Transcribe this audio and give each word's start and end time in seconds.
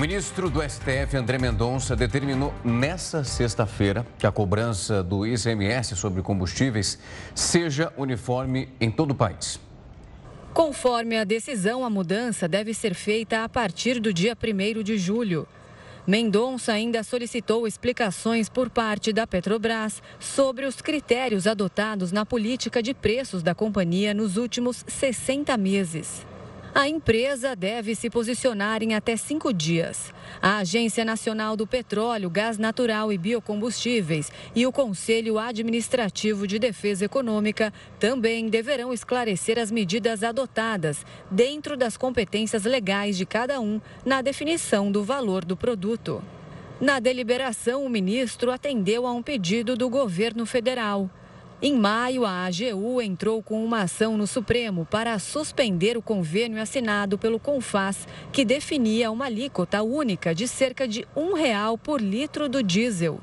ministro 0.00 0.48
do 0.48 0.62
STF, 0.62 1.14
André 1.14 1.36
Mendonça, 1.36 1.94
determinou 1.94 2.54
nesta 2.64 3.22
sexta-feira 3.22 4.06
que 4.18 4.26
a 4.26 4.32
cobrança 4.32 5.02
do 5.02 5.26
ICMS 5.26 5.94
sobre 5.94 6.22
combustíveis 6.22 6.98
seja 7.34 7.92
uniforme 7.98 8.70
em 8.80 8.90
todo 8.90 9.10
o 9.10 9.14
país. 9.14 9.60
Conforme 10.54 11.18
a 11.18 11.24
decisão, 11.24 11.84
a 11.84 11.90
mudança 11.90 12.48
deve 12.48 12.72
ser 12.72 12.94
feita 12.94 13.44
a 13.44 13.48
partir 13.48 14.00
do 14.00 14.10
dia 14.10 14.34
1 14.34 14.82
de 14.82 14.96
julho. 14.96 15.46
Mendonça 16.06 16.72
ainda 16.72 17.02
solicitou 17.02 17.66
explicações 17.66 18.48
por 18.48 18.70
parte 18.70 19.12
da 19.12 19.26
Petrobras 19.26 20.02
sobre 20.18 20.64
os 20.64 20.80
critérios 20.80 21.46
adotados 21.46 22.10
na 22.10 22.24
política 22.24 22.82
de 22.82 22.94
preços 22.94 23.42
da 23.42 23.54
companhia 23.54 24.14
nos 24.14 24.38
últimos 24.38 24.82
60 24.88 25.54
meses. 25.58 26.29
A 26.72 26.88
empresa 26.88 27.56
deve 27.56 27.96
se 27.96 28.08
posicionar 28.08 28.80
em 28.80 28.94
até 28.94 29.16
cinco 29.16 29.52
dias. 29.52 30.14
A 30.40 30.58
Agência 30.58 31.04
Nacional 31.04 31.56
do 31.56 31.66
Petróleo, 31.66 32.30
Gás 32.30 32.58
Natural 32.58 33.12
e 33.12 33.18
Biocombustíveis 33.18 34.30
e 34.54 34.64
o 34.64 34.70
Conselho 34.72 35.36
Administrativo 35.36 36.46
de 36.46 36.60
Defesa 36.60 37.04
Econômica 37.04 37.72
também 37.98 38.48
deverão 38.48 38.92
esclarecer 38.92 39.58
as 39.58 39.72
medidas 39.72 40.22
adotadas 40.22 41.04
dentro 41.28 41.76
das 41.76 41.96
competências 41.96 42.62
legais 42.62 43.16
de 43.16 43.26
cada 43.26 43.60
um 43.60 43.80
na 44.06 44.22
definição 44.22 44.92
do 44.92 45.02
valor 45.02 45.44
do 45.44 45.56
produto. 45.56 46.22
Na 46.80 47.00
deliberação, 47.00 47.84
o 47.84 47.90
ministro 47.90 48.52
atendeu 48.52 49.08
a 49.08 49.12
um 49.12 49.22
pedido 49.22 49.76
do 49.76 49.90
governo 49.90 50.46
federal. 50.46 51.10
Em 51.62 51.76
maio, 51.76 52.24
a 52.24 52.46
AGU 52.46 53.02
entrou 53.02 53.42
com 53.42 53.62
uma 53.62 53.82
ação 53.82 54.16
no 54.16 54.26
Supremo 54.26 54.86
para 54.90 55.18
suspender 55.18 55.94
o 55.94 56.00
convênio 56.00 56.60
assinado 56.60 57.18
pelo 57.18 57.38
CONFAS, 57.38 58.08
que 58.32 58.46
definia 58.46 59.10
uma 59.10 59.26
alíquota 59.26 59.82
única 59.82 60.34
de 60.34 60.48
cerca 60.48 60.88
de 60.88 61.06
um 61.14 61.34
real 61.34 61.76
por 61.76 62.00
litro 62.00 62.48
do 62.48 62.62
diesel. 62.62 63.20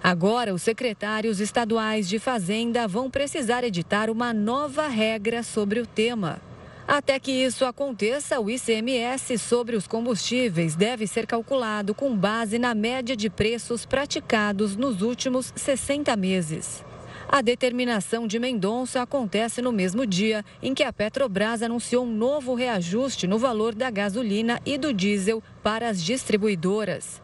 Agora, 0.00 0.54
os 0.54 0.62
secretários 0.62 1.40
estaduais 1.40 2.08
de 2.08 2.20
Fazenda 2.20 2.86
vão 2.86 3.10
precisar 3.10 3.64
editar 3.64 4.10
uma 4.10 4.32
nova 4.32 4.86
regra 4.86 5.42
sobre 5.42 5.80
o 5.80 5.86
tema. 5.86 6.40
Até 6.86 7.18
que 7.18 7.32
isso 7.32 7.64
aconteça, 7.64 8.38
o 8.38 8.48
ICMS 8.48 9.38
sobre 9.38 9.74
os 9.74 9.88
combustíveis 9.88 10.76
deve 10.76 11.08
ser 11.08 11.26
calculado 11.26 11.96
com 11.96 12.16
base 12.16 12.60
na 12.60 12.76
média 12.76 13.16
de 13.16 13.28
preços 13.28 13.84
praticados 13.84 14.76
nos 14.76 15.02
últimos 15.02 15.52
60 15.56 16.14
meses. 16.14 16.84
A 17.28 17.40
determinação 17.40 18.26
de 18.26 18.36
Mendonça 18.38 19.02
acontece 19.02 19.60
no 19.62 19.72
mesmo 19.72 20.06
dia 20.06 20.44
em 20.62 20.74
que 20.74 20.82
a 20.82 20.92
Petrobras 20.92 21.62
anunciou 21.62 22.04
um 22.04 22.12
novo 22.12 22.54
reajuste 22.54 23.26
no 23.26 23.38
valor 23.38 23.74
da 23.74 23.90
gasolina 23.90 24.60
e 24.66 24.76
do 24.76 24.92
diesel 24.92 25.42
para 25.62 25.88
as 25.88 26.02
distribuidoras. 26.02 27.22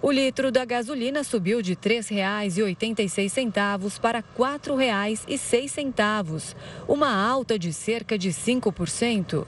O 0.00 0.08
litro 0.10 0.50
da 0.50 0.64
gasolina 0.64 1.22
subiu 1.22 1.60
de 1.62 1.74
R$ 1.74 2.00
3,86 2.02 4.00
para 4.00 4.18
R$ 4.18 4.24
4,06, 4.36 6.56
uma 6.88 7.14
alta 7.14 7.56
de 7.58 7.72
cerca 7.72 8.18
de 8.18 8.30
5%. 8.30 9.46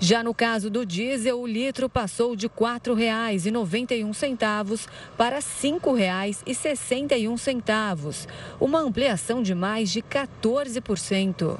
Já 0.00 0.22
no 0.22 0.32
caso 0.32 0.70
do 0.70 0.86
diesel, 0.86 1.40
o 1.40 1.46
litro 1.46 1.88
passou 1.88 2.36
de 2.36 2.46
R$ 2.46 2.52
4,91 2.56 4.86
para 5.16 5.34
R$ 5.36 5.42
5,61, 5.42 8.28
uma 8.60 8.78
ampliação 8.78 9.42
de 9.42 9.56
mais 9.56 9.90
de 9.90 10.00
14%. 10.00 11.58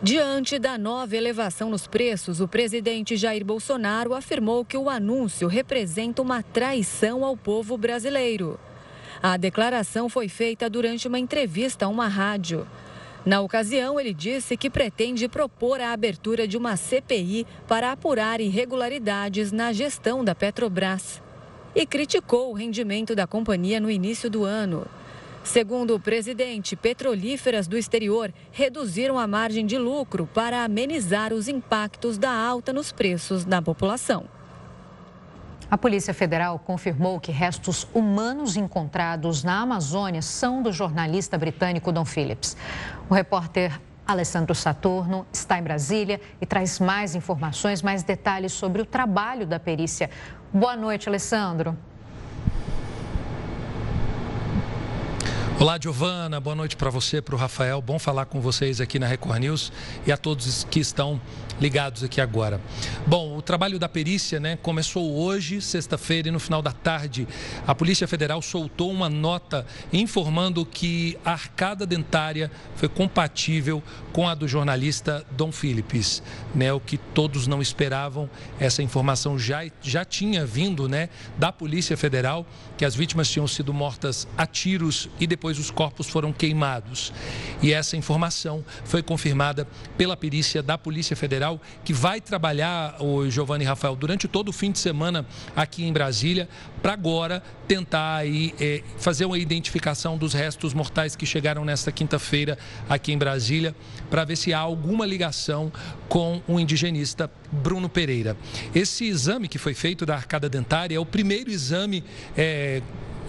Diante 0.00 0.60
da 0.60 0.78
nova 0.78 1.16
elevação 1.16 1.68
nos 1.70 1.88
preços, 1.88 2.40
o 2.40 2.46
presidente 2.46 3.16
Jair 3.16 3.44
Bolsonaro 3.44 4.14
afirmou 4.14 4.64
que 4.64 4.76
o 4.76 4.88
anúncio 4.88 5.48
representa 5.48 6.22
uma 6.22 6.44
traição 6.44 7.24
ao 7.24 7.36
povo 7.36 7.76
brasileiro. 7.76 8.60
A 9.20 9.36
declaração 9.36 10.08
foi 10.08 10.28
feita 10.28 10.70
durante 10.70 11.08
uma 11.08 11.18
entrevista 11.18 11.86
a 11.86 11.88
uma 11.88 12.06
rádio. 12.06 12.64
Na 13.26 13.40
ocasião, 13.40 13.98
ele 13.98 14.14
disse 14.14 14.56
que 14.56 14.70
pretende 14.70 15.28
propor 15.28 15.80
a 15.80 15.92
abertura 15.92 16.46
de 16.46 16.56
uma 16.56 16.76
CPI 16.76 17.44
para 17.66 17.90
apurar 17.90 18.40
irregularidades 18.40 19.50
na 19.50 19.72
gestão 19.72 20.24
da 20.24 20.32
Petrobras. 20.32 21.20
E 21.74 21.84
criticou 21.84 22.52
o 22.52 22.54
rendimento 22.54 23.16
da 23.16 23.26
companhia 23.26 23.80
no 23.80 23.90
início 23.90 24.30
do 24.30 24.44
ano. 24.44 24.86
Segundo 25.42 25.96
o 25.96 26.00
presidente, 26.00 26.76
petrolíferas 26.76 27.66
do 27.66 27.76
exterior 27.76 28.32
reduziram 28.52 29.18
a 29.18 29.26
margem 29.26 29.66
de 29.66 29.76
lucro 29.76 30.28
para 30.32 30.62
amenizar 30.62 31.32
os 31.32 31.48
impactos 31.48 32.16
da 32.16 32.30
alta 32.30 32.72
nos 32.72 32.92
preços 32.92 33.44
da 33.44 33.60
população. 33.60 34.35
A 35.68 35.76
Polícia 35.76 36.14
Federal 36.14 36.60
confirmou 36.60 37.18
que 37.18 37.32
restos 37.32 37.88
humanos 37.92 38.56
encontrados 38.56 39.42
na 39.42 39.62
Amazônia 39.62 40.22
são 40.22 40.62
do 40.62 40.72
jornalista 40.72 41.36
britânico 41.36 41.90
Don 41.90 42.04
Phillips. 42.04 42.56
O 43.10 43.14
repórter 43.14 43.80
Alessandro 44.06 44.54
Saturno 44.54 45.26
está 45.32 45.58
em 45.58 45.62
Brasília 45.62 46.20
e 46.40 46.46
traz 46.46 46.78
mais 46.78 47.16
informações, 47.16 47.82
mais 47.82 48.04
detalhes 48.04 48.52
sobre 48.52 48.80
o 48.80 48.84
trabalho 48.84 49.44
da 49.44 49.58
perícia. 49.58 50.08
Boa 50.54 50.76
noite, 50.76 51.08
Alessandro. 51.08 51.76
Olá, 55.58 55.78
Giovana. 55.80 56.38
Boa 56.38 56.54
noite 56.54 56.76
para 56.76 56.90
você, 56.90 57.22
para 57.22 57.34
o 57.34 57.38
Rafael. 57.38 57.80
Bom 57.80 57.98
falar 57.98 58.26
com 58.26 58.42
vocês 58.42 58.78
aqui 58.78 58.98
na 58.98 59.06
Record 59.06 59.40
News 59.40 59.72
e 60.06 60.12
a 60.12 60.16
todos 60.18 60.64
que 60.64 60.78
estão 60.78 61.18
ligados 61.58 62.04
aqui 62.04 62.20
agora. 62.20 62.60
Bom, 63.06 63.38
o 63.38 63.40
trabalho 63.40 63.78
da 63.78 63.88
perícia 63.88 64.38
né, 64.38 64.56
começou 64.56 65.16
hoje, 65.18 65.62
sexta-feira, 65.62 66.28
e 66.28 66.30
no 66.30 66.38
final 66.38 66.60
da 66.60 66.72
tarde, 66.72 67.26
a 67.66 67.74
Polícia 67.74 68.06
Federal 68.06 68.42
soltou 68.42 68.90
uma 68.90 69.08
nota 69.08 69.64
informando 69.92 70.66
que 70.66 71.18
a 71.24 71.32
arcada 71.32 71.86
dentária 71.86 72.50
foi 72.74 72.88
compatível 72.88 73.82
com 74.12 74.28
a 74.28 74.34
do 74.34 74.46
jornalista 74.46 75.24
Dom 75.30 75.50
Philips. 75.50 76.22
Né, 76.54 76.70
o 76.70 76.80
que 76.80 76.98
todos 76.98 77.46
não 77.46 77.62
esperavam, 77.62 78.28
essa 78.60 78.82
informação 78.82 79.38
já, 79.38 79.64
já 79.80 80.04
tinha 80.04 80.44
vindo 80.44 80.86
né, 80.86 81.08
da 81.38 81.50
Polícia 81.50 81.96
Federal, 81.96 82.46
que 82.76 82.84
as 82.84 82.94
vítimas 82.94 83.30
tinham 83.30 83.48
sido 83.48 83.72
mortas 83.72 84.28
a 84.36 84.46
tiros 84.46 85.08
e 85.18 85.26
depois 85.26 85.45
os 85.58 85.70
corpos 85.70 86.08
foram 86.08 86.32
queimados. 86.32 87.12
E 87.62 87.72
essa 87.72 87.96
informação 87.96 88.64
foi 88.84 89.02
confirmada 89.02 89.66
pela 89.96 90.16
perícia 90.16 90.62
da 90.62 90.76
Polícia 90.76 91.14
Federal 91.14 91.36
Federal, 91.36 91.60
que 91.84 91.92
vai 91.92 92.20
trabalhar, 92.20 92.96
o 93.00 93.28
Giovanni 93.28 93.64
Rafael, 93.64 93.94
durante 93.94 94.26
todo 94.26 94.48
o 94.48 94.52
fim 94.52 94.72
de 94.72 94.78
semana 94.78 95.26
aqui 95.54 95.84
em 95.84 95.92
Brasília, 95.92 96.48
para 96.80 96.92
agora 96.92 97.42
tentar 97.68 98.16
aí, 98.16 98.54
é, 98.60 98.82
fazer 98.96 99.24
uma 99.24 99.38
identificação 99.38 100.16
dos 100.16 100.32
restos 100.32 100.72
mortais 100.72 101.14
que 101.14 101.26
chegaram 101.26 101.64
nesta 101.64 101.92
quinta-feira 101.92 102.56
aqui 102.88 103.12
em 103.12 103.18
Brasília, 103.18 103.74
para 104.08 104.24
ver 104.24 104.36
se 104.36 104.54
há 104.54 104.58
alguma 104.58 105.04
ligação 105.04 105.72
com 106.08 106.40
o 106.46 106.58
indigenista 106.58 107.30
Bruno 107.50 107.88
Pereira. 107.88 108.36
Esse 108.74 109.04
exame 109.04 109.48
que 109.48 109.58
foi 109.58 109.74
feito 109.74 110.06
da 110.06 110.14
arcada 110.14 110.48
dentária 110.48 110.96
é 110.96 111.00
o 111.00 111.06
primeiro 111.06 111.50
exame. 111.50 112.02
É, 112.36 112.82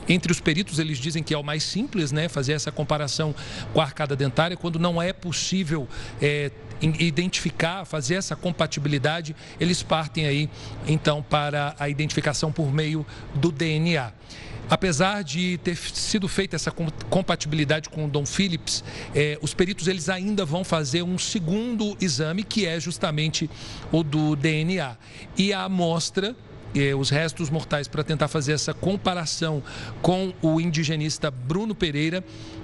entre 0.08 0.32
os 0.32 0.40
peritos, 0.40 0.80
eles 0.80 0.98
dizem 0.98 1.24
que 1.24 1.34
é 1.34 1.38
o 1.38 1.44
mais 1.44 1.64
simples, 1.64 2.12
né? 2.12 2.28
Fazer 2.28 2.54
essa 2.54 2.72
comparação 2.72 3.34
com 3.74 3.82
a 3.82 3.84
arcada 3.84 4.16
dentária, 4.16 4.56
quando 4.56 4.80
não 4.80 5.02
é 5.02 5.12
possível 5.14 5.88
é, 6.22 6.52
identificar, 6.82 7.86
fazer 7.86 8.16
essa 8.16 8.36
compatibilidade, 8.36 9.36
eles 9.60 9.82
partem 9.82 10.26
aí 10.26 10.50
então 10.88 11.24
para 11.24 11.76
a 11.80 11.90
identificação 11.90 12.52
por 12.52 12.72
meio 12.72 13.06
do 13.34 13.52
DNA. 13.52 14.12
Apesar 14.70 15.24
de 15.24 15.58
ter 15.60 15.78
sido 15.78 16.28
feita 16.28 16.58
essa 16.58 16.72
compatibilidade 17.10 17.88
com 17.88 18.04
o 18.04 18.10
Dom 18.10 18.26
Phillips, 18.26 18.84
eh, 19.16 19.40
os 19.42 19.54
peritos 19.54 19.88
eles 19.88 20.10
ainda 20.10 20.44
vão 20.44 20.62
fazer 20.62 21.04
um 21.04 21.18
segundo 21.18 21.96
exame, 22.02 22.44
que 22.44 22.66
é 22.66 22.78
justamente 22.78 23.50
o 23.94 24.04
do 24.04 24.36
DNA. 24.36 24.98
E 25.38 25.54
a 25.54 25.64
amostra 25.64 26.36
eh, 26.76 26.96
os 26.96 27.10
restos 27.10 27.50
mortais 27.50 27.88
para 27.88 28.04
tentar 28.04 28.28
fazer 28.28 28.54
essa 28.54 28.74
comparação 28.74 29.64
com 30.02 30.34
o 30.42 30.60
indigenista 30.60 31.32
Bruno 31.32 31.74
Pereira, 31.74 32.24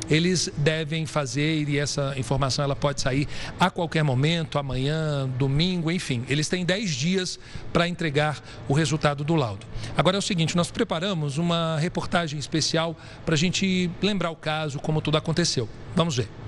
eles 0.10 0.52
devem 0.58 1.06
fazer 1.06 1.68
e 1.70 1.80
essa 1.80 2.14
informação 2.18 2.66
ela 2.66 2.76
pode 2.76 3.02
sair 3.02 3.28
a 3.60 3.70
qualquer 3.70 4.04
momento, 4.04 4.60
amanhã, 4.60 5.30
domingo, 5.38 5.92
enfim. 5.92 6.24
Eles 6.28 6.50
têm 6.50 6.66
10 6.66 6.90
dias 6.92 7.40
para 7.72 7.88
entregar 7.88 8.42
o 8.68 8.74
resultado 8.74 9.24
do 9.24 9.36
laudo. 9.36 9.66
Agora 9.96 10.18
é 10.18 10.20
o 10.20 10.22
seguinte, 10.22 10.56
nós 10.56 10.70
preparamos 10.70 11.38
uma 11.38 11.78
reportagem 11.80 12.38
especial 12.38 12.96
para 13.26 13.36
a 13.36 13.38
gente 13.38 13.90
lembrar 14.02 14.32
o 14.32 14.36
caso, 14.36 14.80
como 14.80 15.02
tudo 15.02 15.18
aconteceu. 15.18 15.70
Vamos 15.96 16.18
ver. 16.18 16.43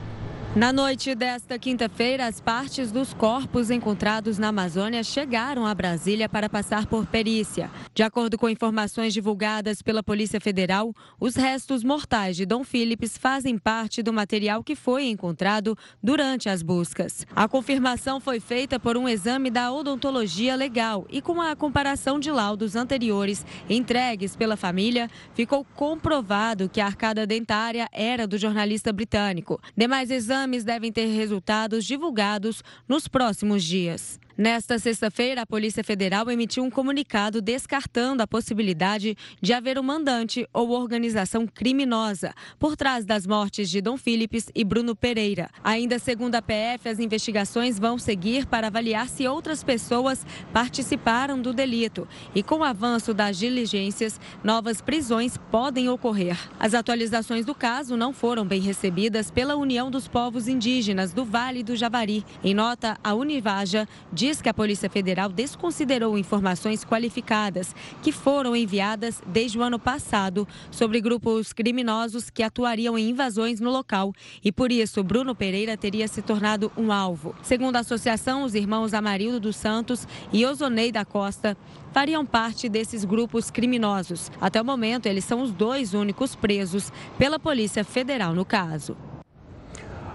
Na 0.56 0.72
noite 0.72 1.14
desta 1.14 1.60
quinta-feira, 1.60 2.26
as 2.26 2.40
partes 2.40 2.90
dos 2.90 3.14
corpos 3.14 3.70
encontrados 3.70 4.38
na 4.38 4.48
Amazônia 4.48 5.04
chegaram 5.04 5.66
a 5.66 5.76
Brasília 5.76 6.30
para 6.30 6.48
passar 6.48 6.86
por 6.86 7.06
perícia. 7.06 7.70
De 7.94 8.02
acordo 8.02 8.38
com 8.38 8.48
informações 8.48 9.14
divulgadas 9.14 9.82
pela 9.82 10.02
Polícia 10.02 10.40
Federal, 10.40 10.96
os 11.20 11.36
restos 11.36 11.84
mortais 11.84 12.38
de 12.38 12.46
Dom 12.46 12.64
Phillips 12.64 13.18
fazem 13.18 13.58
parte 13.58 14.02
do 14.02 14.14
material 14.14 14.64
que 14.64 14.78
foi 14.78 15.08
encontrado 15.08 15.78
durante 16.02 16.48
as 16.48 16.64
buscas. 16.64 17.28
A 17.36 17.50
confirmação 17.50 18.22
foi 18.22 18.40
feita 18.40 18.80
por 18.80 18.96
um 18.96 19.10
exame 19.10 19.50
da 19.50 19.74
odontologia 19.74 20.56
legal 20.56 21.06
e 21.10 21.22
com 21.22 21.42
a 21.42 21.54
comparação 21.54 22.18
de 22.18 22.32
laudos 22.32 22.78
anteriores 22.78 23.46
entregues 23.70 24.38
pela 24.38 24.56
família, 24.56 25.10
ficou 25.34 25.66
comprovado 25.76 26.70
que 26.70 26.80
a 26.80 26.86
arcada 26.86 27.28
dentária 27.28 27.90
era 27.92 28.26
do 28.26 28.38
jornalista 28.38 28.94
britânico. 28.94 29.60
Demais 29.76 30.10
exames 30.10 30.45
exames 30.46 30.64
devem 30.64 30.92
ter 30.92 31.08
resultados 31.08 31.86
divulgados 31.86 32.64
nos 32.88 33.08
próximos 33.08 33.64
dias. 33.64 34.20
Nesta 34.38 34.78
sexta-feira, 34.78 35.44
a 35.44 35.46
Polícia 35.46 35.82
Federal 35.82 36.30
emitiu 36.30 36.62
um 36.62 36.70
comunicado 36.70 37.42
descartando 37.42 38.22
a 38.22 38.28
possibilidade 38.28 39.18
de 39.42 39.54
haver 39.54 39.80
um 39.80 39.84
mandante 39.84 40.46
ou 40.52 40.72
organização 40.72 41.48
criminosa 41.48 42.34
por 42.60 42.76
trás 42.76 43.06
das 43.06 43.26
mortes 43.26 43.70
de 43.70 43.80
Dom 43.80 43.96
Philips 43.96 44.50
e 44.54 44.66
Bruno 44.66 44.94
Pereira. 44.94 45.50
Ainda 45.64 45.98
segundo 46.00 46.36
a 46.36 46.42
PF, 46.42 46.90
as 46.90 47.00
investigações 47.00 47.80
vão 47.80 47.98
seguir 47.98 48.46
para 48.46 48.68
avaliar 48.68 49.08
se 49.08 49.26
outras 49.26 49.64
pessoas 49.64 50.26
participaram 50.52 51.42
do 51.42 51.54
delito 51.54 52.06
e, 52.36 52.44
com 52.44 52.58
o 52.58 52.64
avanço 52.66 53.14
das 53.14 53.38
diligências, 53.38 54.20
novas 54.44 54.82
prisões 54.82 55.38
podem 55.50 55.88
ocorrer. 55.88 56.38
As 56.60 56.74
atualizações 56.74 57.46
do 57.46 57.56
caso 57.56 57.96
não 57.96 58.12
foram 58.12 58.44
bem 58.44 58.60
recebidas 58.60 59.32
pela 59.32 59.56
União 59.56 59.90
dos 59.90 60.10
Povos 60.10 60.50
Indígenas 60.50 61.14
do 61.14 61.24
Vale 61.24 61.64
do 61.64 61.74
Javari. 61.74 62.26
Em 62.44 62.54
nota, 62.54 62.98
a 63.02 63.14
Univaja 63.14 63.88
diz 64.12 64.25
que 64.34 64.50
a 64.50 64.54
Polícia 64.54 64.90
Federal 64.90 65.30
desconsiderou 65.30 66.18
informações 66.18 66.84
qualificadas 66.84 67.76
que 68.02 68.12
foram 68.12 68.56
enviadas 68.56 69.22
desde 69.28 69.60
o 69.60 69.62
ano 69.62 69.78
passado 69.78 70.48
sobre 70.72 71.00
grupos 71.00 71.54
criminosos 71.54 72.32
que 72.32 72.42
atuariam 72.42 72.98
em 72.98 73.10
invasões 73.12 73.60
no 73.60 73.70
local 73.70 74.12
e 74.44 74.52
por 74.52 74.72
isso 74.72 75.04
Bruno 75.04 75.36
Pereira 75.36 75.78
teria 75.78 76.08
se 76.08 76.24
tornado 76.24 76.72
um 76.76 76.92
alvo. 76.92 77.36
Segundo 77.44 77.76
a 77.76 77.82
associação, 77.82 78.44
os 78.44 78.56
irmãos 78.56 78.96
Amarildo 78.96 79.40
dos 79.40 79.56
Santos 79.56 80.08
e 80.34 80.44
Osonei 80.44 80.92
da 80.92 81.06
Costa 81.06 81.56
fariam 81.94 82.26
parte 82.26 82.68
desses 82.68 83.06
grupos 83.06 83.52
criminosos. 83.52 84.32
Até 84.42 84.60
o 84.60 84.66
momento, 84.66 85.06
eles 85.06 85.24
são 85.24 85.42
os 85.44 85.52
dois 85.52 85.94
únicos 85.94 86.36
presos 86.36 86.92
pela 87.18 87.38
Polícia 87.38 87.84
Federal 87.84 88.34
no 88.34 88.44
caso. 88.44 88.98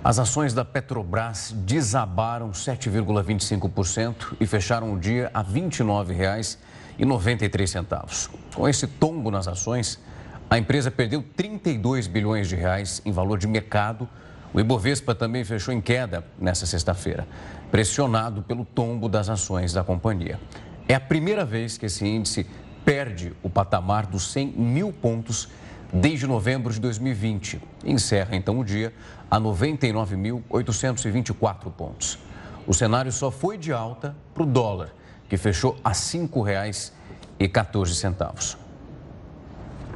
As 0.03 0.19
ações 0.19 0.55
da 0.55 0.65
Petrobras 0.65 1.55
desabaram 1.55 2.53
7,25% 2.53 4.35
e 4.41 4.47
fecharam 4.47 4.95
o 4.95 4.99
dia 4.99 5.31
a 5.35 5.43
R$ 5.43 5.61
29,93. 5.61 8.31
Com 8.55 8.67
esse 8.67 8.87
tombo 8.87 9.31
nas 9.31 9.47
ações, 9.47 10.01
a 10.49 10.57
empresa 10.57 10.91
perdeu 10.91 11.23
32 11.37 12.07
bilhões 12.07 12.49
de 12.49 12.57
reais 12.57 13.03
em 13.05 13.13
valor 13.13 13.37
de 13.37 13.47
mercado. 13.47 14.09
O 14.55 14.61
Ibovespa 14.61 15.15
também 15.15 15.45
fechou 15.45 15.75
em 15.75 15.83
queda 15.83 16.25
nesta 16.39 16.65
sexta-feira, 16.65 17.29
pressionado 17.71 18.43
pelo 18.43 18.65
tombo 18.65 19.07
das 19.07 19.29
ações 19.29 19.75
da 19.75 19.85
companhia. 19.85 20.41
É 20.89 20.95
a 20.95 21.01
primeira 21.01 21.45
vez 21.45 21.77
que 21.77 21.85
esse 21.85 22.07
índice 22.07 22.47
perde 22.87 23.35
o 23.43 23.51
patamar 23.51 24.07
dos 24.07 24.33
100 24.33 24.55
mil 24.57 24.95
pontos 24.95 25.47
desde 25.93 26.27
novembro 26.27 26.73
de 26.73 26.81
2020. 26.81 27.61
Encerra 27.85 28.35
então 28.37 28.59
o 28.59 28.65
dia 28.65 28.93
a 29.31 29.39
99.824 29.41 31.71
pontos. 31.71 32.19
O 32.67 32.75
cenário 32.75 33.13
só 33.13 33.31
foi 33.31 33.59
de 33.59 33.73
alta 33.73 34.17
para 34.33 34.43
o 34.43 34.47
dólar, 34.47 34.95
que 35.29 35.37
fechou 35.37 35.77
a 35.83 35.91
R$ 35.91 35.95
5,14. 35.95 38.57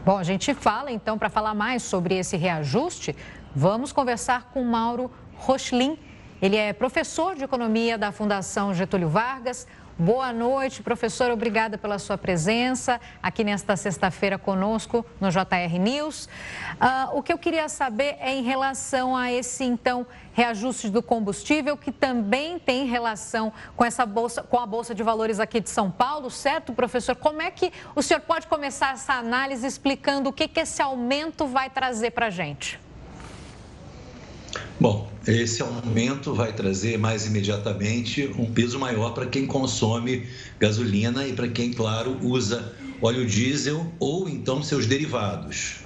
Bom, 0.05 0.19
a 0.19 0.23
gente 0.23 0.53
fala 0.53 0.93
então, 0.93 1.17
para 1.17 1.31
falar 1.31 1.55
mais 1.55 1.83
sobre 1.83 2.17
esse 2.17 2.37
reajuste, 2.37 3.17
vamos 3.55 3.93
conversar 3.93 4.51
com 4.53 4.63
Mauro 4.63 5.11
Rochlin. 5.37 5.99
Ele 6.43 6.57
é 6.57 6.75
professor 6.75 7.35
de 7.35 7.45
economia 7.45 7.97
da 7.97 8.13
Fundação 8.13 8.75
Getúlio 8.75 9.09
Vargas. 9.09 9.67
Boa 9.97 10.33
noite, 10.33 10.83
professor. 10.83 11.31
Obrigada 11.31 11.79
pela 11.79 12.01
sua 12.01 12.19
presença 12.19 13.01
aqui 13.23 13.45
nesta 13.45 13.77
sexta-feira 13.77 14.37
conosco 14.37 15.07
no 15.21 15.31
JR 15.31 15.79
News. 15.79 16.25
Uh, 16.25 17.17
o 17.17 17.23
que 17.23 17.33
eu 17.33 17.39
queria 17.39 17.69
saber 17.69 18.17
é 18.19 18.35
em 18.35 18.43
relação 18.43 19.17
a 19.17 19.31
esse, 19.31 19.63
então, 19.63 20.05
reajuste 20.33 20.91
do 20.91 21.01
combustível, 21.01 21.77
que 21.77 21.93
também 21.93 22.59
tem 22.59 22.87
relação 22.87 23.53
com 23.77 23.85
essa 23.85 24.05
bolsa, 24.05 24.43
com 24.43 24.59
a 24.59 24.67
Bolsa 24.67 24.97
de 24.97 25.03
Valores 25.05 25.39
aqui 25.39 25.61
de 25.61 25.71
São 25.71 25.89
Paulo, 25.93 26.29
certo, 26.29 26.73
professor? 26.73 27.15
Como 27.15 27.41
é 27.41 27.53
que 27.53 27.73
o 27.95 28.03
senhor 28.03 28.19
pode 28.19 28.49
começar 28.49 28.95
essa 28.95 29.13
análise 29.13 29.65
explicando 29.65 30.29
o 30.29 30.33
que, 30.33 30.49
que 30.49 30.59
esse 30.59 30.83
aumento 30.83 31.47
vai 31.47 31.71
trazer 31.71 32.11
para 32.11 32.27
a 32.27 32.31
gente? 32.31 32.81
Bom, 34.79 35.09
esse 35.27 35.63
aumento 35.63 36.35
vai 36.35 36.53
trazer 36.53 36.99
mais 36.99 37.27
imediatamente 37.27 38.29
um 38.37 38.53
peso 38.53 38.79
maior 38.79 39.15
para 39.15 39.27
quem 39.27 39.47
consome 39.47 40.27
gasolina 40.59 41.27
e 41.27 41.33
para 41.33 41.49
quem, 41.49 41.73
claro, 41.73 42.19
usa 42.21 42.75
óleo 43.01 43.25
diesel 43.25 43.93
ou 44.01 44.29
então 44.29 44.63
seus 44.63 44.87
derivados. 44.87 45.77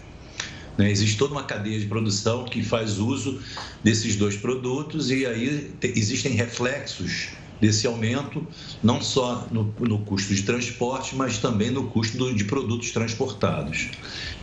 Né? 0.78 0.90
Existe 0.90 1.18
toda 1.18 1.32
uma 1.32 1.44
cadeia 1.44 1.78
de 1.78 1.86
produção 1.86 2.44
que 2.44 2.62
faz 2.62 2.98
uso 2.98 3.40
desses 3.84 4.16
dois 4.16 4.36
produtos 4.36 5.10
e 5.10 5.26
aí 5.26 5.74
existem 5.82 6.32
reflexos 6.32 7.30
desse 7.60 7.86
aumento, 7.86 8.46
não 8.82 9.02
só 9.02 9.48
no, 9.50 9.74
no 9.80 9.98
custo 10.04 10.32
de 10.34 10.42
transporte, 10.44 11.16
mas 11.16 11.38
também 11.38 11.70
no 11.70 11.88
custo 11.88 12.32
de 12.32 12.44
produtos 12.44 12.92
transportados. 12.92 13.90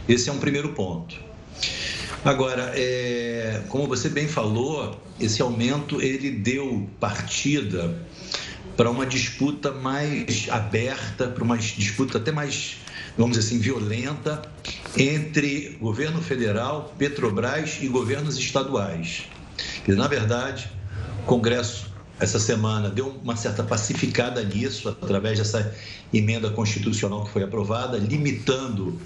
Esse 0.07 0.29
é 0.29 0.33
um 0.33 0.39
primeiro 0.39 0.73
ponto. 0.73 1.15
Agora, 2.25 2.71
é, 2.73 3.61
como 3.69 3.87
você 3.87 4.09
bem 4.09 4.27
falou, 4.27 4.99
esse 5.19 5.43
aumento 5.43 6.01
ele 6.01 6.31
deu 6.31 6.89
partida 6.99 7.95
para 8.75 8.89
uma 8.89 9.05
disputa 9.05 9.71
mais 9.71 10.47
aberta, 10.49 11.27
para 11.27 11.43
uma 11.43 11.55
disputa 11.55 12.17
até 12.17 12.31
mais, 12.31 12.77
vamos 13.15 13.37
dizer 13.37 13.47
assim, 13.47 13.59
violenta 13.59 14.41
entre 14.97 15.77
governo 15.79 16.19
federal, 16.19 16.95
Petrobras 16.97 17.77
e 17.79 17.87
governos 17.87 18.39
estaduais. 18.39 19.25
Que, 19.85 19.91
na 19.91 20.07
verdade, 20.07 20.67
o 21.21 21.25
Congresso 21.27 21.93
essa 22.19 22.39
semana 22.39 22.89
deu 22.89 23.09
uma 23.21 23.35
certa 23.35 23.63
pacificada 23.63 24.41
nisso 24.43 24.89
através 24.89 25.37
dessa 25.37 25.75
emenda 26.11 26.49
constitucional 26.49 27.25
que 27.25 27.31
foi 27.31 27.43
aprovada, 27.43 27.99
limitando 27.99 28.99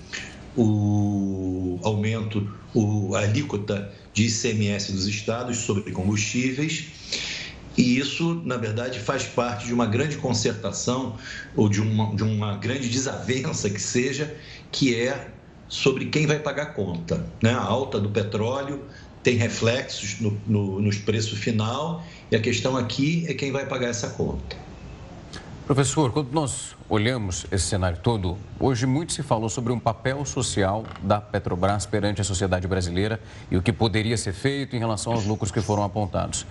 o 0.61 1.79
aumento, 1.83 2.51
o, 2.73 3.15
a 3.15 3.21
alíquota 3.21 3.91
de 4.13 4.25
ICMS 4.25 4.91
dos 4.91 5.07
estados 5.07 5.57
sobre 5.59 5.91
combustíveis. 5.91 6.85
E 7.77 7.97
isso, 7.97 8.41
na 8.43 8.57
verdade, 8.57 8.99
faz 8.99 9.23
parte 9.23 9.65
de 9.65 9.73
uma 9.73 9.85
grande 9.85 10.17
concertação 10.17 11.17
ou 11.55 11.69
de 11.69 11.81
uma, 11.81 12.13
de 12.13 12.23
uma 12.23 12.57
grande 12.57 12.89
desavença 12.89 13.69
que 13.69 13.81
seja, 13.81 14.35
que 14.71 14.93
é 14.93 15.29
sobre 15.69 16.07
quem 16.07 16.27
vai 16.27 16.39
pagar 16.39 16.63
a 16.63 16.73
conta. 16.73 17.25
Né? 17.41 17.53
A 17.53 17.61
alta 17.61 17.99
do 17.99 18.09
petróleo 18.09 18.83
tem 19.23 19.37
reflexos 19.37 20.19
no, 20.19 20.37
no, 20.45 20.81
nos 20.81 20.97
preços 20.97 21.39
final 21.39 22.03
e 22.31 22.35
a 22.35 22.39
questão 22.39 22.75
aqui 22.75 23.25
é 23.27 23.33
quem 23.33 23.51
vai 23.51 23.65
pagar 23.65 23.87
essa 23.87 24.09
conta. 24.09 24.57
Professor, 25.69 26.11
quando 26.11 26.31
nós 26.31 26.75
olhamos 26.89 27.45
esse 27.51 27.67
cenário 27.67 27.99
todo, 28.01 28.35
hoje 28.59 28.87
muito 28.87 29.13
se 29.13 29.21
falou 29.21 29.47
sobre 29.49 29.71
um 29.71 29.79
papel 29.79 30.25
social 30.25 30.83
da 31.03 31.21
Petrobras 31.21 31.85
perante 31.85 32.19
a 32.19 32.23
sociedade 32.23 32.67
brasileira 32.67 33.19
e 33.51 33.55
o 33.55 33.61
que 33.61 33.71
poderia 33.71 34.17
ser 34.17 34.33
feito 34.33 34.75
em 34.75 34.79
relação 34.79 35.13
aos 35.13 35.27
lucros 35.27 35.51
que 35.51 35.61
foram 35.61 35.83
apontados. 35.83 36.43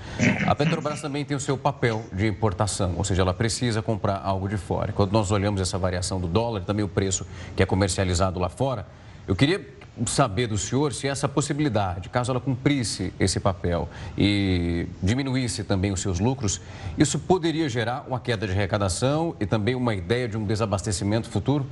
A 0.46 0.54
Petrobras 0.54 1.00
também 1.00 1.24
tem 1.24 1.36
o 1.36 1.40
seu 1.40 1.58
papel 1.58 2.04
de 2.12 2.28
importação, 2.28 2.94
ou 2.96 3.02
seja, 3.02 3.22
ela 3.22 3.34
precisa 3.34 3.82
comprar 3.82 4.22
algo 4.22 4.48
de 4.48 4.56
fora. 4.56 4.92
Quando 4.92 5.10
nós 5.10 5.32
olhamos 5.32 5.60
essa 5.60 5.76
variação 5.76 6.20
do 6.20 6.28
dólar, 6.28 6.60
também 6.60 6.84
o 6.84 6.88
preço 6.88 7.26
que 7.56 7.62
é 7.64 7.66
comercializado 7.66 8.38
lá 8.38 8.48
fora, 8.48 8.86
eu 9.26 9.34
queria 9.34 9.58
saber 10.06 10.46
do 10.46 10.58
senhor 10.58 10.92
se 10.92 11.06
essa 11.06 11.28
possibilidade, 11.28 12.08
caso 12.08 12.30
ela 12.30 12.40
cumprisse 12.40 13.12
esse 13.18 13.40
papel 13.40 13.88
e 14.16 14.86
diminuísse 15.02 15.64
também 15.64 15.92
os 15.92 16.00
seus 16.00 16.20
lucros, 16.20 16.60
isso 16.96 17.18
poderia 17.18 17.68
gerar 17.68 18.04
uma 18.06 18.20
queda 18.20 18.46
de 18.46 18.52
arrecadação 18.52 19.34
e 19.40 19.46
também 19.46 19.74
uma 19.74 19.94
ideia 19.94 20.28
de 20.28 20.36
um 20.36 20.44
desabastecimento 20.44 21.28
futuro? 21.28 21.66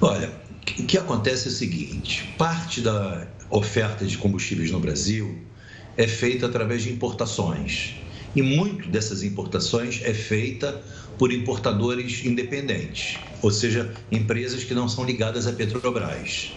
Olha, 0.00 0.30
o 0.78 0.84
que 0.84 0.96
acontece 0.96 1.48
é 1.48 1.50
o 1.50 1.54
seguinte: 1.54 2.32
parte 2.38 2.80
da 2.80 3.26
oferta 3.50 4.04
de 4.06 4.16
combustíveis 4.16 4.70
no 4.70 4.80
Brasil 4.80 5.38
é 5.96 6.06
feita 6.06 6.46
através 6.46 6.82
de 6.82 6.92
importações. 6.92 7.96
E 8.34 8.42
muito 8.42 8.88
dessas 8.88 9.22
importações 9.22 10.00
é 10.04 10.14
feita 10.14 10.80
por 11.20 11.30
importadores 11.30 12.24
independentes, 12.24 13.18
ou 13.42 13.50
seja, 13.50 13.92
empresas 14.10 14.64
que 14.64 14.72
não 14.72 14.88
são 14.88 15.04
ligadas 15.04 15.46
à 15.46 15.52
Petrobras. 15.52 16.52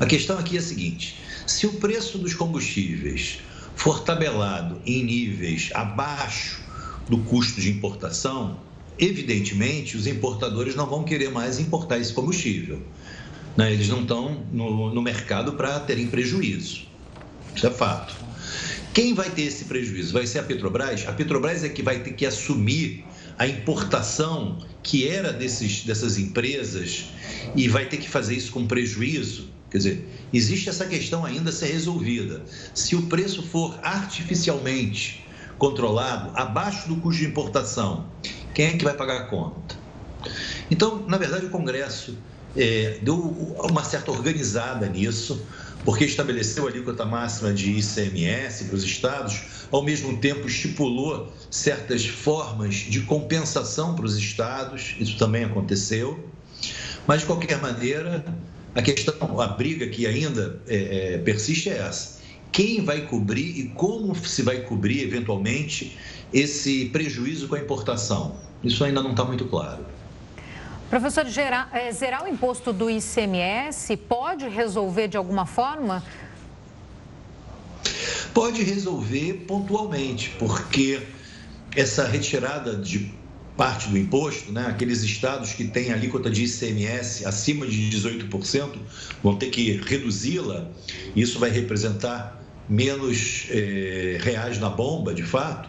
A 0.00 0.04
questão 0.04 0.36
aqui 0.36 0.56
é 0.56 0.58
a 0.58 0.62
seguinte: 0.62 1.20
Se 1.46 1.64
o 1.64 1.74
preço 1.74 2.18
dos 2.18 2.34
combustíveis 2.34 3.38
for 3.76 4.02
tabelado 4.02 4.82
em 4.84 5.04
níveis 5.04 5.70
abaixo 5.74 6.60
do 7.08 7.18
custo 7.18 7.60
de 7.60 7.70
importação, 7.70 8.58
evidentemente 8.98 9.96
os 9.96 10.08
importadores 10.08 10.74
não 10.74 10.86
vão 10.86 11.04
querer 11.04 11.30
mais 11.30 11.60
importar 11.60 11.98
esse 11.98 12.12
combustível. 12.12 12.82
Né? 13.56 13.72
Eles 13.72 13.88
não 13.88 14.02
estão 14.02 14.42
no, 14.52 14.92
no 14.92 15.00
mercado 15.00 15.52
para 15.52 15.78
terem 15.78 16.08
prejuízo. 16.08 16.80
Isso 17.54 17.66
é 17.68 17.70
fato. 17.70 18.12
Quem 18.92 19.14
vai 19.14 19.30
ter 19.30 19.42
esse 19.42 19.66
prejuízo? 19.66 20.14
Vai 20.14 20.26
ser 20.26 20.40
a 20.40 20.42
Petrobras? 20.42 21.06
A 21.06 21.12
Petrobras 21.12 21.62
é 21.62 21.68
que 21.68 21.80
vai 21.80 22.00
ter 22.00 22.14
que 22.14 22.26
assumir 22.26 23.04
a 23.38 23.46
importação 23.46 24.58
que 24.82 25.06
era 25.06 25.32
desses, 25.32 25.84
dessas 25.84 26.18
empresas 26.18 27.06
e 27.54 27.68
vai 27.68 27.86
ter 27.86 27.98
que 27.98 28.08
fazer 28.08 28.34
isso 28.34 28.50
com 28.50 28.66
prejuízo? 28.66 29.48
Quer 29.70 29.78
dizer, 29.78 30.08
existe 30.32 30.68
essa 30.68 30.86
questão 30.86 31.24
ainda 31.24 31.50
a 31.50 31.52
ser 31.52 31.66
resolvida. 31.66 32.42
Se 32.74 32.96
o 32.96 33.02
preço 33.02 33.42
for 33.42 33.78
artificialmente 33.82 35.24
controlado, 35.58 36.30
abaixo 36.34 36.88
do 36.88 36.96
custo 36.96 37.22
de 37.22 37.28
importação, 37.28 38.06
quem 38.54 38.66
é 38.66 38.76
que 38.76 38.84
vai 38.84 38.94
pagar 38.94 39.18
a 39.18 39.24
conta? 39.24 39.76
Então, 40.70 41.04
na 41.06 41.18
verdade, 41.18 41.46
o 41.46 41.50
Congresso 41.50 42.16
é, 42.56 42.98
deu 43.02 43.16
uma 43.70 43.84
certa 43.84 44.10
organizada 44.10 44.88
nisso, 44.88 45.46
porque 45.88 46.04
estabeleceu 46.04 46.66
a 46.66 46.68
alíquota 46.68 47.06
máxima 47.06 47.50
de 47.50 47.70
ICMS 47.78 48.64
para 48.64 48.76
os 48.76 48.84
estados, 48.84 49.40
ao 49.70 49.82
mesmo 49.82 50.18
tempo 50.18 50.46
estipulou 50.46 51.32
certas 51.50 52.04
formas 52.04 52.74
de 52.74 53.00
compensação 53.00 53.94
para 53.94 54.04
os 54.04 54.14
estados, 54.18 54.94
isso 55.00 55.16
também 55.16 55.44
aconteceu, 55.44 56.22
mas 57.06 57.20
de 57.20 57.26
qualquer 57.26 57.58
maneira, 57.62 58.22
a 58.74 58.82
questão, 58.82 59.40
a 59.40 59.46
briga 59.46 59.86
que 59.86 60.06
ainda 60.06 60.60
é, 60.68 61.14
é, 61.14 61.18
persiste 61.20 61.70
é 61.70 61.78
essa. 61.78 62.20
Quem 62.52 62.84
vai 62.84 63.06
cobrir 63.06 63.58
e 63.58 63.68
como 63.70 64.14
se 64.14 64.42
vai 64.42 64.60
cobrir, 64.64 65.00
eventualmente, 65.04 65.96
esse 66.34 66.90
prejuízo 66.90 67.48
com 67.48 67.54
a 67.54 67.60
importação? 67.60 68.36
Isso 68.62 68.84
ainda 68.84 69.02
não 69.02 69.12
está 69.12 69.24
muito 69.24 69.46
claro. 69.46 69.86
Professor, 70.90 71.26
gerar, 71.26 71.68
é, 71.74 71.92
zerar 71.92 72.24
o 72.24 72.28
imposto 72.28 72.72
do 72.72 72.88
ICMS 72.88 73.94
pode 74.08 74.48
resolver 74.48 75.06
de 75.06 75.18
alguma 75.18 75.44
forma? 75.44 76.02
Pode 78.32 78.62
resolver 78.62 79.44
pontualmente, 79.46 80.30
porque 80.38 81.02
essa 81.76 82.06
retirada 82.06 82.74
de 82.74 83.12
parte 83.54 83.88
do 83.90 83.98
imposto, 83.98 84.50
né, 84.50 84.66
aqueles 84.66 85.02
estados 85.02 85.52
que 85.52 85.64
têm 85.64 85.92
alíquota 85.92 86.30
de 86.30 86.44
ICMS 86.44 87.26
acima 87.26 87.66
de 87.66 87.90
18% 87.90 88.78
vão 89.22 89.36
ter 89.36 89.50
que 89.50 89.72
reduzi-la. 89.72 90.68
Isso 91.14 91.38
vai 91.38 91.50
representar 91.50 92.42
menos 92.66 93.46
eh, 93.50 94.16
reais 94.22 94.58
na 94.58 94.70
bomba, 94.70 95.12
de 95.12 95.24
fato. 95.24 95.68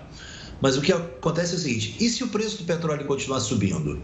Mas 0.61 0.77
o 0.77 0.81
que 0.81 0.93
acontece 0.93 1.55
é 1.55 1.57
o 1.57 1.59
seguinte: 1.59 1.97
e 1.99 2.07
se 2.09 2.23
o 2.23 2.27
preço 2.29 2.59
do 2.59 2.63
petróleo 2.63 3.05
continuar 3.05 3.39
subindo? 3.39 4.01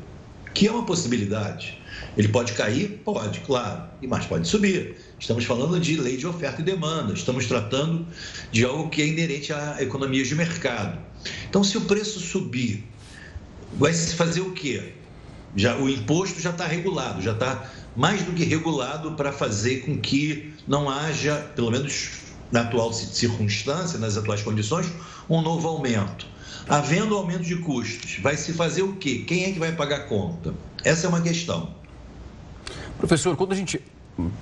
Que 0.55 0.67
é 0.67 0.71
uma 0.71 0.85
possibilidade. 0.85 1.77
Ele 2.17 2.29
pode 2.29 2.53
cair? 2.53 3.01
Pode, 3.03 3.41
claro, 3.41 3.83
mas 4.01 4.25
pode 4.25 4.47
subir. 4.47 4.95
Estamos 5.19 5.43
falando 5.43 5.77
de 5.79 5.97
lei 5.97 6.15
de 6.15 6.25
oferta 6.25 6.61
e 6.61 6.63
demanda, 6.63 7.13
estamos 7.13 7.45
tratando 7.45 8.07
de 8.51 8.63
algo 8.63 8.89
que 8.89 9.01
é 9.01 9.07
inerente 9.07 9.51
à 9.51 9.81
economia 9.81 10.23
de 10.23 10.33
mercado. 10.33 10.97
Então, 11.49 11.61
se 11.61 11.77
o 11.77 11.81
preço 11.81 12.21
subir, 12.21 12.85
vai 13.73 13.93
se 13.93 14.15
fazer 14.15 14.41
o 14.41 14.53
quê? 14.53 14.93
Já, 15.57 15.75
o 15.77 15.89
imposto 15.89 16.41
já 16.41 16.51
está 16.51 16.65
regulado, 16.65 17.21
já 17.21 17.33
está 17.33 17.69
mais 17.95 18.23
do 18.23 18.31
que 18.31 18.45
regulado 18.45 19.11
para 19.11 19.33
fazer 19.33 19.81
com 19.81 19.97
que 19.97 20.53
não 20.65 20.89
haja, 20.89 21.35
pelo 21.55 21.69
menos 21.69 22.11
na 22.49 22.61
atual 22.61 22.93
circunstância, 22.93 23.99
nas 23.99 24.15
atuais 24.15 24.41
condições, 24.41 24.87
um 25.29 25.41
novo 25.41 25.67
aumento. 25.67 26.25
Havendo 26.67 27.15
aumento 27.15 27.43
de 27.43 27.55
custos, 27.57 28.17
vai 28.21 28.35
se 28.35 28.51
fazer 28.53 28.81
o 28.81 28.93
quê? 28.95 29.23
Quem 29.27 29.45
é 29.45 29.51
que 29.51 29.59
vai 29.59 29.71
pagar 29.71 29.97
a 29.97 29.99
conta? 30.01 30.53
Essa 30.83 31.05
é 31.05 31.09
uma 31.09 31.21
questão. 31.21 31.75
Professor, 32.97 33.35
quando 33.35 33.51
a 33.51 33.55
gente. 33.55 33.81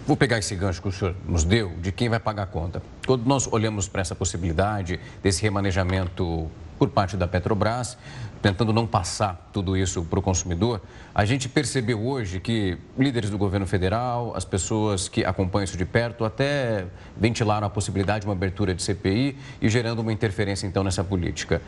Vou 0.06 0.16
pegar 0.16 0.38
esse 0.38 0.56
gancho 0.56 0.80
que 0.80 0.88
o 0.88 0.92
senhor 0.92 1.16
nos 1.28 1.44
deu 1.44 1.76
de 1.82 1.92
quem 1.92 2.08
vai 2.08 2.20
pagar 2.20 2.44
a 2.44 2.46
conta. 2.46 2.82
Quando 3.08 3.26
nós 3.26 3.48
olhamos 3.52 3.88
para 3.88 4.02
essa 4.02 4.14
possibilidade 4.14 5.00
desse 5.24 5.42
remanejamento 5.42 6.48
por 6.84 6.90
parte 6.90 7.16
da 7.16 7.26
Petrobras, 7.26 7.98
tentando 8.42 8.74
não 8.74 8.86
passar 8.86 9.50
tudo 9.54 9.78
isso 9.78 10.04
para 10.04 10.20
o 10.20 10.22
consumidor, 10.22 10.82
a 11.16 11.24
gente 11.24 11.48
percebeu 11.48 12.06
hoje 12.06 12.42
que 12.42 12.78
líderes 13.00 13.30
do 13.30 13.38
governo 13.38 13.66
federal, 13.66 14.34
as 14.36 14.44
pessoas 14.44 15.08
que 15.08 15.24
acompanham 15.24 15.64
isso 15.64 15.78
de 15.78 15.86
perto, 15.86 16.26
até 16.26 16.88
ventilaram 17.16 17.66
a 17.66 17.70
possibilidade 17.70 18.24
de 18.24 18.28
uma 18.28 18.34
abertura 18.34 18.76
de 18.76 18.84
CPI 18.84 19.38
e 19.62 19.70
gerando 19.70 20.00
uma 20.00 20.12
interferência, 20.12 20.68
então, 20.68 20.84
nessa 20.84 21.06
política. 21.06 21.62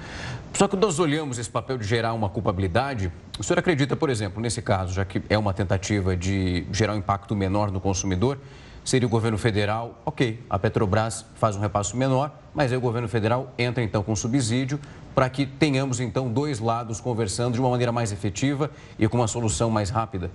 Só 0.54 0.68
que 0.68 0.76
nós 0.76 1.00
olhamos 1.00 1.40
esse 1.40 1.50
papel 1.50 1.78
de 1.78 1.86
gerar 1.86 2.12
uma 2.12 2.28
culpabilidade. 2.28 3.10
O 3.40 3.44
senhor 3.44 3.60
acredita, 3.60 3.96
por 3.96 4.10
exemplo, 4.10 4.42
nesse 4.42 4.62
caso, 4.62 4.94
já 4.94 5.06
que 5.06 5.22
é 5.30 5.38
uma 5.38 5.54
tentativa 5.54 6.14
de 6.14 6.68
gerar 6.74 6.94
um 6.94 6.98
impacto 6.98 7.34
menor 7.38 7.72
no 7.72 7.80
consumidor, 7.80 8.38
seria 8.84 9.08
o 9.08 9.10
governo 9.10 9.38
federal, 9.38 10.02
ok, 10.06 10.44
a 10.50 10.60
Petrobras 10.60 11.26
faz 11.36 11.56
um 11.56 11.60
repasso 11.62 11.96
menor, 11.96 12.32
mas 12.54 12.72
aí 12.72 12.78
o 12.78 12.82
governo 12.82 13.08
federal 13.08 13.52
entra 13.58 13.82
então 13.82 14.04
com 14.04 14.16
subsídio 14.16 14.80
para 15.16 15.30
que 15.30 15.46
tenhamos 15.46 16.02
então 16.02 16.30
dois 16.30 16.60
lados 16.60 17.00
conversando 17.00 17.54
de 17.54 17.60
uma 17.62 17.70
maneira 17.70 17.92
mais 17.92 18.12
efetiva 18.12 18.70
e 19.00 19.08
com 19.08 19.18
uma 19.18 19.28
solução 19.28 19.72
mais 19.72 19.90
rápida? 19.90 20.30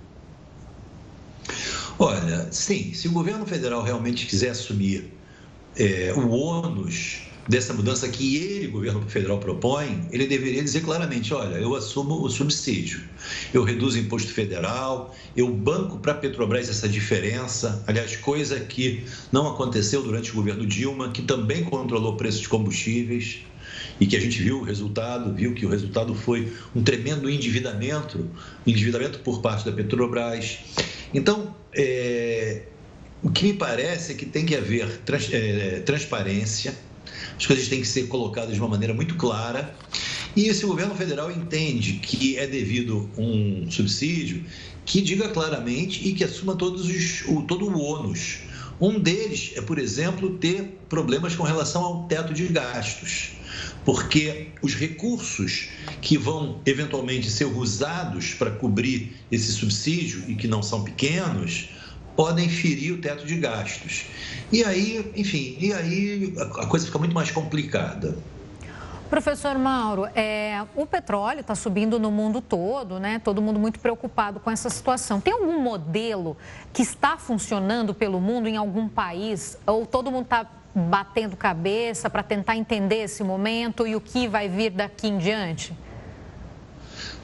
Olha, 1.99 2.51
sim, 2.51 2.93
se 2.95 3.07
o 3.07 3.11
governo 3.11 3.45
federal 3.45 3.83
realmente 3.83 4.25
quiser 4.25 4.49
assumir 4.49 5.13
é, 5.77 6.11
o 6.17 6.31
ônus 6.31 7.21
dessa 7.47 7.73
mudança 7.73 8.07
que 8.07 8.37
ele, 8.37 8.67
governo 8.67 9.01
federal, 9.07 9.37
propõe, 9.37 10.07
ele 10.11 10.25
deveria 10.25 10.63
dizer 10.63 10.81
claramente: 10.81 11.31
olha, 11.31 11.57
eu 11.57 11.75
assumo 11.75 12.23
o 12.23 12.29
subsídio, 12.29 13.01
eu 13.53 13.63
reduzo 13.63 13.97
o 13.97 14.01
imposto 14.01 14.31
federal, 14.31 15.15
eu 15.37 15.47
banco 15.53 15.99
para 15.99 16.13
a 16.13 16.15
Petrobras 16.15 16.69
essa 16.69 16.89
diferença. 16.89 17.83
Aliás, 17.85 18.15
coisa 18.15 18.59
que 18.59 19.05
não 19.31 19.47
aconteceu 19.47 20.01
durante 20.01 20.31
o 20.31 20.33
governo 20.33 20.65
Dilma, 20.65 21.11
que 21.11 21.21
também 21.21 21.63
controlou 21.63 22.13
o 22.13 22.17
preço 22.17 22.41
de 22.41 22.49
combustíveis 22.49 23.43
e 24.01 24.07
que 24.07 24.17
a 24.17 24.19
gente 24.19 24.41
viu 24.41 24.57
o 24.57 24.63
resultado, 24.63 25.31
viu 25.31 25.53
que 25.53 25.63
o 25.63 25.69
resultado 25.69 26.15
foi 26.15 26.51
um 26.75 26.81
tremendo 26.81 27.29
endividamento, 27.29 28.27
endividamento 28.65 29.19
por 29.19 29.41
parte 29.41 29.63
da 29.63 29.71
Petrobras. 29.71 30.57
Então, 31.13 31.55
é, 31.71 32.63
o 33.21 33.29
que 33.29 33.45
me 33.45 33.53
parece 33.53 34.13
é 34.13 34.15
que 34.15 34.25
tem 34.25 34.43
que 34.43 34.55
haver 34.55 35.01
trans, 35.05 35.31
é, 35.31 35.81
transparência, 35.81 36.75
as 37.37 37.45
coisas 37.45 37.67
têm 37.67 37.79
que 37.79 37.87
ser 37.87 38.07
colocadas 38.07 38.55
de 38.55 38.59
uma 38.59 38.69
maneira 38.69 38.91
muito 38.91 39.13
clara. 39.15 39.71
E 40.35 40.51
se 40.51 40.65
o 40.65 40.69
governo 40.69 40.95
federal 40.95 41.29
entende 41.29 41.93
que 42.01 42.37
é 42.37 42.47
devido 42.47 43.07
um 43.15 43.69
subsídio, 43.69 44.43
que 44.83 44.99
diga 44.99 45.29
claramente 45.29 46.07
e 46.07 46.13
que 46.13 46.23
assuma 46.23 46.55
todos 46.55 46.87
os, 46.87 47.23
o, 47.27 47.43
todo 47.43 47.69
o 47.69 47.79
ônus. 47.79 48.39
Um 48.79 48.99
deles 48.99 49.51
é, 49.55 49.61
por 49.61 49.77
exemplo, 49.77 50.39
ter 50.39 50.79
problemas 50.89 51.35
com 51.35 51.43
relação 51.43 51.83
ao 51.83 52.07
teto 52.07 52.33
de 52.33 52.47
gastos 52.47 53.33
porque 53.85 54.49
os 54.61 54.75
recursos 54.75 55.69
que 56.01 56.17
vão 56.17 56.59
eventualmente 56.65 57.29
ser 57.29 57.45
usados 57.45 58.33
para 58.33 58.51
cobrir 58.51 59.15
esse 59.31 59.51
subsídio 59.51 60.23
e 60.27 60.35
que 60.35 60.47
não 60.47 60.61
são 60.61 60.83
pequenos 60.83 61.69
podem 62.15 62.49
ferir 62.49 62.93
o 62.93 62.97
teto 62.97 63.25
de 63.25 63.35
gastos. 63.37 64.05
E 64.51 64.63
aí, 64.63 65.11
enfim, 65.15 65.57
e 65.59 65.73
aí 65.73 66.33
a 66.59 66.65
coisa 66.65 66.85
fica 66.85 66.99
muito 66.99 67.15
mais 67.15 67.31
complicada. 67.31 68.17
Professor 69.09 69.57
Mauro, 69.57 70.05
é, 70.15 70.63
o 70.73 70.85
petróleo 70.85 71.41
está 71.41 71.53
subindo 71.53 71.99
no 71.99 72.09
mundo 72.09 72.39
todo, 72.39 72.97
né? 72.97 73.19
Todo 73.19 73.41
mundo 73.41 73.59
muito 73.59 73.77
preocupado 73.77 74.39
com 74.39 74.49
essa 74.49 74.69
situação. 74.69 75.19
Tem 75.19 75.33
algum 75.33 75.59
modelo 75.59 76.37
que 76.71 76.81
está 76.81 77.17
funcionando 77.17 77.93
pelo 77.93 78.21
mundo 78.21 78.47
em 78.47 78.55
algum 78.55 78.87
país? 78.87 79.57
Ou 79.65 79.85
todo 79.85 80.09
mundo 80.09 80.23
está 80.23 80.45
batendo 80.73 81.35
cabeça 81.35 82.09
para 82.09 82.23
tentar 82.23 82.55
entender 82.55 83.03
esse 83.03 83.23
momento 83.23 83.85
e 83.85 83.95
o 83.95 84.01
que 84.01 84.27
vai 84.27 84.47
vir 84.47 84.71
daqui 84.71 85.07
em 85.07 85.17
diante? 85.17 85.73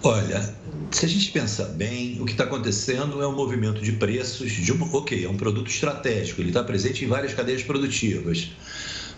Olha, 0.03 0.53
se 0.91 1.05
a 1.05 1.09
gente 1.09 1.31
pensar 1.31 1.65
bem, 1.65 2.21
o 2.21 2.25
que 2.25 2.31
está 2.31 2.43
acontecendo 2.43 3.21
é 3.21 3.27
um 3.27 3.35
movimento 3.35 3.81
de 3.81 3.93
preços 3.93 4.51
de 4.51 4.71
um, 4.71 4.95
ok, 4.95 5.25
é 5.25 5.29
um 5.29 5.37
produto 5.37 5.69
estratégico, 5.69 6.41
ele 6.41 6.49
está 6.49 6.63
presente 6.63 7.03
em 7.03 7.07
várias 7.07 7.33
cadeias 7.33 7.63
produtivas. 7.63 8.51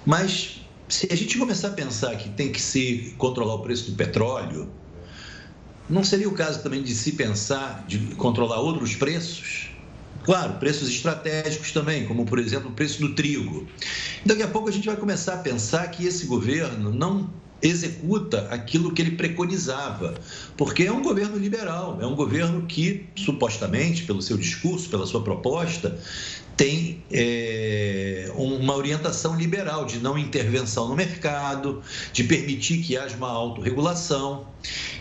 Mas 0.06 0.62
se 0.88 1.08
a 1.12 1.16
gente 1.16 1.38
começar 1.38 1.70
a 1.70 1.72
pensar 1.72 2.16
que 2.16 2.30
tem 2.30 2.52
que 2.52 2.62
se 2.62 3.14
controlar 3.18 3.56
o 3.56 3.60
preço 3.60 3.92
do 3.92 3.98
petróleo, 3.98 4.70
não 5.90 6.04
seria 6.04 6.30
o 6.30 6.34
caso 6.34 6.64
também 6.64 6.82
de 6.82 6.94
se 6.94 7.14
pensar 7.14 7.84
de 7.88 8.00
controlar 8.16 8.60
outros 8.60 8.96
preços? 8.96 9.69
Claro, 10.30 10.60
preços 10.60 10.88
estratégicos 10.88 11.72
também, 11.72 12.06
como 12.06 12.24
por 12.24 12.38
exemplo 12.38 12.70
o 12.70 12.74
preço 12.74 13.02
do 13.02 13.16
trigo. 13.16 13.68
Daqui 14.24 14.44
a 14.44 14.48
pouco 14.48 14.70
a 14.70 14.72
gente 14.72 14.86
vai 14.86 14.96
começar 14.96 15.34
a 15.34 15.38
pensar 15.38 15.88
que 15.88 16.06
esse 16.06 16.28
governo 16.28 16.94
não 16.94 17.34
executa 17.60 18.48
aquilo 18.52 18.94
que 18.94 19.02
ele 19.02 19.18
preconizava, 19.18 20.14
porque 20.56 20.84
é 20.84 20.92
um 20.92 21.02
governo 21.02 21.36
liberal, 21.36 21.98
é 22.00 22.06
um 22.06 22.14
governo 22.14 22.68
que, 22.68 23.12
supostamente, 23.18 24.04
pelo 24.04 24.22
seu 24.22 24.38
discurso, 24.38 24.88
pela 24.88 25.08
sua 25.08 25.24
proposta, 25.24 26.00
tem 26.60 27.02
é, 27.10 28.30
um 28.36 28.58
uma 28.58 28.76
orientação 28.76 29.34
liberal 29.38 29.86
de 29.86 30.00
não 30.00 30.18
intervenção 30.18 30.90
no 30.90 30.96
mercado, 30.96 31.82
de 32.12 32.26
permitir 32.26 32.80
que 32.80 32.98
haja 32.98 33.16
uma 33.16 33.30
autorregulação. 33.30 34.46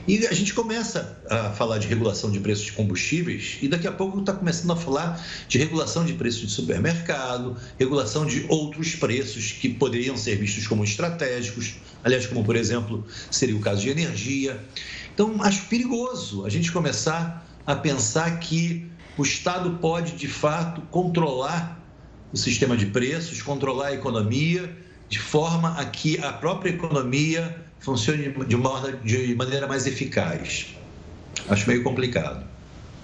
E 0.07 0.25
a 0.29 0.33
gente 0.33 0.55
começa 0.55 1.21
a 1.29 1.51
falar 1.51 1.79
de 1.79 1.89
regulação 1.89 2.31
de 2.31 2.39
preços 2.39 2.67
de 2.67 2.73
combustíveis 2.73 3.59
e 3.61 3.67
daqui 3.67 3.89
a 3.89 3.93
pouco 3.93 4.21
está 4.21 4.33
começando 4.33 4.71
a 4.71 4.77
falar 4.77 5.21
de 5.49 5.59
regulação 5.59 6.05
de 6.05 6.13
preços 6.13 6.43
de 6.43 6.53
supermercado, 6.53 7.57
regulação 7.77 8.25
de 8.25 8.47
outros 8.49 8.95
preços 8.95 9.51
que 9.51 9.69
poderiam 9.69 10.17
ser 10.17 10.37
vistos 10.37 10.65
como 10.65 10.85
estratégicos, 10.85 11.75
aliás, 12.05 12.25
como 12.25 12.45
por 12.45 12.55
exemplo 12.55 13.05
seria 13.33 13.57
o 13.57 13.61
caso 13.61 13.83
de 13.83 13.91
energia. 13.91 14.65
Então, 15.13 15.43
acho 15.43 15.65
perigoso 15.65 16.47
a 16.47 16.49
gente 16.49 16.71
começar 16.71 17.45
a 17.67 17.75
pensar 17.75 18.39
que 18.39 18.89
o 19.19 19.23
Estado 19.23 19.79
pode, 19.81 20.13
de 20.13 20.29
fato, 20.29 20.81
controlar 20.91 21.79
o 22.33 22.37
sistema 22.37 22.77
de 22.77 22.87
preços, 22.87 23.43
controlar 23.43 23.89
a 23.89 23.95
economia, 23.95 24.75
de 25.09 25.19
forma 25.19 25.75
a 25.79 25.85
que 25.85 26.23
a 26.23 26.33
própria 26.33 26.71
economia 26.71 27.65
funcione 27.81 28.33
de, 28.47 28.55
uma, 28.55 28.93
de 29.03 29.35
maneira 29.35 29.67
mais 29.67 29.87
eficaz. 29.87 30.75
Acho 31.49 31.69
meio 31.69 31.83
complicado. 31.83 32.45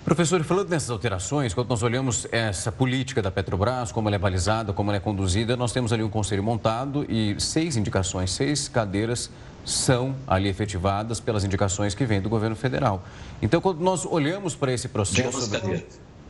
Professor, 0.04 0.44
falando 0.44 0.68
dessas 0.68 0.90
alterações, 0.90 1.54
quando 1.54 1.70
nós 1.70 1.82
olhamos 1.82 2.28
essa 2.30 2.70
política 2.70 3.22
da 3.22 3.30
Petrobras, 3.30 3.90
como 3.90 4.08
ela 4.08 4.16
é 4.16 4.18
balizada, 4.18 4.70
como 4.72 4.90
ela 4.90 4.98
é 4.98 5.00
conduzida, 5.00 5.56
nós 5.56 5.72
temos 5.72 5.94
ali 5.94 6.02
um 6.02 6.10
conselho 6.10 6.42
montado 6.42 7.06
e 7.08 7.34
seis 7.40 7.74
indicações, 7.76 8.30
seis 8.30 8.68
cadeiras 8.68 9.30
são 9.64 10.14
ali 10.26 10.50
efetivadas 10.50 11.20
pelas 11.20 11.42
indicações 11.42 11.94
que 11.94 12.04
vêm 12.04 12.20
do 12.20 12.28
governo 12.28 12.54
federal. 12.54 13.02
Então, 13.40 13.62
quando 13.62 13.80
nós 13.80 14.04
olhamos 14.04 14.54
para 14.54 14.72
esse 14.72 14.88
processo... 14.88 15.50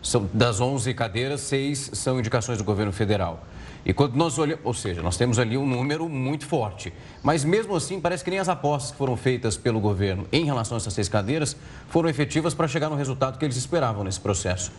São, 0.05 0.29
das 0.33 0.61
11 0.61 0.93
cadeiras, 0.95 1.41
seis 1.41 1.91
são 1.95 2.21
indicações 2.21 2.59
do 2.59 2.65
governo 2.65 2.93
federal. 2.93 3.45
E 3.87 3.93
quando 3.93 4.15
nós 4.15 4.39
olhamos, 4.39 4.65
ou 4.65 4.73
seja, 4.73 5.03
nós 5.03 5.17
temos 5.17 5.39
ali 5.39 5.57
um 5.57 5.67
número 5.67 6.09
muito 6.09 6.47
forte. 6.47 6.93
Mas 7.23 7.45
mesmo 7.45 7.75
assim, 7.75 8.01
parece 8.01 8.23
que 8.23 8.31
nem 8.31 8.39
as 8.39 8.49
apostas 8.49 8.93
que 8.93 8.99
foram 8.99 9.17
feitas 9.17 9.57
pelo 9.57 9.81
governo 9.81 10.27
em 10.31 10.45
relação 10.45 10.77
a 10.77 10.79
essas 10.79 10.93
seis 10.93 11.09
cadeiras 11.09 11.57
foram 11.89 12.09
efetivas 12.09 12.55
para 12.55 12.69
chegar 12.69 12.89
no 12.89 12.97
resultado 12.97 13.39
que 13.39 13.45
eles 13.45 13.57
esperavam 13.57 14.05
nesse 14.05 14.21
processo. 14.21 14.71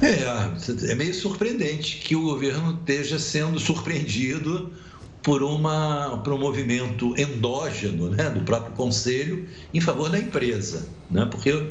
É, 0.00 0.90
é 0.90 0.94
meio 0.94 1.14
surpreendente 1.14 1.98
que 1.98 2.14
o 2.14 2.22
governo 2.22 2.78
esteja 2.78 3.18
sendo 3.18 3.58
surpreendido 3.58 4.72
por, 5.22 5.42
uma, 5.42 6.20
por 6.22 6.32
um 6.34 6.38
movimento 6.38 7.14
endógeno 7.18 8.10
né, 8.10 8.30
do 8.30 8.42
próprio 8.42 8.72
conselho 8.74 9.48
em 9.74 9.80
favor 9.80 10.10
da 10.10 10.18
empresa. 10.18 10.86
Né? 11.10 11.26
Porque 11.30 11.66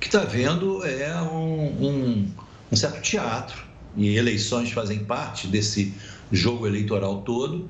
que 0.00 0.06
está 0.06 0.20
vendo 0.20 0.84
é 0.84 1.20
um, 1.22 1.86
um, 1.86 2.28
um 2.70 2.76
certo 2.76 3.00
teatro, 3.02 3.62
e 3.96 4.16
eleições 4.16 4.70
fazem 4.70 5.00
parte 5.00 5.46
desse 5.46 5.92
jogo 6.30 6.66
eleitoral 6.66 7.22
todo, 7.22 7.68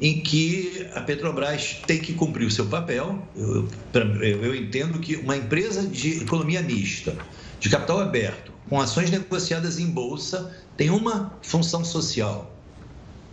em 0.00 0.20
que 0.20 0.88
a 0.94 1.00
Petrobras 1.00 1.78
tem 1.86 1.98
que 1.98 2.14
cumprir 2.14 2.46
o 2.46 2.50
seu 2.50 2.66
papel. 2.66 3.26
Eu, 3.36 3.68
eu, 3.92 4.54
entendo 4.54 4.98
que 4.98 5.16
uma 5.16 5.36
empresa 5.36 5.86
de 5.86 6.22
economia 6.22 6.62
mista, 6.62 7.16
de 7.60 7.68
capital 7.68 8.00
aberto, 8.00 8.52
com 8.68 8.80
ações 8.80 9.10
negociadas 9.10 9.78
em 9.78 9.86
bolsa, 9.86 10.56
tem 10.76 10.90
uma 10.90 11.32
função 11.42 11.84
social: 11.84 12.56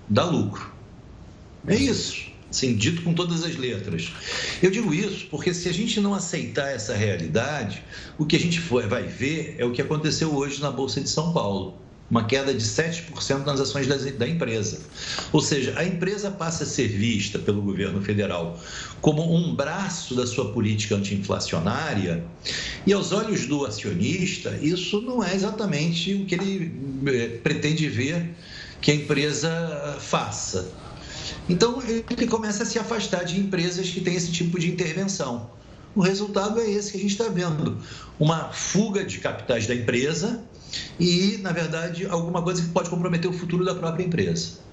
dar 0.09 0.25
lucro. 0.25 0.71
É 1.67 1.75
isso. 1.75 2.34
Sim, 2.55 2.73
dito 2.73 3.01
com 3.01 3.13
todas 3.13 3.43
as 3.43 3.57
letras. 3.57 4.13
Eu 4.63 4.71
digo 4.71 4.93
isso 4.93 5.27
porque 5.29 5.53
se 5.53 5.67
a 5.67 5.73
gente 5.73 5.99
não 5.99 6.13
aceitar 6.13 6.69
essa 6.69 6.95
realidade, 6.95 7.83
o 8.17 8.25
que 8.25 8.37
a 8.37 8.39
gente 8.39 8.61
vai 8.61 9.03
ver 9.03 9.57
é 9.57 9.65
o 9.65 9.73
que 9.73 9.81
aconteceu 9.81 10.33
hoje 10.33 10.61
na 10.61 10.71
Bolsa 10.71 11.01
de 11.01 11.09
São 11.09 11.33
Paulo. 11.33 11.75
Uma 12.09 12.23
queda 12.23 12.53
de 12.53 12.63
7% 12.63 13.45
nas 13.45 13.59
ações 13.59 13.87
da 13.87 14.25
empresa. 14.25 14.79
Ou 15.33 15.41
seja, 15.41 15.73
a 15.75 15.83
empresa 15.83 16.31
passa 16.31 16.63
a 16.63 16.67
ser 16.67 16.87
vista 16.87 17.37
pelo 17.37 17.61
governo 17.61 18.01
federal 18.01 18.57
como 19.01 19.35
um 19.35 19.53
braço 19.53 20.15
da 20.15 20.25
sua 20.25 20.53
política 20.53 20.95
anti-inflacionária, 20.95 22.23
e 22.87 22.93
aos 22.93 23.11
olhos 23.11 23.47
do 23.47 23.65
acionista, 23.65 24.57
isso 24.61 25.01
não 25.01 25.21
é 25.21 25.35
exatamente 25.35 26.13
o 26.13 26.25
que 26.25 26.35
ele 26.35 26.71
eh, 27.07 27.39
pretende 27.43 27.89
ver 27.89 28.33
que 28.79 28.91
a 28.91 28.95
empresa 28.95 29.97
faça. 29.99 30.84
Então, 31.47 31.81
ele 32.09 32.27
começa 32.27 32.63
a 32.63 32.65
se 32.65 32.77
afastar 32.79 33.23
de 33.23 33.39
empresas 33.39 33.89
que 33.89 34.01
têm 34.01 34.15
esse 34.15 34.31
tipo 34.31 34.59
de 34.59 34.71
intervenção. 34.71 35.49
O 35.95 36.01
resultado 36.01 36.59
é 36.59 36.69
esse 36.69 36.91
que 36.91 36.97
a 36.97 37.01
gente 37.01 37.11
está 37.11 37.29
vendo: 37.29 37.77
uma 38.19 38.51
fuga 38.51 39.05
de 39.05 39.19
capitais 39.19 39.65
da 39.65 39.73
empresa 39.73 40.43
e, 40.99 41.37
na 41.41 41.51
verdade, 41.51 42.05
alguma 42.05 42.41
coisa 42.41 42.61
que 42.61 42.69
pode 42.69 42.89
comprometer 42.89 43.29
o 43.29 43.33
futuro 43.33 43.63
da 43.63 43.73
própria 43.73 44.03
empresa. 44.03 44.64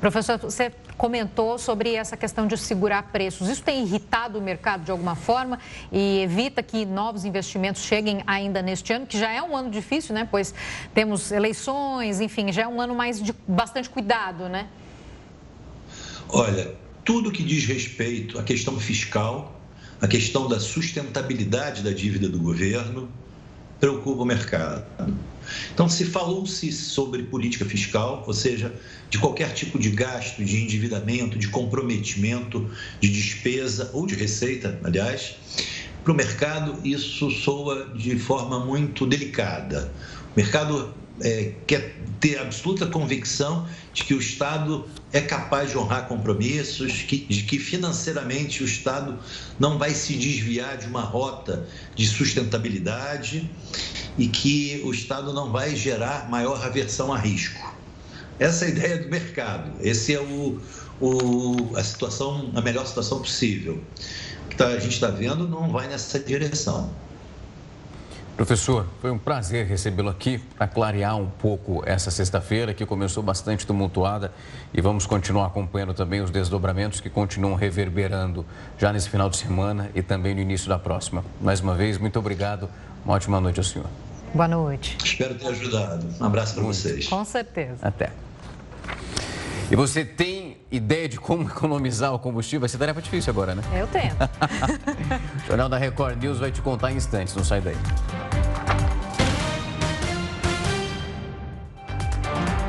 Professor, 0.00 0.38
você 0.38 0.70
comentou 0.98 1.58
sobre 1.58 1.94
essa 1.94 2.16
questão 2.16 2.46
de 2.46 2.58
segurar 2.58 3.04
preços. 3.04 3.48
Isso 3.48 3.62
tem 3.62 3.82
irritado 3.84 4.38
o 4.38 4.42
mercado 4.42 4.84
de 4.84 4.90
alguma 4.90 5.14
forma 5.14 5.58
e 5.90 6.20
evita 6.20 6.62
que 6.62 6.84
novos 6.84 7.24
investimentos 7.24 7.82
cheguem 7.82 8.22
ainda 8.26 8.60
neste 8.60 8.92
ano, 8.92 9.06
que 9.06 9.18
já 9.18 9.32
é 9.32 9.42
um 9.42 9.56
ano 9.56 9.70
difícil, 9.70 10.14
né? 10.14 10.28
Pois 10.30 10.54
temos 10.92 11.32
eleições, 11.32 12.20
enfim, 12.20 12.52
já 12.52 12.62
é 12.62 12.68
um 12.68 12.80
ano 12.80 12.94
mais 12.94 13.22
de 13.22 13.34
bastante 13.48 13.88
cuidado, 13.88 14.48
né? 14.48 14.66
Olha, 16.28 16.74
tudo 17.02 17.30
que 17.32 17.42
diz 17.42 17.64
respeito 17.64 18.38
à 18.38 18.42
questão 18.42 18.78
fiscal, 18.78 19.58
à 20.02 20.06
questão 20.06 20.48
da 20.48 20.60
sustentabilidade 20.60 21.82
da 21.82 21.92
dívida 21.92 22.28
do 22.28 22.38
governo, 22.38 23.08
preocupa 23.80 24.22
o 24.22 24.24
mercado. 24.24 24.84
Então, 25.72 25.88
se 25.88 26.04
falou-se 26.04 26.72
sobre 26.72 27.22
política 27.24 27.64
fiscal, 27.64 28.24
ou 28.26 28.34
seja, 28.34 28.74
de 29.08 29.18
qualquer 29.18 29.52
tipo 29.52 29.78
de 29.78 29.90
gasto, 29.90 30.44
de 30.44 30.62
endividamento, 30.62 31.38
de 31.38 31.48
comprometimento, 31.48 32.68
de 33.00 33.08
despesa 33.08 33.90
ou 33.92 34.06
de 34.06 34.14
receita, 34.14 34.78
aliás, 34.82 35.36
para 36.02 36.12
o 36.12 36.16
mercado 36.16 36.80
isso 36.84 37.30
soa 37.30 37.92
de 37.94 38.18
forma 38.18 38.64
muito 38.64 39.06
delicada. 39.06 39.92
O 40.34 40.40
mercado 40.40 40.94
é, 41.20 41.52
quer 41.66 41.96
ter 42.20 42.38
absoluta 42.38 42.86
convicção 42.86 43.66
de 43.92 44.04
que 44.04 44.14
o 44.14 44.18
Estado 44.18 44.86
é 45.12 45.20
capaz 45.20 45.70
de 45.70 45.78
honrar 45.78 46.06
compromissos, 46.06 47.02
que, 47.02 47.18
de 47.18 47.42
que 47.42 47.58
financeiramente 47.58 48.62
o 48.62 48.66
Estado 48.66 49.18
não 49.58 49.78
vai 49.78 49.90
se 49.90 50.14
desviar 50.14 50.76
de 50.76 50.86
uma 50.86 51.02
rota 51.02 51.66
de 51.94 52.06
sustentabilidade 52.06 53.50
e 54.18 54.28
que 54.28 54.82
o 54.84 54.92
Estado 54.92 55.32
não 55.32 55.50
vai 55.50 55.74
gerar 55.74 56.28
maior 56.28 56.64
aversão 56.64 57.12
a 57.12 57.18
risco. 57.18 57.74
Essa 58.38 58.66
é 58.66 58.68
a 58.68 58.70
ideia 58.70 58.98
do 58.98 59.08
mercado. 59.08 59.72
Esse 59.80 60.14
é 60.14 60.20
o, 60.20 60.60
o 61.00 61.76
a 61.76 61.82
situação, 61.82 62.50
a 62.54 62.60
melhor 62.60 62.86
situação 62.86 63.20
possível. 63.20 63.82
O 64.44 64.48
que 64.48 64.56
tá, 64.56 64.68
a 64.68 64.78
gente 64.78 64.94
está 64.94 65.08
vendo 65.08 65.48
não 65.48 65.70
vai 65.70 65.88
nessa 65.88 66.18
direção. 66.18 66.90
Professor, 68.36 68.86
foi 69.00 69.10
um 69.10 69.16
prazer 69.16 69.64
recebê-lo 69.64 70.10
aqui 70.10 70.36
para 70.36 70.68
clarear 70.68 71.16
um 71.16 71.26
pouco 71.26 71.82
essa 71.86 72.10
sexta-feira, 72.10 72.74
que 72.74 72.84
começou 72.84 73.22
bastante 73.22 73.66
tumultuada, 73.66 74.30
e 74.74 74.80
vamos 74.82 75.06
continuar 75.06 75.46
acompanhando 75.46 75.94
também 75.94 76.20
os 76.20 76.30
desdobramentos 76.30 77.00
que 77.00 77.08
continuam 77.08 77.54
reverberando 77.54 78.44
já 78.76 78.92
nesse 78.92 79.08
final 79.08 79.30
de 79.30 79.38
semana 79.38 79.90
e 79.94 80.02
também 80.02 80.34
no 80.34 80.42
início 80.42 80.68
da 80.68 80.78
próxima. 80.78 81.24
Mais 81.40 81.60
uma 81.60 81.74
vez, 81.74 81.96
muito 81.96 82.18
obrigado. 82.18 82.68
Uma 83.06 83.14
ótima 83.14 83.40
noite 83.40 83.58
ao 83.58 83.64
senhor. 83.64 83.88
Boa 84.34 84.48
noite. 84.48 84.98
Espero 85.02 85.34
ter 85.34 85.46
ajudado. 85.46 86.06
Um 86.20 86.24
abraço 86.24 86.54
para 86.56 86.64
vocês. 86.64 87.08
Com 87.08 87.24
certeza. 87.24 87.78
Até. 87.80 88.12
E 89.70 89.74
você 89.74 90.04
tem 90.04 90.58
ideia 90.70 91.08
de 91.08 91.18
como 91.18 91.44
economizar 91.48 92.12
o 92.12 92.18
combustível? 92.18 92.60
Vai 92.60 92.68
ser 92.68 92.76
tarefa 92.76 93.00
difícil 93.00 93.30
agora, 93.32 93.54
né? 93.54 93.62
Eu 93.74 93.86
tenho. 93.86 94.12
o 95.42 95.46
Jornal 95.46 95.70
da 95.70 95.78
Record 95.78 96.22
News 96.22 96.38
vai 96.38 96.52
te 96.52 96.60
contar 96.60 96.92
em 96.92 96.96
instantes, 96.96 97.34
não 97.34 97.42
sai 97.42 97.62
daí. 97.62 97.76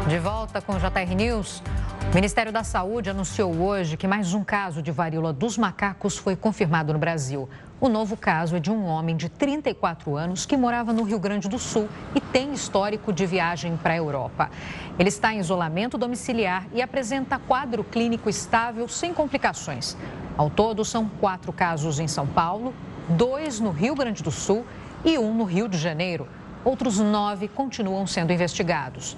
De 0.08 0.20
volta 0.20 0.62
com 0.62 0.72
o 0.72 0.80
JR 0.80 1.14
News. 1.18 1.62
O 2.10 2.16
Ministério 2.16 2.50
da 2.50 2.64
Saúde 2.64 3.10
anunciou 3.10 3.54
hoje 3.54 3.98
que 3.98 4.08
mais 4.08 4.34
um 4.34 4.42
caso 4.42 4.82
de 4.82 4.90
varíola 4.90 5.34
dos 5.34 5.58
macacos 5.58 6.18
foi 6.18 6.34
confirmado 6.34 6.94
no 6.94 7.00
Brasil. 7.00 7.50
O 7.78 7.90
novo 7.90 8.16
caso 8.16 8.56
é 8.56 8.60
de 8.62 8.72
um 8.72 8.86
homem 8.86 9.18
de 9.18 9.28
34 9.28 10.16
anos 10.16 10.46
que 10.46 10.56
morava 10.56 10.94
no 10.94 11.04
Rio 11.04 11.20
Grande 11.20 11.50
do 11.50 11.60
Sul 11.60 11.90
e 12.16 12.22
tem 12.22 12.54
histórico 12.54 13.12
de 13.12 13.26
viagem 13.26 13.76
para 13.76 13.96
a 13.96 13.98
Europa. 13.98 14.50
Ele 14.98 15.10
está 15.10 15.34
em 15.34 15.40
isolamento 15.40 15.98
domiciliar 15.98 16.66
e 16.74 16.82
apresenta 16.82 17.38
quadro 17.38 17.84
clínico 17.84 18.30
estável 18.30 18.88
sem 18.88 19.14
complicações. 19.14 19.98
Ao 20.38 20.50
todo, 20.50 20.86
são 20.86 21.10
quatro 21.20 21.52
casos 21.52 22.00
em 22.00 22.08
São 22.08 22.26
Paulo, 22.26 22.74
dois 23.10 23.60
no 23.60 23.72
Rio 23.72 23.94
Grande 23.94 24.24
do 24.24 24.32
Sul 24.32 24.66
e 25.04 25.18
um 25.18 25.34
no 25.34 25.44
Rio 25.44 25.68
de 25.68 25.78
Janeiro. 25.78 26.30
Outros 26.64 26.98
nove 26.98 27.50
continuam 27.50 28.08
sendo 28.08 28.32
investigados. 28.32 29.18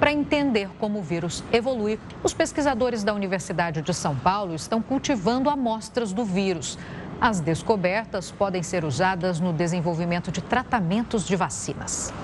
Para 0.00 0.10
entender 0.10 0.70
como 0.78 0.98
o 0.98 1.02
vírus 1.02 1.44
evolui, 1.52 2.00
os 2.24 2.32
pesquisadores 2.32 3.04
da 3.04 3.12
Universidade 3.12 3.82
de 3.82 3.92
São 3.92 4.16
Paulo 4.16 4.54
estão 4.54 4.80
cultivando 4.80 5.50
amostras 5.50 6.10
do 6.10 6.24
vírus. 6.24 6.78
As 7.20 7.38
descobertas 7.38 8.30
podem 8.30 8.62
ser 8.62 8.82
usadas 8.82 9.38
no 9.40 9.52
desenvolvimento 9.52 10.32
de 10.32 10.40
tratamentos 10.40 11.26
de 11.26 11.36
vacinas. 11.36 12.14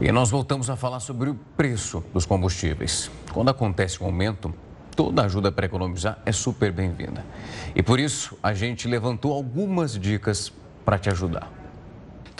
E 0.00 0.10
nós 0.10 0.28
voltamos 0.28 0.68
a 0.68 0.74
falar 0.74 0.98
sobre 0.98 1.30
o 1.30 1.36
preço 1.56 2.02
dos 2.12 2.26
combustíveis. 2.26 3.08
Quando 3.32 3.50
acontece 3.50 4.02
um 4.02 4.06
aumento, 4.06 4.52
toda 4.96 5.22
ajuda 5.22 5.52
para 5.52 5.66
economizar 5.66 6.18
é 6.26 6.32
super 6.32 6.72
bem-vinda. 6.72 7.24
E 7.76 7.82
por 7.82 8.00
isso, 8.00 8.36
a 8.42 8.52
gente 8.52 8.88
levantou 8.88 9.32
algumas 9.32 9.96
dicas 9.96 10.52
para 10.84 10.98
te 10.98 11.08
ajudar. 11.10 11.59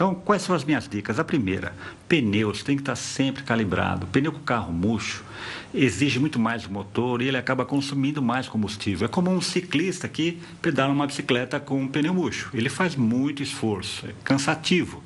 Então, 0.00 0.14
quais 0.14 0.40
são 0.40 0.56
as 0.56 0.64
minhas 0.64 0.88
dicas? 0.88 1.18
A 1.18 1.24
primeira, 1.24 1.74
pneus 2.08 2.62
tem 2.62 2.74
que 2.74 2.80
estar 2.80 2.96
sempre 2.96 3.42
calibrado. 3.42 4.06
Pneu 4.06 4.32
com 4.32 4.38
carro 4.38 4.72
murcho 4.72 5.22
exige 5.74 6.18
muito 6.18 6.38
mais 6.38 6.62
do 6.62 6.72
motor 6.72 7.20
e 7.20 7.28
ele 7.28 7.36
acaba 7.36 7.66
consumindo 7.66 8.22
mais 8.22 8.48
combustível. 8.48 9.04
É 9.04 9.08
como 9.10 9.30
um 9.30 9.42
ciclista 9.42 10.08
que 10.08 10.40
pedala 10.62 10.90
uma 10.90 11.06
bicicleta 11.06 11.60
com 11.60 11.82
um 11.82 11.86
pneu 11.86 12.14
murcho. 12.14 12.48
Ele 12.54 12.70
faz 12.70 12.96
muito 12.96 13.42
esforço, 13.42 14.06
é 14.06 14.14
cansativo. 14.24 15.02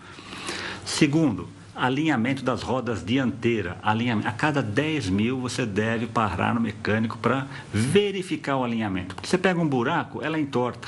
Segundo, 0.84 1.48
alinhamento 1.74 2.44
das 2.44 2.62
rodas 2.62 3.04
dianteiras. 3.04 3.74
A 3.82 4.30
cada 4.30 4.62
10 4.62 5.08
mil 5.10 5.40
você 5.40 5.66
deve 5.66 6.06
parar 6.06 6.54
no 6.54 6.60
mecânico 6.60 7.18
para 7.18 7.48
verificar 7.72 8.58
o 8.58 8.62
alinhamento. 8.62 9.16
Porque 9.16 9.28
você 9.28 9.38
pega 9.38 9.60
um 9.60 9.66
buraco, 9.66 10.22
ela 10.22 10.38
entorta. 10.38 10.86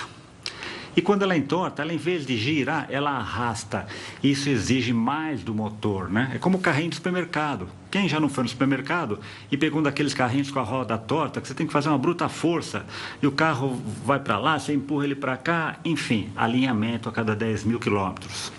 E 0.96 1.02
quando 1.02 1.22
ela 1.22 1.36
entorta, 1.36 1.82
ela 1.82 1.92
em 1.92 1.98
vez 1.98 2.24
de 2.24 2.38
girar, 2.38 2.86
ela 2.88 3.10
arrasta. 3.10 3.86
Isso 4.22 4.48
exige 4.48 4.94
mais 4.94 5.42
do 5.42 5.54
motor, 5.54 6.08
né? 6.10 6.32
É 6.34 6.38
como 6.38 6.56
o 6.56 6.60
carrinho 6.60 6.88
do 6.88 6.94
supermercado. 6.94 7.68
Quem 7.90 8.08
já 8.08 8.18
não 8.18 8.30
foi 8.30 8.44
no 8.44 8.48
supermercado 8.48 9.20
e 9.52 9.58
pegou 9.58 9.80
um 9.80 9.82
daqueles 9.82 10.14
carrinhos 10.14 10.50
com 10.50 10.58
a 10.58 10.62
roda 10.62 10.96
torta, 10.96 11.38
que 11.38 11.46
você 11.46 11.54
tem 11.54 11.66
que 11.66 11.72
fazer 11.72 11.90
uma 11.90 11.98
bruta 11.98 12.30
força 12.30 12.86
e 13.22 13.26
o 13.26 13.32
carro 13.32 13.78
vai 14.06 14.18
para 14.18 14.38
lá, 14.38 14.58
você 14.58 14.72
empurra 14.72 15.04
ele 15.04 15.14
para 15.14 15.36
cá, 15.36 15.78
enfim, 15.84 16.30
alinhamento 16.34 17.10
a 17.10 17.12
cada 17.12 17.36
10 17.36 17.64
mil 17.64 17.78
quilômetros. 17.78 18.50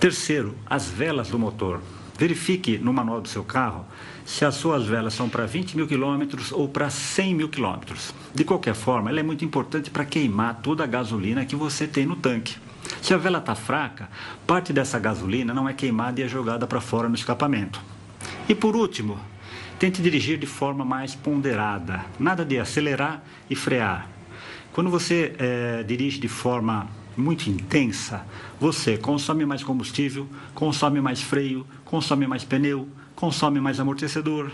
Terceiro, 0.00 0.56
as 0.68 0.88
velas 0.88 1.28
do 1.28 1.38
motor. 1.38 1.82
Verifique 2.18 2.78
no 2.78 2.92
manual 2.92 3.20
do 3.20 3.28
seu 3.28 3.44
carro 3.44 3.84
se 4.24 4.44
as 4.44 4.54
suas 4.54 4.86
velas 4.86 5.14
são 5.14 5.28
para 5.28 5.46
20 5.46 5.76
mil 5.76 5.86
quilômetros 5.86 6.52
ou 6.52 6.68
para 6.68 6.90
100 6.90 7.34
mil 7.34 7.48
quilômetros. 7.48 8.14
De 8.34 8.44
qualquer 8.44 8.74
forma, 8.74 9.10
ela 9.10 9.20
é 9.20 9.22
muito 9.22 9.44
importante 9.44 9.90
para 9.90 10.04
queimar 10.04 10.60
toda 10.62 10.84
a 10.84 10.86
gasolina 10.86 11.44
que 11.44 11.56
você 11.56 11.86
tem 11.86 12.06
no 12.06 12.16
tanque. 12.16 12.56
Se 13.00 13.14
a 13.14 13.16
vela 13.16 13.38
está 13.38 13.54
fraca, 13.54 14.08
parte 14.46 14.72
dessa 14.72 14.98
gasolina 14.98 15.54
não 15.54 15.68
é 15.68 15.72
queimada 15.72 16.20
e 16.20 16.24
é 16.24 16.28
jogada 16.28 16.66
para 16.66 16.80
fora 16.80 17.08
no 17.08 17.14
escapamento. 17.14 17.80
E 18.48 18.54
por 18.54 18.76
último, 18.76 19.18
tente 19.78 20.02
dirigir 20.02 20.38
de 20.38 20.46
forma 20.46 20.84
mais 20.84 21.14
ponderada, 21.14 22.04
nada 22.18 22.44
de 22.44 22.58
acelerar 22.58 23.22
e 23.48 23.56
frear. 23.56 24.08
Quando 24.72 24.90
você 24.90 25.34
é, 25.38 25.82
dirige 25.82 26.18
de 26.18 26.28
forma 26.28 26.88
muito 27.16 27.50
intensa, 27.50 28.24
você 28.58 28.96
consome 28.96 29.44
mais 29.44 29.62
combustível, 29.62 30.26
consome 30.54 31.00
mais 31.00 31.20
freio, 31.20 31.66
consome 31.84 32.26
mais 32.26 32.44
pneu, 32.44 32.88
consome 33.14 33.60
mais 33.60 33.78
amortecedor. 33.78 34.50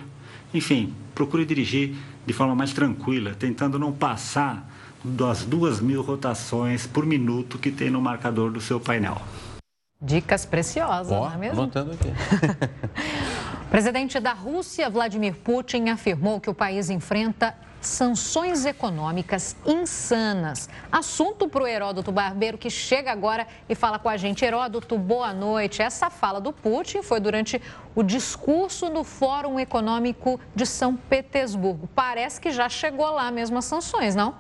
Enfim, 0.52 0.94
procure 1.14 1.44
dirigir 1.44 1.94
de 2.26 2.32
forma 2.32 2.54
mais 2.54 2.72
tranquila, 2.72 3.34
tentando 3.34 3.78
não 3.78 3.92
passar 3.92 4.68
das 5.02 5.44
duas 5.44 5.80
mil 5.80 6.02
rotações 6.02 6.86
por 6.86 7.06
minuto 7.06 7.58
que 7.58 7.70
tem 7.70 7.90
no 7.90 8.00
marcador 8.00 8.50
do 8.50 8.60
seu 8.60 8.80
painel. 8.80 9.20
Dicas 10.00 10.46
preciosas, 10.46 11.12
oh, 11.12 11.24
não 11.24 11.32
é 11.32 11.36
mesmo? 11.36 11.62
Anotando 11.62 11.92
aqui. 11.92 12.08
o 13.62 13.66
presidente 13.70 14.20
da 14.20 14.32
Rússia, 14.32 14.88
Vladimir 14.88 15.34
Putin, 15.34 15.88
afirmou 15.88 16.40
que 16.40 16.48
o 16.48 16.54
país 16.54 16.88
enfrenta 16.88 17.54
sanções 17.80 18.64
econômicas 18.64 19.56
insanas. 19.66 20.68
Assunto 20.90 21.48
para 21.48 21.62
o 21.62 21.66
Heródoto 21.66 22.10
Barbeiro, 22.10 22.58
que 22.58 22.70
chega 22.70 23.10
agora 23.10 23.46
e 23.68 23.74
fala 23.74 23.98
com 23.98 24.08
a 24.08 24.16
gente. 24.16 24.44
Heródoto, 24.44 24.98
boa 24.98 25.32
noite. 25.32 25.82
Essa 25.82 26.10
fala 26.10 26.40
do 26.40 26.52
Putin 26.52 27.02
foi 27.02 27.20
durante 27.20 27.60
o 27.94 28.02
discurso 28.02 28.88
no 28.88 29.04
Fórum 29.04 29.58
Econômico 29.58 30.40
de 30.54 30.66
São 30.66 30.96
Petersburgo. 30.96 31.88
Parece 31.94 32.40
que 32.40 32.50
já 32.50 32.68
chegou 32.68 33.10
lá 33.10 33.30
mesmo 33.30 33.58
as 33.58 33.64
sanções, 33.64 34.14
não? 34.14 34.34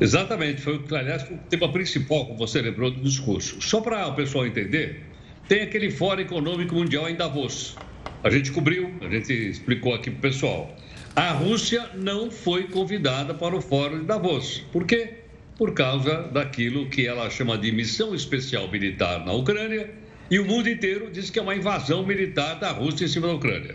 Exatamente, 0.00 0.60
foi, 0.60 0.80
aliás, 0.92 1.28
o 1.28 1.36
tema 1.48 1.72
principal, 1.72 2.26
como 2.26 2.38
você 2.38 2.62
lembrou, 2.62 2.88
do 2.90 3.00
discurso. 3.00 3.60
Só 3.60 3.80
para 3.80 4.06
o 4.06 4.14
pessoal 4.14 4.46
entender, 4.46 5.04
tem 5.48 5.62
aquele 5.62 5.90
Fórum 5.90 6.20
Econômico 6.20 6.74
Mundial 6.74 7.08
em 7.08 7.16
Davos. 7.16 7.76
A 8.22 8.30
gente 8.30 8.52
cobriu, 8.52 8.94
a 9.00 9.08
gente 9.08 9.32
explicou 9.32 9.94
aqui 9.94 10.10
para 10.10 10.18
o 10.18 10.20
pessoal. 10.20 10.70
A 11.18 11.32
Rússia 11.32 11.90
não 11.96 12.30
foi 12.30 12.68
convidada 12.68 13.34
para 13.34 13.56
o 13.56 13.60
Fórum 13.60 13.98
de 13.98 14.04
Davos. 14.04 14.64
Por 14.70 14.86
quê? 14.86 15.14
Por 15.56 15.74
causa 15.74 16.22
daquilo 16.28 16.88
que 16.88 17.08
ela 17.08 17.28
chama 17.28 17.58
de 17.58 17.72
missão 17.72 18.14
especial 18.14 18.70
militar 18.70 19.26
na 19.26 19.32
Ucrânia 19.32 19.90
e 20.30 20.38
o 20.38 20.44
mundo 20.44 20.68
inteiro 20.68 21.10
diz 21.10 21.28
que 21.28 21.40
é 21.40 21.42
uma 21.42 21.56
invasão 21.56 22.06
militar 22.06 22.60
da 22.60 22.70
Rússia 22.70 23.04
em 23.04 23.08
cima 23.08 23.26
da 23.26 23.34
Ucrânia. 23.34 23.74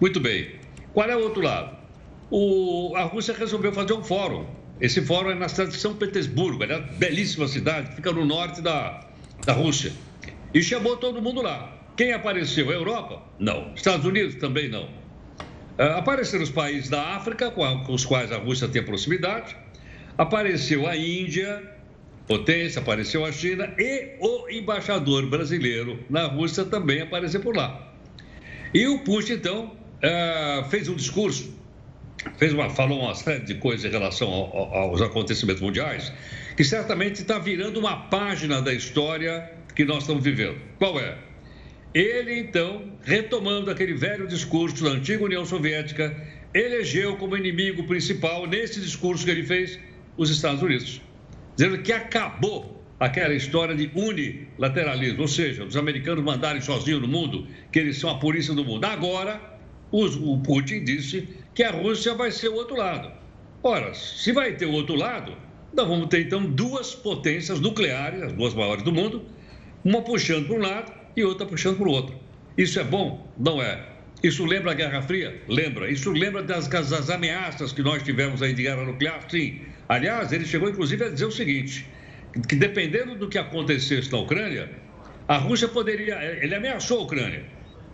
Muito 0.00 0.18
bem. 0.18 0.56
Qual 0.92 1.08
é 1.08 1.16
o 1.16 1.20
outro 1.20 1.40
lado? 1.40 1.76
O... 2.28 2.92
a 2.96 3.04
Rússia 3.04 3.34
resolveu 3.38 3.72
fazer 3.72 3.92
um 3.92 4.02
fórum. 4.02 4.44
Esse 4.80 5.00
fórum 5.00 5.30
é 5.30 5.36
na 5.36 5.48
cidade 5.48 5.70
de 5.70 5.76
São 5.76 5.94
Petersburgo, 5.94 6.64
é 6.64 6.76
uma 6.76 6.80
belíssima 6.80 7.46
cidade, 7.46 7.94
fica 7.94 8.10
no 8.10 8.24
norte 8.24 8.60
da, 8.60 9.06
da 9.46 9.52
Rússia. 9.52 9.92
E 10.52 10.60
chamou 10.60 10.96
todo 10.96 11.22
mundo 11.22 11.40
lá. 11.40 11.72
Quem 11.96 12.12
apareceu? 12.12 12.68
A 12.68 12.72
Europa? 12.72 13.22
Não. 13.38 13.72
Estados 13.76 14.04
Unidos? 14.04 14.34
Também 14.34 14.68
não. 14.68 14.99
Uh, 15.80 15.96
apareceram 15.96 16.44
os 16.44 16.50
países 16.50 16.90
da 16.90 17.16
África, 17.16 17.50
com, 17.50 17.64
os 17.90 18.04
quais 18.04 18.30
a 18.30 18.36
Rússia 18.36 18.68
tem 18.68 18.82
proximidade, 18.82 19.56
apareceu 20.18 20.86
a 20.86 20.94
Índia, 20.94 21.72
potência, 22.26 22.82
apareceu 22.82 23.24
a 23.24 23.32
China 23.32 23.72
e 23.78 24.10
o 24.20 24.50
embaixador 24.50 25.24
brasileiro 25.24 25.98
na 26.10 26.26
Rússia 26.26 26.66
também 26.66 27.00
apareceu 27.00 27.40
por 27.40 27.56
lá. 27.56 27.94
E 28.74 28.86
o 28.88 28.98
Putin, 28.98 29.32
então, 29.32 29.74
uh, 30.04 30.68
fez 30.68 30.86
um 30.86 30.94
discurso, 30.94 31.58
fez 32.36 32.52
uma, 32.52 32.68
falou 32.68 33.00
uma 33.00 33.14
série 33.14 33.46
de 33.46 33.54
coisas 33.54 33.82
em 33.86 33.88
relação 33.88 34.28
ao, 34.28 34.74
aos 34.74 35.00
acontecimentos 35.00 35.62
mundiais, 35.62 36.12
que 36.58 36.62
certamente 36.62 37.22
está 37.22 37.38
virando 37.38 37.80
uma 37.80 37.96
página 37.96 38.60
da 38.60 38.74
história 38.74 39.50
que 39.74 39.86
nós 39.86 40.02
estamos 40.02 40.22
vivendo. 40.22 40.58
Qual 40.78 41.00
é? 41.00 41.29
Ele, 41.92 42.38
então, 42.38 42.92
retomando 43.02 43.70
aquele 43.70 43.94
velho 43.94 44.28
discurso 44.28 44.84
da 44.84 44.90
antiga 44.90 45.24
União 45.24 45.44
Soviética, 45.44 46.16
elegeu 46.54 47.16
como 47.16 47.36
inimigo 47.36 47.84
principal, 47.84 48.46
nesse 48.46 48.80
discurso 48.80 49.24
que 49.24 49.30
ele 49.30 49.42
fez, 49.42 49.78
os 50.16 50.30
Estados 50.30 50.62
Unidos. 50.62 51.00
Dizendo 51.56 51.82
que 51.82 51.92
acabou 51.92 52.80
aquela 53.00 53.34
história 53.34 53.74
de 53.74 53.90
unilateralismo, 53.94 55.22
ou 55.22 55.28
seja, 55.28 55.64
os 55.64 55.76
americanos 55.76 56.22
mandarem 56.22 56.60
sozinhos 56.60 57.00
no 57.00 57.08
mundo, 57.08 57.48
que 57.72 57.78
eles 57.80 57.98
são 57.98 58.10
a 58.10 58.18
polícia 58.18 58.54
do 58.54 58.64
mundo. 58.64 58.84
Agora, 58.84 59.40
o 59.90 60.38
Putin 60.38 60.84
disse 60.84 61.28
que 61.54 61.64
a 61.64 61.72
Rússia 61.72 62.14
vai 62.14 62.30
ser 62.30 62.50
o 62.50 62.54
outro 62.54 62.76
lado. 62.76 63.10
Ora, 63.64 63.92
se 63.94 64.30
vai 64.30 64.52
ter 64.52 64.66
o 64.66 64.72
outro 64.72 64.94
lado, 64.94 65.36
nós 65.74 65.88
vamos 65.88 66.06
ter 66.06 66.20
então 66.20 66.44
duas 66.44 66.94
potências 66.94 67.58
nucleares, 67.58 68.22
as 68.22 68.32
duas 68.32 68.54
maiores 68.54 68.84
do 68.84 68.92
mundo, 68.92 69.24
uma 69.84 70.02
puxando 70.02 70.46
para 70.46 70.56
um 70.56 70.60
lado 70.60 70.99
e 71.20 71.24
outra 71.24 71.46
puxando 71.46 71.76
para 71.78 71.88
o 71.88 71.92
outro. 71.92 72.14
Isso 72.56 72.78
é 72.80 72.84
bom? 72.84 73.26
Não 73.38 73.62
é. 73.62 73.80
Isso 74.22 74.44
lembra 74.44 74.72
a 74.72 74.74
Guerra 74.74 75.00
Fria? 75.02 75.40
Lembra. 75.48 75.90
Isso 75.90 76.10
lembra 76.10 76.42
das, 76.42 76.68
das 76.68 77.08
ameaças 77.08 77.72
que 77.72 77.82
nós 77.82 78.02
tivemos 78.02 78.42
aí 78.42 78.52
de 78.52 78.62
guerra 78.62 78.84
nuclear? 78.84 79.20
Sim. 79.28 79.60
Aliás, 79.88 80.32
ele 80.32 80.44
chegou 80.44 80.68
inclusive 80.68 81.04
a 81.04 81.08
dizer 81.08 81.24
o 81.24 81.30
seguinte: 81.30 81.86
que 82.48 82.54
dependendo 82.54 83.14
do 83.14 83.28
que 83.28 83.38
acontecesse 83.38 84.12
na 84.12 84.18
Ucrânia, 84.18 84.70
a 85.26 85.38
Rússia 85.38 85.68
poderia. 85.68 86.16
Ele 86.42 86.54
ameaçou 86.54 87.00
a 87.00 87.02
Ucrânia, 87.04 87.44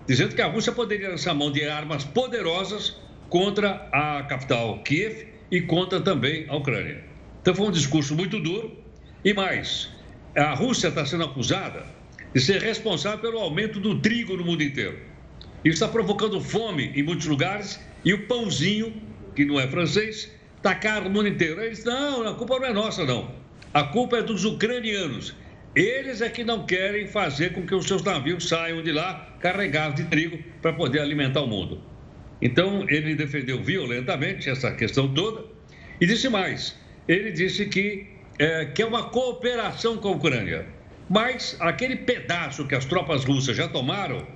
dizendo 0.06 0.34
que 0.34 0.42
a 0.42 0.46
Rússia 0.46 0.72
poderia 0.72 1.10
lançar 1.10 1.32
mão 1.34 1.52
de 1.52 1.64
armas 1.64 2.04
poderosas 2.04 2.96
contra 3.28 3.88
a 3.92 4.24
capital 4.24 4.82
Kiev 4.82 5.28
e 5.50 5.60
contra 5.60 6.00
também 6.00 6.46
a 6.48 6.56
Ucrânia. 6.56 7.04
Então 7.40 7.54
foi 7.54 7.66
um 7.68 7.70
discurso 7.70 8.16
muito 8.16 8.40
duro. 8.40 8.76
E 9.24 9.32
mais, 9.32 9.88
a 10.36 10.54
Rússia 10.54 10.88
está 10.88 11.06
sendo 11.06 11.24
acusada 11.24 11.95
de 12.34 12.40
ser 12.40 12.60
responsável 12.60 13.18
pelo 13.18 13.38
aumento 13.38 13.80
do 13.80 14.00
trigo 14.00 14.36
no 14.36 14.44
mundo 14.44 14.62
inteiro. 14.62 14.98
Isso 15.64 15.74
está 15.74 15.88
provocando 15.88 16.40
fome 16.40 16.92
em 16.94 17.02
muitos 17.02 17.26
lugares 17.26 17.80
e 18.04 18.12
o 18.12 18.26
pãozinho, 18.26 18.92
que 19.34 19.44
não 19.44 19.58
é 19.58 19.66
francês, 19.66 20.30
está 20.56 20.74
caro 20.74 21.04
no 21.04 21.10
mundo 21.10 21.28
inteiro. 21.28 21.60
Eles, 21.60 21.84
não, 21.84 22.26
a 22.26 22.34
culpa 22.34 22.58
não 22.58 22.66
é 22.66 22.72
nossa, 22.72 23.04
não. 23.04 23.34
A 23.74 23.82
culpa 23.82 24.18
é 24.18 24.22
dos 24.22 24.44
ucranianos. 24.44 25.34
Eles 25.74 26.22
é 26.22 26.30
que 26.30 26.42
não 26.42 26.64
querem 26.64 27.06
fazer 27.06 27.52
com 27.52 27.66
que 27.66 27.74
os 27.74 27.86
seus 27.86 28.02
navios 28.02 28.48
saiam 28.48 28.82
de 28.82 28.92
lá 28.92 29.36
carregados 29.40 29.96
de 29.96 30.08
trigo 30.08 30.38
para 30.62 30.72
poder 30.72 31.00
alimentar 31.00 31.42
o 31.42 31.46
mundo. 31.46 31.82
Então, 32.40 32.86
ele 32.88 33.14
defendeu 33.14 33.62
violentamente 33.62 34.48
essa 34.48 34.72
questão 34.72 35.12
toda 35.12 35.44
e 36.00 36.06
disse 36.06 36.28
mais: 36.28 36.78
ele 37.08 37.30
disse 37.32 37.66
que 37.66 38.06
é, 38.38 38.66
quer 38.66 38.86
uma 38.86 39.10
cooperação 39.10 39.96
com 39.98 40.08
a 40.08 40.12
Ucrânia. 40.12 40.66
Mas 41.08 41.56
aquele 41.60 41.96
pedaço 41.96 42.66
que 42.66 42.74
as 42.74 42.84
tropas 42.84 43.24
russas 43.24 43.56
já 43.56 43.68
tomaram, 43.68 44.26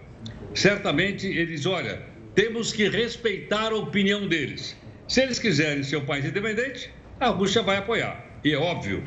certamente 0.54 1.26
eles, 1.26 1.66
olha, 1.66 2.02
temos 2.34 2.72
que 2.72 2.88
respeitar 2.88 3.72
a 3.72 3.76
opinião 3.76 4.28
deles. 4.28 4.76
Se 5.08 5.20
eles 5.20 5.38
quiserem 5.38 5.82
ser 5.82 5.96
um 5.96 6.04
país 6.04 6.24
independente, 6.24 6.90
a 7.18 7.28
Rússia 7.28 7.62
vai 7.62 7.76
apoiar. 7.76 8.24
E 8.44 8.52
é 8.52 8.56
óbvio 8.56 9.02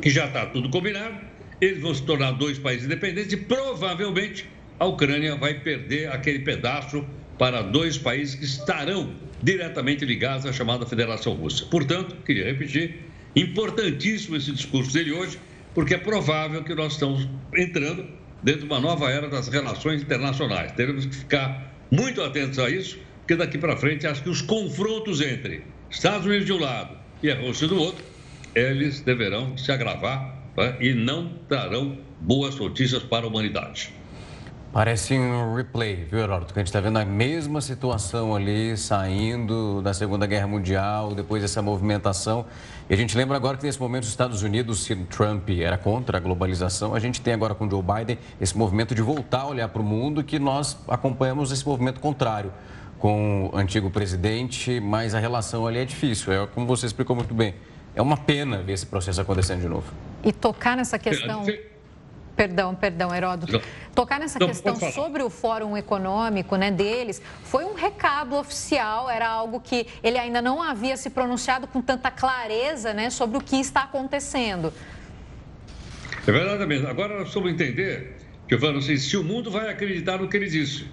que 0.00 0.10
já 0.10 0.26
está 0.26 0.46
tudo 0.46 0.68
combinado, 0.68 1.18
eles 1.60 1.80
vão 1.80 1.94
se 1.94 2.02
tornar 2.02 2.32
dois 2.32 2.58
países 2.58 2.86
independentes 2.86 3.32
e 3.32 3.36
provavelmente 3.36 4.46
a 4.78 4.84
Ucrânia 4.84 5.36
vai 5.36 5.54
perder 5.54 6.10
aquele 6.10 6.40
pedaço 6.40 7.04
para 7.38 7.62
dois 7.62 7.96
países 7.96 8.34
que 8.34 8.44
estarão 8.44 9.14
diretamente 9.42 10.04
ligados 10.04 10.44
à 10.44 10.52
chamada 10.52 10.84
Federação 10.84 11.34
Russa. 11.34 11.64
Portanto, 11.66 12.16
queria 12.24 12.44
repetir, 12.44 13.00
importantíssimo 13.34 14.36
esse 14.36 14.52
discurso 14.52 14.92
dele 14.92 15.12
hoje, 15.12 15.38
porque 15.74 15.94
é 15.94 15.98
provável 15.98 16.62
que 16.64 16.74
nós 16.74 16.92
estamos 16.94 17.28
entrando 17.54 18.06
dentro 18.42 18.60
de 18.60 18.66
uma 18.66 18.80
nova 18.80 19.10
era 19.10 19.28
das 19.28 19.48
relações 19.48 20.02
internacionais. 20.02 20.72
Teremos 20.72 21.06
que 21.06 21.14
ficar 21.14 21.74
muito 21.90 22.22
atentos 22.22 22.58
a 22.58 22.68
isso, 22.70 22.98
porque 23.18 23.36
daqui 23.36 23.58
para 23.58 23.76
frente 23.76 24.06
acho 24.06 24.22
que 24.22 24.28
os 24.28 24.42
confrontos 24.42 25.20
entre 25.20 25.64
Estados 25.90 26.26
Unidos 26.26 26.46
de 26.46 26.52
um 26.52 26.58
lado 26.58 26.96
e 27.22 27.30
a 27.30 27.38
Rússia 27.38 27.68
do 27.68 27.78
outro, 27.78 28.04
eles 28.54 29.00
deverão 29.00 29.56
se 29.56 29.70
agravar 29.70 30.36
né? 30.56 30.76
e 30.80 30.94
não 30.94 31.34
trarão 31.48 31.98
boas 32.20 32.56
notícias 32.56 33.02
para 33.02 33.24
a 33.26 33.28
humanidade. 33.28 33.92
Parece 34.72 35.18
um 35.18 35.56
replay, 35.56 36.06
viu, 36.08 36.20
Heródoto? 36.20 36.54
Que 36.54 36.60
a 36.60 36.62
gente 36.62 36.68
está 36.68 36.78
vendo 36.78 36.96
a 36.96 37.04
mesma 37.04 37.60
situação 37.60 38.36
ali, 38.36 38.76
saindo 38.76 39.82
da 39.82 39.92
Segunda 39.92 40.28
Guerra 40.28 40.46
Mundial, 40.46 41.12
depois 41.12 41.42
dessa 41.42 41.60
movimentação. 41.60 42.46
E 42.88 42.94
a 42.94 42.96
gente 42.96 43.16
lembra 43.16 43.36
agora 43.36 43.56
que 43.56 43.66
nesse 43.66 43.80
momento 43.80 44.04
os 44.04 44.10
Estados 44.10 44.44
Unidos, 44.44 44.84
se 44.84 44.94
Trump 44.94 45.50
era 45.50 45.76
contra 45.76 46.18
a 46.18 46.20
globalização, 46.20 46.94
a 46.94 47.00
gente 47.00 47.20
tem 47.20 47.34
agora 47.34 47.52
com 47.52 47.68
Joe 47.68 47.82
Biden 47.82 48.16
esse 48.40 48.56
movimento 48.56 48.94
de 48.94 49.02
voltar 49.02 49.40
a 49.40 49.46
olhar 49.48 49.68
para 49.68 49.82
o 49.82 49.84
mundo, 49.84 50.22
que 50.22 50.38
nós 50.38 50.78
acompanhamos 50.86 51.50
esse 51.50 51.66
movimento 51.66 51.98
contrário 51.98 52.52
com 52.96 53.50
o 53.52 53.56
antigo 53.56 53.90
presidente, 53.90 54.78
mas 54.78 55.16
a 55.16 55.18
relação 55.18 55.66
ali 55.66 55.80
é 55.80 55.84
difícil. 55.84 56.32
É 56.32 56.46
como 56.46 56.64
você 56.64 56.86
explicou 56.86 57.16
muito 57.16 57.34
bem. 57.34 57.56
É 57.92 58.00
uma 58.00 58.16
pena 58.16 58.58
ver 58.58 58.74
esse 58.74 58.86
processo 58.86 59.20
acontecendo 59.20 59.62
de 59.62 59.68
novo. 59.68 59.92
E 60.22 60.32
tocar 60.32 60.76
nessa 60.76 60.96
questão. 60.96 61.44
Perdão, 62.40 62.74
perdão, 62.74 63.14
Heródoto. 63.14 63.60
Tocar 63.94 64.18
nessa 64.18 64.38
Não, 64.38 64.46
questão 64.46 64.74
sobre 64.92 65.22
o 65.22 65.28
Fórum 65.28 65.76
Econômico 65.76 66.56
né, 66.56 66.70
deles 66.70 67.20
foi 67.44 67.66
um 67.66 67.74
recado 67.74 68.34
oficial, 68.34 69.10
era 69.10 69.28
algo 69.28 69.60
que 69.60 69.86
ele 70.02 70.16
ainda 70.16 70.40
não 70.40 70.62
havia 70.62 70.96
se 70.96 71.10
pronunciado 71.10 71.66
com 71.66 71.82
tanta 71.82 72.10
clareza 72.10 72.94
né, 72.94 73.10
sobre 73.10 73.36
o 73.36 73.42
que 73.42 73.56
está 73.56 73.82
acontecendo. 73.82 74.72
É 76.26 76.32
verdade 76.32 76.64
mesmo. 76.64 76.88
Agora 76.88 77.12
nós 77.12 77.24
precisamos 77.24 77.52
entender, 77.52 78.16
falo 78.58 78.78
assim, 78.78 78.96
se 78.96 79.18
o 79.18 79.22
mundo 79.22 79.50
vai 79.50 79.68
acreditar 79.68 80.16
no 80.16 80.26
que 80.26 80.38
ele 80.38 80.48
disse. 80.48 80.86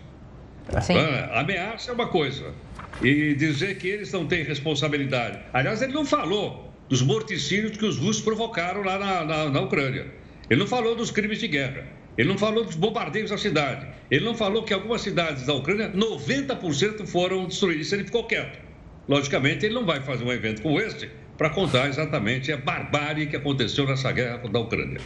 Sim. 0.81 0.97
Ah, 0.97 1.39
ameaça 1.39 1.91
é 1.91 1.93
uma 1.93 2.07
coisa. 2.07 2.53
E 3.01 3.33
dizer 3.35 3.77
que 3.77 3.87
eles 3.87 4.11
não 4.11 4.27
têm 4.27 4.43
responsabilidade. 4.43 5.39
Aliás, 5.53 5.81
ele 5.81 5.93
não 5.93 6.05
falou 6.05 6.73
dos 6.89 7.01
morticínios 7.01 7.77
que 7.77 7.85
os 7.85 7.97
russos 7.97 8.21
provocaram 8.21 8.81
lá 8.83 8.99
na, 8.99 9.23
na, 9.23 9.49
na 9.49 9.61
Ucrânia. 9.61 10.26
Ele 10.49 10.59
não 10.59 10.67
falou 10.67 10.95
dos 10.95 11.11
crimes 11.11 11.39
de 11.39 11.47
guerra. 11.47 11.85
Ele 12.17 12.29
não 12.29 12.37
falou 12.37 12.63
dos 12.63 12.75
bombardeios 12.75 13.31
à 13.31 13.37
cidade. 13.37 13.87
Ele 14.09 14.25
não 14.25 14.33
falou 14.33 14.63
que 14.63 14.73
algumas 14.73 15.01
cidades 15.01 15.45
da 15.45 15.53
Ucrânia, 15.53 15.91
90% 15.91 17.05
foram 17.05 17.45
destruídas. 17.45 17.91
Ele 17.91 18.05
ficou 18.05 18.23
quieto. 18.25 18.59
Logicamente, 19.07 19.65
ele 19.65 19.75
não 19.75 19.85
vai 19.85 20.01
fazer 20.01 20.23
um 20.23 20.31
evento 20.31 20.61
como 20.61 20.79
este 20.79 21.09
para 21.37 21.49
contar 21.49 21.87
exatamente 21.87 22.51
a 22.51 22.57
barbárie 22.57 23.27
que 23.27 23.35
aconteceu 23.35 23.85
nessa 23.85 24.11
guerra 24.11 24.37
da 24.49 24.59
Ucrânia. 24.59 24.99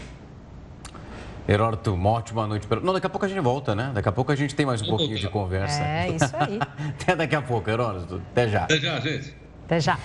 Heródoto, 1.47 1.93
uma 1.93 2.11
ótima 2.11 2.47
noite. 2.47 2.67
Não, 2.81 2.93
daqui 2.93 3.07
a 3.07 3.09
pouco 3.09 3.25
a 3.25 3.29
gente 3.29 3.41
volta, 3.41 3.75
né? 3.75 3.91
Daqui 3.93 4.07
a 4.07 4.11
pouco 4.11 4.31
a 4.31 4.35
gente 4.35 4.55
tem 4.55 4.65
mais 4.65 4.81
um 4.81 4.85
pouquinho 4.85 5.17
de 5.17 5.27
conversa. 5.27 5.83
É, 5.83 6.09
isso 6.09 6.35
aí. 6.37 6.59
Até 7.01 7.15
daqui 7.15 7.35
a 7.35 7.41
pouco, 7.41 7.69
Heródoto. 7.69 8.21
Até 8.31 8.47
já. 8.47 8.63
Até 8.63 8.77
já, 8.77 8.99
gente. 8.99 9.35
Até 9.65 9.79
já. 9.79 9.99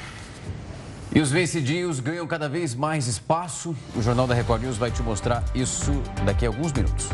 E 1.14 1.20
os 1.20 1.30
vencidinhos 1.30 2.00
ganham 2.00 2.26
cada 2.26 2.48
vez 2.48 2.74
mais 2.74 3.06
espaço. 3.06 3.74
O 3.94 4.02
Jornal 4.02 4.26
da 4.26 4.34
Record 4.34 4.62
News 4.62 4.76
vai 4.76 4.90
te 4.90 5.02
mostrar 5.02 5.42
isso 5.54 5.92
daqui 6.24 6.44
a 6.44 6.48
alguns 6.48 6.72
minutos. 6.72 7.08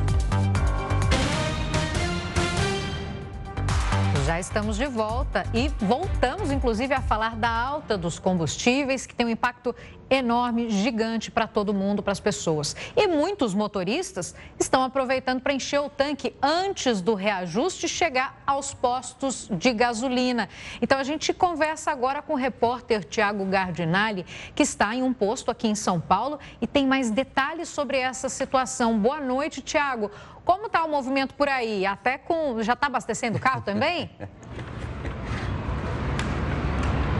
Já 4.26 4.38
estamos 4.38 4.76
de 4.76 4.86
volta 4.86 5.44
e 5.52 5.68
voltamos, 5.84 6.50
inclusive, 6.50 6.94
a 6.94 7.00
falar 7.00 7.36
da 7.36 7.50
alta 7.50 7.98
dos 7.98 8.18
combustíveis, 8.18 9.04
que 9.04 9.14
tem 9.14 9.26
um 9.26 9.28
impacto 9.28 9.74
enorme, 10.16 10.68
gigante 10.68 11.30
para 11.30 11.46
todo 11.46 11.72
mundo, 11.72 12.02
para 12.02 12.12
as 12.12 12.20
pessoas. 12.20 12.76
E 12.96 13.06
muitos 13.06 13.54
motoristas 13.54 14.34
estão 14.58 14.82
aproveitando 14.82 15.40
para 15.40 15.52
encher 15.52 15.80
o 15.80 15.88
tanque 15.88 16.34
antes 16.42 17.00
do 17.00 17.14
reajuste 17.14 17.88
chegar 17.88 18.42
aos 18.46 18.74
postos 18.74 19.48
de 19.50 19.72
gasolina. 19.72 20.48
Então 20.80 20.98
a 20.98 21.04
gente 21.04 21.32
conversa 21.32 21.90
agora 21.90 22.20
com 22.20 22.34
o 22.34 22.36
repórter 22.36 23.04
Tiago 23.04 23.44
Gardinali, 23.46 24.26
que 24.54 24.62
está 24.62 24.94
em 24.94 25.02
um 25.02 25.12
posto 25.12 25.50
aqui 25.50 25.68
em 25.68 25.74
São 25.74 26.00
Paulo 26.00 26.38
e 26.60 26.66
tem 26.66 26.86
mais 26.86 27.10
detalhes 27.10 27.68
sobre 27.68 27.98
essa 27.98 28.28
situação. 28.28 28.98
Boa 28.98 29.20
noite, 29.20 29.60
Tiago. 29.60 30.10
Como 30.44 30.66
está 30.66 30.84
o 30.84 30.90
movimento 30.90 31.34
por 31.34 31.48
aí? 31.48 31.86
Até 31.86 32.18
com. 32.18 32.62
Já 32.62 32.72
está 32.72 32.88
abastecendo 32.88 33.38
o 33.38 33.40
carro 33.40 33.62
também? 33.62 34.10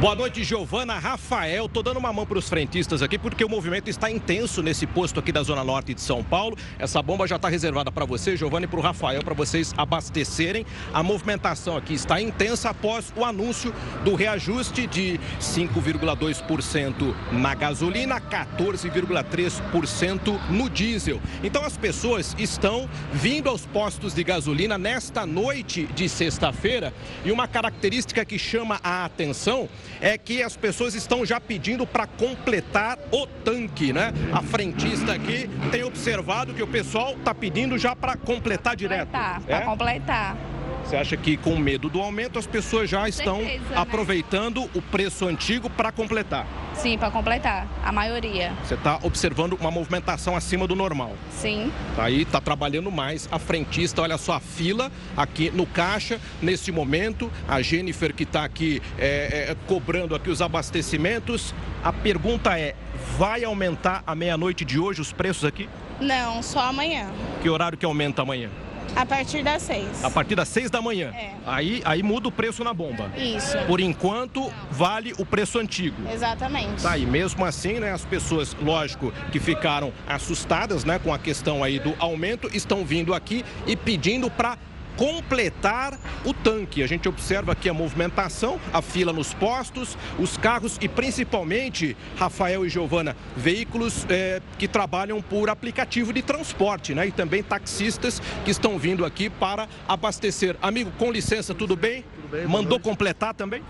Boa 0.02 0.16
noite, 0.16 0.42
Giovana, 0.42 0.98
Rafael. 0.98 1.68
Tô 1.68 1.80
dando 1.80 1.98
uma 1.98 2.12
mão 2.12 2.26
para 2.26 2.36
os 2.36 2.48
frentistas 2.48 3.02
aqui 3.02 3.16
porque 3.16 3.44
o 3.44 3.48
movimento 3.48 3.88
está 3.88 4.10
intenso 4.10 4.60
nesse 4.60 4.84
posto 4.84 5.20
aqui 5.20 5.30
da 5.30 5.44
Zona 5.44 5.62
Norte 5.62 5.94
de 5.94 6.00
São 6.00 6.24
Paulo. 6.24 6.56
Essa 6.76 7.00
bomba 7.00 7.24
já 7.24 7.36
está 7.36 7.48
reservada 7.48 7.92
para 7.92 8.04
você, 8.04 8.36
Giovana, 8.36 8.64
e 8.64 8.68
para 8.68 8.80
o 8.80 8.82
Rafael, 8.82 9.22
para 9.22 9.32
vocês 9.32 9.72
abastecerem. 9.76 10.66
A 10.92 11.04
movimentação 11.04 11.76
aqui 11.76 11.94
está 11.94 12.20
intensa 12.20 12.70
após 12.70 13.12
o 13.16 13.24
anúncio 13.24 13.72
do 14.02 14.16
reajuste 14.16 14.88
de 14.88 15.20
5,2% 15.40 17.14
na 17.30 17.54
gasolina, 17.54 18.20
14,3% 18.20 20.50
no 20.50 20.68
diesel. 20.68 21.20
Então 21.44 21.64
as 21.64 21.76
pessoas 21.76 22.34
estão 22.40 22.90
vindo 23.12 23.48
aos 23.48 23.66
postos 23.66 24.14
de 24.14 24.24
gasolina 24.24 24.76
nesta 24.76 25.24
noite 25.24 25.86
de 25.94 26.08
sexta-feira 26.08 26.92
e 27.24 27.30
uma 27.30 27.46
característica 27.46 28.24
que 28.24 28.36
chama 28.36 28.80
a 28.82 29.04
atenção 29.04 29.68
é 30.02 30.18
que 30.18 30.42
as 30.42 30.56
pessoas 30.56 30.94
estão 30.94 31.24
já 31.24 31.40
pedindo 31.40 31.86
para 31.86 32.08
completar 32.08 32.98
o 33.12 33.24
tanque, 33.24 33.92
né? 33.92 34.12
A 34.32 34.42
frentista 34.42 35.12
aqui 35.12 35.48
tem 35.70 35.84
observado 35.84 36.52
que 36.52 36.62
o 36.62 36.66
pessoal 36.66 37.14
está 37.14 37.32
pedindo 37.32 37.78
já 37.78 37.94
para 37.94 38.16
completar 38.16 38.74
direto. 38.74 39.06
Completar, 39.06 39.42
é? 39.46 39.56
para 39.56 39.64
completar. 39.64 40.36
Você 40.85 40.97
acha 40.97 41.16
que 41.16 41.37
com 41.37 41.57
medo 41.57 41.88
do 41.88 42.01
aumento 42.01 42.38
as 42.38 42.47
pessoas 42.47 42.88
já 42.90 43.09
estão 43.09 43.38
certeza, 43.38 43.71
né? 43.71 43.77
aproveitando 43.77 44.61
né? 44.61 44.68
o 44.75 44.83
preço 44.83 45.27
antigo 45.27 45.71
para 45.71 45.90
completar? 45.90 46.47
Sim, 46.75 46.99
para 46.99 47.11
completar, 47.11 47.66
a 47.85 47.92
maioria. 47.92 48.53
Você 48.64 48.75
está 48.75 48.99
observando 49.03 49.55
uma 49.55 49.71
movimentação 49.71 50.35
acima 50.35 50.66
do 50.66 50.75
normal? 50.75 51.14
Sim. 51.31 51.71
Tá 51.95 52.05
aí, 52.05 52.23
está 52.23 52.40
trabalhando 52.40 52.90
mais. 52.90 53.29
A 53.31 53.38
frentista, 53.38 54.03
olha 54.03 54.18
só 54.18 54.35
a 54.35 54.40
fila 54.40 54.90
aqui 55.16 55.51
no 55.51 55.66
caixa, 55.66 56.21
nesse 56.40 56.73
momento. 56.73 57.31
A 57.47 57.61
Jennifer 57.62 58.12
que 58.14 58.25
está 58.25 58.45
aqui 58.45 58.83
é, 58.99 59.51
é, 59.51 59.57
cobrando 59.66 60.14
aqui 60.14 60.31
os 60.31 60.42
abastecimentos. 60.42 61.55
A 61.85 61.92
pergunta 61.92 62.59
é, 62.59 62.75
vai 63.16 63.45
aumentar 63.45 64.03
à 64.07 64.14
meia-noite 64.14 64.64
de 64.64 64.79
hoje 64.79 65.01
os 65.01 65.12
preços 65.12 65.45
aqui? 65.45 65.68
Não, 66.01 66.42
só 66.42 66.61
amanhã. 66.61 67.11
Que 67.42 67.49
horário 67.49 67.79
que 67.79 67.87
aumenta 67.87 68.23
amanhã? 68.23 68.51
A 68.94 69.07
partir 69.07 69.42
das 69.42 69.62
seis. 69.62 70.05
A 70.05 70.11
partir 70.11 70.35
das 70.35 70.48
seis 70.48 70.70
da 70.70 70.83
manhã? 70.83 71.12
É. 71.14 71.33
Aí, 71.46 71.81
aí 71.85 72.02
muda 72.02 72.28
o 72.28 72.33
preço 72.33 72.62
na 72.62 72.74
bomba. 72.74 73.11
Isso. 73.16 73.57
Por 73.66 73.81
enquanto, 73.81 74.52
vale 74.70 75.14
o 75.18 75.24
preço 75.24 75.59
antigo. 75.59 75.96
Exatamente. 76.12 76.83
Tá, 76.83 76.96
e 76.98 77.07
mesmo 77.07 77.44
assim, 77.44 77.81
né, 77.81 77.92
as 77.92 78.05
pessoas, 78.05 78.55
lógico, 78.61 79.12
que 79.31 79.40
ficaram 79.40 79.92
assustadas, 80.07 80.85
né, 80.85 80.98
com 80.98 81.12
a 81.12 81.18
questão 81.18 81.64
aí 81.64 81.78
do 81.78 81.94
aumento, 81.98 82.48
estão 82.55 82.85
vindo 82.85 83.14
aqui 83.14 83.44
e 83.66 83.76
pedindo 83.76 84.31
para 84.31 84.59
completar 84.96 85.98
o 86.24 86.33
tanque. 86.33 86.83
A 86.83 86.87
gente 86.87 87.09
observa 87.09 87.52
aqui 87.52 87.68
a 87.68 87.74
movimentação, 87.74 88.61
a 88.72 88.83
fila 88.83 89.12
nos 89.12 89.35
postos, 89.35 89.96
os 90.18 90.37
carros 90.37 90.78
e 90.81 90.88
principalmente, 90.88 91.96
Rafael 92.16 92.64
e 92.64 92.68
Giovana, 92.68 93.16
veículos 93.37 94.07
é, 94.09 94.40
que 94.59 94.68
trabalham 94.68 95.20
por 95.20 95.48
aplicativo 95.50 96.12
de 96.12 96.22
transporte, 96.22 96.94
né? 96.94 97.07
E 97.07 97.12
também 97.12 97.42
taxistas 97.42 98.20
que 98.44 98.50
estão 98.50 98.78
vindo 98.78 99.05
aqui 99.05 99.28
para 99.31 99.68
abastecer. 99.88 100.57
Amigo, 100.62 100.90
com 100.98 101.11
licença, 101.11 101.55
tudo 101.55 101.76
bem? 101.76 102.05
Tudo 102.14 102.28
bem 102.31 102.46
Mandou 102.46 102.78
completar 102.78 103.35
também? 103.35 103.62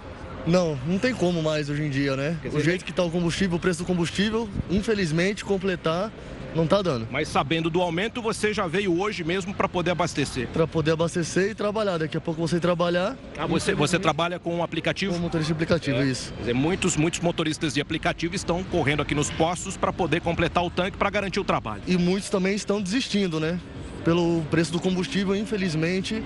Não, 0.47 0.77
não 0.87 0.99
tem 0.99 1.15
como 1.15 1.41
mais 1.41 1.71
hoje 1.71 1.85
em 1.85 1.91
dia, 1.91 2.17
né? 2.17 2.37
Dizer, 2.43 2.57
o 2.57 2.61
jeito 2.61 2.85
que 2.85 2.91
está 2.91 3.03
o 3.05 3.11
combustível, 3.11 3.57
o 3.57 3.61
preço 3.61 3.81
do 3.81 3.85
combustível, 3.85 4.49
infelizmente, 4.69 5.45
completar 5.45 6.11
não 6.55 6.65
está 6.65 6.83
dando. 6.83 7.09
Mas 7.11 7.29
sabendo 7.29 7.71
do 7.71 7.81
aumento, 7.81 8.21
você 8.21 8.53
já 8.53 8.67
veio 8.67 9.01
hoje 9.01 9.25
mesmo 9.25 9.55
para 9.55 9.69
poder 9.69 9.93
abastecer? 9.93 10.49
Para 10.49 10.67
poder 10.67 10.93
abastecer 10.93 11.51
e 11.51 11.55
trabalhar. 11.55 11.99
Daqui 11.99 12.17
a 12.17 12.21
pouco 12.21 12.41
você 12.41 12.61
trabalhar. 12.61 13.17
Ah, 13.39 13.47
você, 13.47 13.75
você 13.75 13.99
trabalha 13.99 14.39
com 14.39 14.55
um 14.57 14.63
aplicativo? 14.63 15.13
Com 15.13 15.19
um 15.19 15.23
motorista 15.23 15.53
de 15.53 15.53
aplicativo, 15.53 15.99
é. 15.99 16.05
isso. 16.05 16.33
Quer 16.35 16.41
dizer, 16.41 16.55
muitos, 16.55 16.97
muitos 16.97 17.21
motoristas 17.21 17.75
de 17.75 17.81
aplicativo 17.81 18.35
estão 18.35 18.63
correndo 18.65 19.03
aqui 19.03 19.15
nos 19.15 19.31
postos 19.31 19.77
para 19.77 19.93
poder 19.93 20.21
completar 20.21 20.65
o 20.65 20.71
tanque 20.71 20.97
para 20.97 21.11
garantir 21.11 21.41
o 21.41 21.45
trabalho. 21.45 21.83
E 21.87 21.97
muitos 21.97 22.29
também 22.29 22.55
estão 22.55 22.81
desistindo, 22.81 23.41
né? 23.41 23.59
Pelo 24.05 24.43
preço 24.51 24.73
do 24.73 24.81
combustível, 24.81 25.35
infelizmente, 25.37 26.23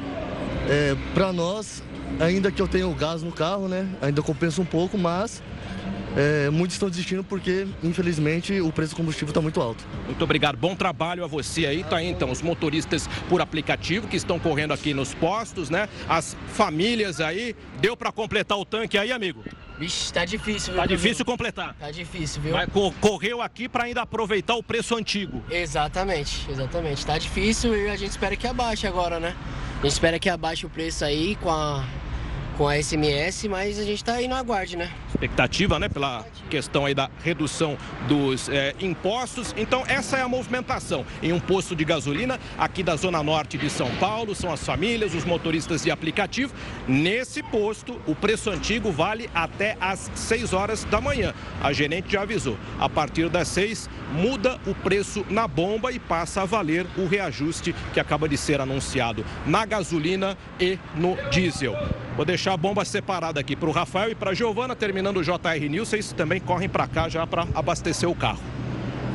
é, 0.69 0.97
para 1.13 1.33
nós, 1.33 1.83
ainda 2.19 2.51
que 2.51 2.61
eu 2.61 2.67
tenha 2.67 2.89
o 2.89 2.95
gás 2.95 3.23
no 3.23 3.31
carro, 3.31 3.69
né? 3.69 3.87
Ainda 4.01 4.23
compensa 4.23 4.61
um 4.61 4.65
pouco, 4.65 4.97
mas 4.97 5.43
é, 6.17 6.49
muitos 6.49 6.75
estão 6.75 6.89
desistindo 6.89 7.23
porque, 7.23 7.67
infelizmente, 7.83 8.59
o 8.61 8.73
preço 8.73 8.95
do 8.95 8.97
combustível 8.97 9.29
está 9.29 9.41
muito 9.41 9.61
alto. 9.61 9.85
Muito 10.07 10.25
obrigado. 10.25 10.57
Bom 10.57 10.75
trabalho 10.75 11.23
a 11.23 11.27
você 11.27 11.67
aí. 11.67 11.85
Tá 11.85 11.99
aí, 11.99 12.09
então, 12.09 12.31
os 12.31 12.41
motoristas 12.41 13.07
por 13.29 13.41
aplicativo 13.43 14.09
que 14.09 14.17
estão 14.17 14.39
correndo 14.39 14.73
aqui 14.73 14.95
nos 14.95 15.15
postos, 15.15 15.69
né? 15.69 15.89
As 16.09 16.37
famílias 16.55 17.21
aí. 17.21 17.55
Deu 17.81 17.97
para 17.97 18.11
completar 18.11 18.59
o 18.59 18.65
tanque 18.65 18.97
aí, 18.97 19.13
amigo? 19.13 19.45
Vixe, 19.79 20.11
tá 20.11 20.25
difícil, 20.25 20.73
viu? 20.73 20.83
Tá 20.83 20.87
difícil 20.87 21.25
completar. 21.25 21.75
Tá 21.79 21.91
difícil, 21.91 22.41
viu? 22.41 22.53
Mas 22.53 22.69
correu 22.99 23.43
aqui 23.43 23.69
para 23.69 23.85
ainda 23.85 24.03
aproveitar 24.03 24.55
o 24.55 24.63
preço 24.63 24.97
antigo. 24.97 25.43
Exatamente, 25.51 26.51
exatamente. 26.51 27.05
Tá 27.05 27.19
difícil 27.19 27.77
e 27.77 27.91
a 27.91 27.97
gente 27.97 28.11
espera 28.11 28.35
que 28.37 28.47
abaixe 28.47 28.87
agora, 28.87 29.21
né? 29.21 29.37
A 29.79 29.83
gente 29.83 29.93
espera 29.93 30.19
que 30.19 30.31
abaixe 30.31 30.65
o 30.65 30.71
preço 30.71 31.05
aí 31.05 31.37
com 31.37 31.51
a 31.51 31.85
com 32.57 32.67
a 32.67 32.83
SMS, 32.83 33.47
mas 33.49 33.79
a 33.79 33.85
gente 33.85 33.99
está 33.99 34.15
aí 34.15 34.27
no 34.27 34.35
aguarde, 34.35 34.77
né? 34.77 34.91
Expectativa, 35.09 35.79
né, 35.79 35.89
pela 35.89 36.25
questão 36.49 36.87
aí 36.87 36.95
da 36.95 37.11
redução 37.23 37.77
dos 38.09 38.49
é, 38.49 38.75
impostos. 38.81 39.55
Então, 39.57 39.85
essa 39.87 40.17
é 40.17 40.23
a 40.23 40.29
movimentação 40.29 41.05
em 41.23 41.33
um 41.33 41.41
posto 41.41 41.77
de 41.77 41.85
gasolina 41.85 42.41
aqui 42.59 42.83
da 42.83 42.97
Zona 42.97 43.23
Norte 43.23 43.59
de 43.59 43.69
São 43.69 43.91
Paulo. 43.97 44.35
São 44.35 44.53
as 44.53 44.65
famílias, 44.65 45.15
os 45.15 45.25
motoristas 45.25 45.83
de 45.83 45.91
aplicativo. 45.91 46.53
Nesse 46.89 47.43
posto, 47.43 48.01
o 48.07 48.15
preço 48.15 48.51
antigo 48.51 48.91
vale 48.91 49.29
até 49.35 49.77
às 49.81 50.11
6 50.15 50.53
horas 50.53 50.85
da 50.85 51.01
manhã. 51.01 51.35
A 51.63 51.73
gerente 51.73 52.13
já 52.13 52.23
avisou. 52.23 52.57
A 52.79 52.89
partir 52.89 53.29
das 53.29 53.49
6, 53.49 53.91
muda 54.13 54.59
o 54.67 54.75
preço 54.75 55.27
na 55.29 55.47
bomba 55.47 55.93
e 55.93 55.99
passa 55.99 56.43
a 56.43 56.45
valer 56.45 56.87
o 56.97 57.07
reajuste 57.07 57.75
que 57.93 58.01
acaba 58.01 58.29
de 58.29 58.37
ser 58.37 58.61
anunciado 58.61 59.25
na 59.47 59.65
gasolina 59.67 60.37
e 60.59 60.79
no 60.95 61.17
diesel. 61.31 61.77
Vou 62.17 62.25
deixar 62.25 62.46
a 62.53 62.57
bomba 62.57 62.85
separada 62.85 63.41
aqui 63.41 63.57
para 63.57 63.69
o 63.69 63.73
Rafael 63.73 64.11
e 64.11 64.15
para 64.15 64.31
a 64.31 64.35
Giovana, 64.35 64.77
terminando 64.77 65.19
o 65.19 65.23
JR 65.23 65.69
News, 65.69 65.89
vocês 65.89 66.13
também 66.13 66.41
correm 66.41 66.69
para 66.69 66.87
cá 66.87 67.09
já 67.09 67.27
para 67.27 67.47
abastecer 67.55 68.09
o 68.09 68.15
carro. 68.15 68.41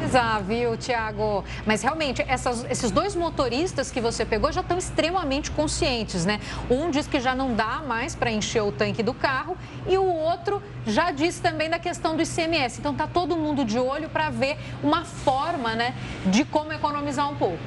Exato, 0.03 0.43
viu, 0.45 0.75
Tiago? 0.75 1.45
Mas 1.65 1.83
realmente, 1.83 2.23
essas, 2.27 2.65
esses 2.69 2.89
dois 2.89 3.15
motoristas 3.15 3.91
que 3.91 4.01
você 4.01 4.25
pegou 4.25 4.51
já 4.51 4.61
estão 4.61 4.77
extremamente 4.77 5.51
conscientes, 5.51 6.25
né? 6.25 6.39
Um 6.69 6.89
diz 6.89 7.05
que 7.07 7.19
já 7.19 7.35
não 7.35 7.53
dá 7.53 7.81
mais 7.87 8.15
para 8.15 8.31
encher 8.31 8.63
o 8.63 8.71
tanque 8.71 9.03
do 9.03 9.13
carro 9.13 9.55
e 9.87 9.97
o 9.97 10.03
outro 10.03 10.61
já 10.87 11.11
disse 11.11 11.41
também 11.41 11.69
da 11.69 11.77
questão 11.77 12.15
do 12.15 12.23
ICMS. 12.23 12.79
Então 12.79 12.95
tá 12.95 13.07
todo 13.07 13.37
mundo 13.37 13.63
de 13.63 13.77
olho 13.77 14.09
para 14.09 14.29
ver 14.29 14.57
uma 14.83 15.05
forma, 15.05 15.75
né, 15.75 15.93
de 16.25 16.43
como 16.43 16.73
economizar 16.73 17.29
um 17.29 17.35
pouco. 17.35 17.59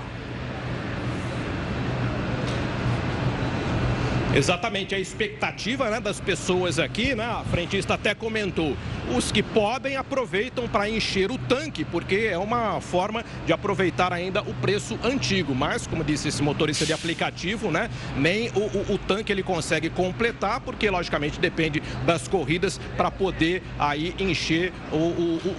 Exatamente, 4.36 4.96
a 4.96 4.98
expectativa 4.98 5.88
né, 5.88 6.00
das 6.00 6.18
pessoas 6.18 6.80
aqui, 6.80 7.14
né? 7.14 7.24
A 7.24 7.44
frentista 7.44 7.94
até 7.94 8.16
comentou. 8.16 8.76
Os 9.16 9.30
que 9.30 9.44
podem 9.44 9.96
aproveitam 9.96 10.66
para 10.66 10.90
encher 10.90 11.30
o 11.30 11.38
tanque, 11.38 11.84
porque 11.84 12.28
é 12.32 12.36
uma 12.36 12.80
forma 12.80 13.24
de 13.46 13.52
aproveitar 13.52 14.12
ainda 14.12 14.42
o 14.42 14.52
preço 14.54 14.98
antigo. 15.04 15.54
Mas, 15.54 15.86
como 15.86 16.02
disse 16.02 16.26
esse 16.26 16.42
motorista 16.42 16.84
de 16.84 16.92
aplicativo, 16.92 17.70
né? 17.70 17.88
Nem 18.16 18.48
o, 18.56 18.92
o, 18.92 18.94
o 18.94 18.98
tanque 18.98 19.30
ele 19.30 19.42
consegue 19.42 19.88
completar, 19.88 20.60
porque 20.62 20.90
logicamente 20.90 21.38
depende 21.38 21.80
das 22.04 22.26
corridas 22.26 22.80
para 22.96 23.12
poder 23.12 23.62
aí 23.78 24.16
encher 24.18 24.72
o, 24.90 24.96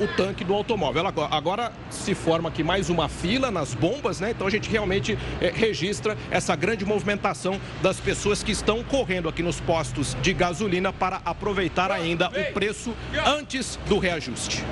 o, 0.04 0.08
tanque 0.18 0.44
do 0.44 0.54
automóvel. 0.54 1.08
Agora, 1.08 1.34
agora, 1.34 1.72
se 1.90 2.14
forma 2.14 2.50
aqui 2.50 2.62
mais 2.62 2.90
uma 2.90 3.08
fila 3.08 3.50
nas 3.50 3.74
bombas, 3.74 4.20
né? 4.20 4.32
Então 4.32 4.46
a 4.46 4.52
gente 4.52 4.70
realmente 4.70 5.18
é, 5.40 5.50
registra 5.50 6.18
essa 6.30 6.54
grande 6.58 6.84
movimentação 6.84 7.58
das 7.82 8.02
pessoas 8.02 8.44
que 8.44 8.52
estão 8.52 8.65
estão 8.66 8.84
correndo 8.84 9.30
aqui 9.30 9.44
nos 9.44 9.60
postos 9.60 10.18
de 10.24 10.34
gasolina 10.34 10.92
para 10.92 11.22
aproveitar 11.24 11.92
ainda 11.92 12.30
o 12.30 12.52
preço 12.52 12.96
antes 13.24 13.80
do 13.88 14.00
reajuste. 14.00 14.64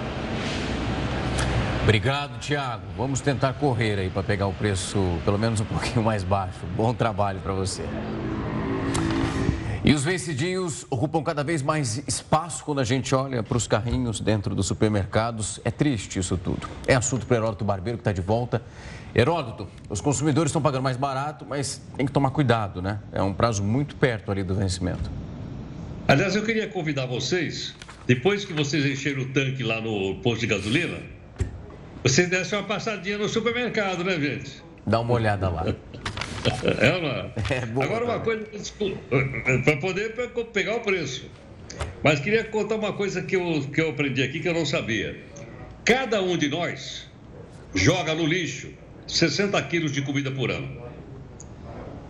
Obrigado, 1.84 2.40
Tiago. 2.40 2.82
Vamos 2.98 3.22
tentar 3.22 3.54
correr 3.54 4.00
aí 4.00 4.10
para 4.10 4.24
pegar 4.24 4.48
o 4.48 4.54
preço 4.54 4.98
pelo 5.24 5.38
menos 5.38 5.62
um 5.62 5.66
pouquinho 5.66 6.04
mais 6.04 6.24
baixo. 6.24 6.58
Bom 6.76 6.92
trabalho 6.92 7.40
para 7.42 7.54
você. 7.54 7.84
E 9.86 9.94
os 9.94 10.02
vencidinhos 10.02 10.86
ocupam 10.90 11.22
cada 11.22 11.44
vez 11.44 11.62
mais 11.62 12.02
espaço 12.08 12.64
quando 12.64 12.80
a 12.80 12.86
gente 12.86 13.14
olha 13.14 13.44
para 13.44 13.58
os 13.58 13.68
carrinhos 13.68 14.22
dentro 14.22 14.56
dos 14.56 14.66
supermercados. 14.66 15.60
É 15.66 15.72
triste 15.72 16.20
isso 16.20 16.38
tudo. 16.38 16.70
É 16.88 16.96
assunto 16.96 17.26
para 17.26 17.36
Heródoto 17.36 17.66
Barbeiro 17.66 17.98
que 17.98 18.02
está 18.02 18.14
de 18.14 18.22
volta. 18.22 18.62
Heródoto, 19.14 19.68
os 19.90 20.00
consumidores 20.00 20.52
estão 20.52 20.62
pagando 20.62 20.84
mais 20.84 20.96
barato, 20.96 21.46
mas 21.48 21.82
tem 21.98 22.06
que 22.06 22.14
tomar 22.14 22.32
cuidado, 22.32 22.82
né? 22.82 23.00
É 23.12 23.22
um 23.22 23.34
prazo 23.34 23.62
muito 23.62 23.98
perto 23.98 24.32
ali 24.32 24.42
do 24.42 24.56
vencimento. 24.56 25.12
Aliás, 26.08 26.34
eu 26.34 26.44
queria 26.44 26.68
convidar 26.68 27.06
vocês, 27.06 27.76
depois 28.08 28.46
que 28.46 28.54
vocês 28.54 28.86
encheram 28.86 29.24
o 29.24 29.26
tanque 29.34 29.64
lá 29.64 29.82
no 29.82 30.16
posto 30.22 30.42
de 30.42 30.48
gasolina, 30.48 30.98
vocês 32.02 32.30
dessem 32.30 32.58
uma 32.58 32.66
passadinha 32.66 33.18
no 33.18 33.28
supermercado, 33.28 34.02
né, 34.04 34.18
gente? 34.18 34.64
Dá 34.88 35.02
uma 35.02 35.14
olhada 35.14 35.50
lá. 35.50 35.66
É, 36.80 37.02
não 37.02 37.10
é? 37.10 37.32
é 37.56 37.66
boa, 37.66 37.86
Agora, 37.86 38.06
uma 38.06 38.20
coisa, 38.20 38.46
para 39.64 39.78
poder 39.78 40.14
pegar 40.52 40.76
o 40.76 40.80
preço. 40.82 41.30
Mas 42.04 42.20
queria 42.20 42.44
contar 42.44 42.76
uma 42.76 42.94
coisa 42.94 43.22
que 43.22 43.36
eu, 43.36 43.62
que 43.74 43.82
eu 43.82 43.90
aprendi 43.90 44.22
aqui 44.22 44.40
que 44.40 44.48
eu 44.48 44.54
não 44.54 44.66
sabia. 44.66 45.20
Cada 45.86 46.22
um 46.22 46.38
de 46.38 46.50
nós 46.50 47.10
joga 47.74 48.14
no 48.14 48.26
lixo 48.26 48.72
60 49.08 49.62
quilos 49.64 49.92
de 49.92 50.02
comida 50.02 50.32
por 50.32 50.52
ano. 50.52 50.82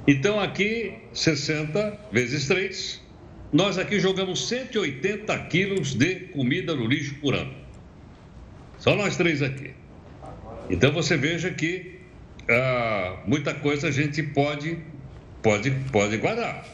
Então 0.08 0.40
aqui, 0.40 0.94
60 1.14 2.00
vezes 2.12 2.48
3, 2.48 3.02
nós 3.52 3.78
aqui 3.78 4.00
jogamos 4.00 4.48
180 4.48 5.38
quilos 5.46 5.94
de 5.96 6.16
comida 6.28 6.76
no 6.76 6.86
lixo 6.86 7.16
por 7.16 7.34
ano. 7.34 7.54
Só 8.80 8.96
nós 8.96 9.16
três 9.16 9.42
aqui. 9.42 9.72
Então 10.70 10.92
você 10.92 11.16
veja 11.16 11.52
que 11.52 11.93
ah, 12.50 13.18
muita 13.26 13.54
coisa 13.54 13.88
a 13.88 13.92
gente 13.92 14.22
pode, 14.24 14.78
pode, 15.42 15.72
pode 15.92 16.18
guardar. 16.18 16.66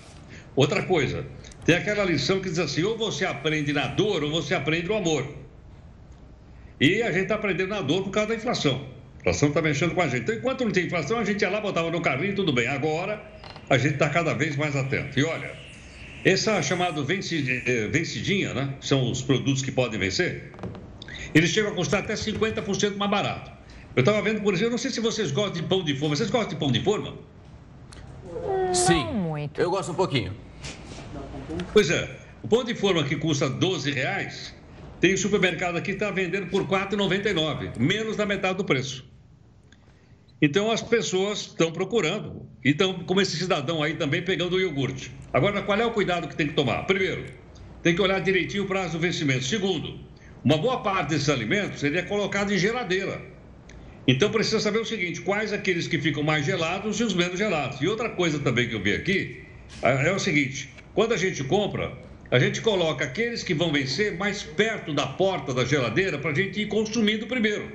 Outra 0.56 0.84
coisa, 0.84 1.26
tem 1.66 1.76
aquela 1.76 2.04
lição 2.04 2.40
que 2.40 2.50
diz 2.50 2.60
assim: 2.60 2.84
ou 2.84 2.98
você 2.98 3.26
aprende 3.26 3.72
na 3.74 3.88
dor 3.88 4.24
ou 4.24 4.32
você 4.32 4.56
aprende 4.56 4.88
no 4.88 4.96
amor. 4.96 5.28
E 6.80 7.02
a 7.04 7.12
gente 7.12 7.24
está 7.24 7.36
aprendendo 7.36 7.70
na 7.70 7.82
dor 7.82 8.04
por 8.04 8.12
causa 8.12 8.30
da 8.30 8.36
inflação. 8.36 8.88
A 9.18 9.20
inflação 9.22 9.50
está 9.50 9.62
mexendo 9.62 9.94
com 9.94 10.02
a 10.02 10.08
gente. 10.08 10.22
Então, 10.22 10.36
enquanto 10.36 10.64
não 10.64 10.72
tinha 10.72 10.86
inflação, 10.86 11.20
a 11.20 11.24
gente 11.24 11.42
ia 11.42 11.50
lá, 11.50 11.60
botava 11.60 11.92
no 11.92 12.02
carrinho, 12.02 12.36
tudo 12.36 12.54
bem. 12.54 12.68
Agora, 12.68 13.22
a 13.70 13.78
gente 13.78 13.94
está 13.94 14.10
cada 14.10 14.34
vez 14.34 14.56
mais 14.56 14.76
atento. 14.76 15.20
E 15.20 15.24
olha, 15.26 15.52
essa 16.24 16.62
chamada 16.62 17.02
eh, 17.02 17.88
vencidinha, 17.92 18.54
né? 18.54 18.74
São 18.82 19.12
os 19.12 19.22
produtos 19.22 19.62
que 19.62 19.72
podem 19.72 20.00
vencer. 20.00 20.54
Eles 21.36 21.50
chegam 21.52 21.72
a 21.72 21.76
custar 21.76 22.02
até 22.02 22.14
50% 22.14 22.96
mais 22.96 23.12
barato. 23.12 23.59
Eu 23.96 24.02
estava 24.02 24.22
vendo, 24.22 24.42
por 24.42 24.54
exemplo, 24.54 24.72
não 24.72 24.78
sei 24.78 24.92
se 24.92 25.00
vocês 25.00 25.32
gostam 25.32 25.62
de 25.62 25.64
pão 25.64 25.84
de 25.84 25.96
forma. 25.96 26.16
Vocês 26.16 26.30
gostam 26.30 26.50
de 26.50 26.56
pão 26.56 26.72
de 26.72 26.84
forma? 26.84 27.16
Sim. 28.74 29.06
muito. 29.14 29.60
Eu 29.60 29.70
gosto 29.70 29.92
um 29.92 29.96
pouquinho. 29.96 30.34
Pois 31.74 31.90
é. 31.90 32.20
O 32.42 32.48
pão 32.48 32.64
de 32.64 32.74
forma 32.76 33.04
que 33.04 33.16
custa 33.16 33.50
12 33.50 33.92
reais, 33.92 34.56
tem 35.00 35.18
supermercado 35.18 35.78
aqui 35.78 35.88
que 35.88 35.92
está 35.92 36.12
vendendo 36.12 36.48
por 36.48 36.64
R$ 36.64 36.86
4,99, 36.88 37.78
menos 37.78 38.16
da 38.16 38.26
metade 38.26 38.58
do 38.58 38.64
preço. 38.64 39.06
Então 40.42 40.72
as 40.72 40.82
pessoas 40.82 41.40
estão 41.40 41.72
procurando. 41.72 42.48
E 42.64 42.70
estão, 42.70 42.94
como 43.04 43.20
esse 43.20 43.36
cidadão 43.38 43.84
aí 43.84 43.96
também, 43.96 44.22
pegando 44.22 44.56
o 44.56 44.60
iogurte. 44.60 45.12
Agora, 45.34 45.62
qual 45.62 45.80
é 45.80 45.86
o 45.86 45.92
cuidado 45.92 46.28
que 46.28 46.36
tem 46.36 46.48
que 46.48 46.54
tomar? 46.54 46.84
Primeiro, 46.84 47.26
tem 47.82 47.96
que 47.96 48.02
olhar 48.02 48.20
direitinho 48.20 48.64
o 48.64 48.68
prazo 48.68 48.94
do 48.94 49.00
vencimento. 49.00 49.44
Segundo, 49.44 50.00
uma 50.44 50.58
boa 50.58 50.82
parte 50.82 51.10
desses 51.10 51.30
alimentos 51.30 51.80
seria 51.80 52.04
colocado 52.04 52.54
em 52.54 52.58
geladeira. 52.58 53.22
Então 54.10 54.32
precisa 54.32 54.60
saber 54.60 54.80
o 54.80 54.86
seguinte: 54.86 55.22
quais 55.22 55.54
aqueles 55.54 55.88
que 55.88 56.00
ficam 56.00 56.24
mais 56.24 56.44
gelados 56.44 57.00
e 57.00 57.04
os 57.04 57.14
menos 57.14 57.38
gelados. 57.38 57.80
E 57.80 57.88
outra 57.88 58.10
coisa 58.10 58.40
também 58.40 58.68
que 58.68 58.74
eu 58.74 58.82
vi 58.82 58.96
aqui 58.96 59.44
é, 59.84 60.08
é 60.08 60.12
o 60.12 60.18
seguinte: 60.18 60.68
quando 60.96 61.14
a 61.14 61.18
gente 61.18 61.44
compra, 61.44 61.96
a 62.32 62.40
gente 62.40 62.60
coloca 62.60 63.06
aqueles 63.06 63.44
que 63.44 63.54
vão 63.54 63.72
vencer 63.72 64.18
mais 64.18 64.42
perto 64.42 64.96
da 64.96 65.06
porta 65.06 65.54
da 65.54 65.64
geladeira 65.64 66.18
para 66.18 66.32
a 66.32 66.34
gente 66.34 66.60
ir 66.60 66.66
consumindo 66.66 67.28
primeiro. 67.28 67.72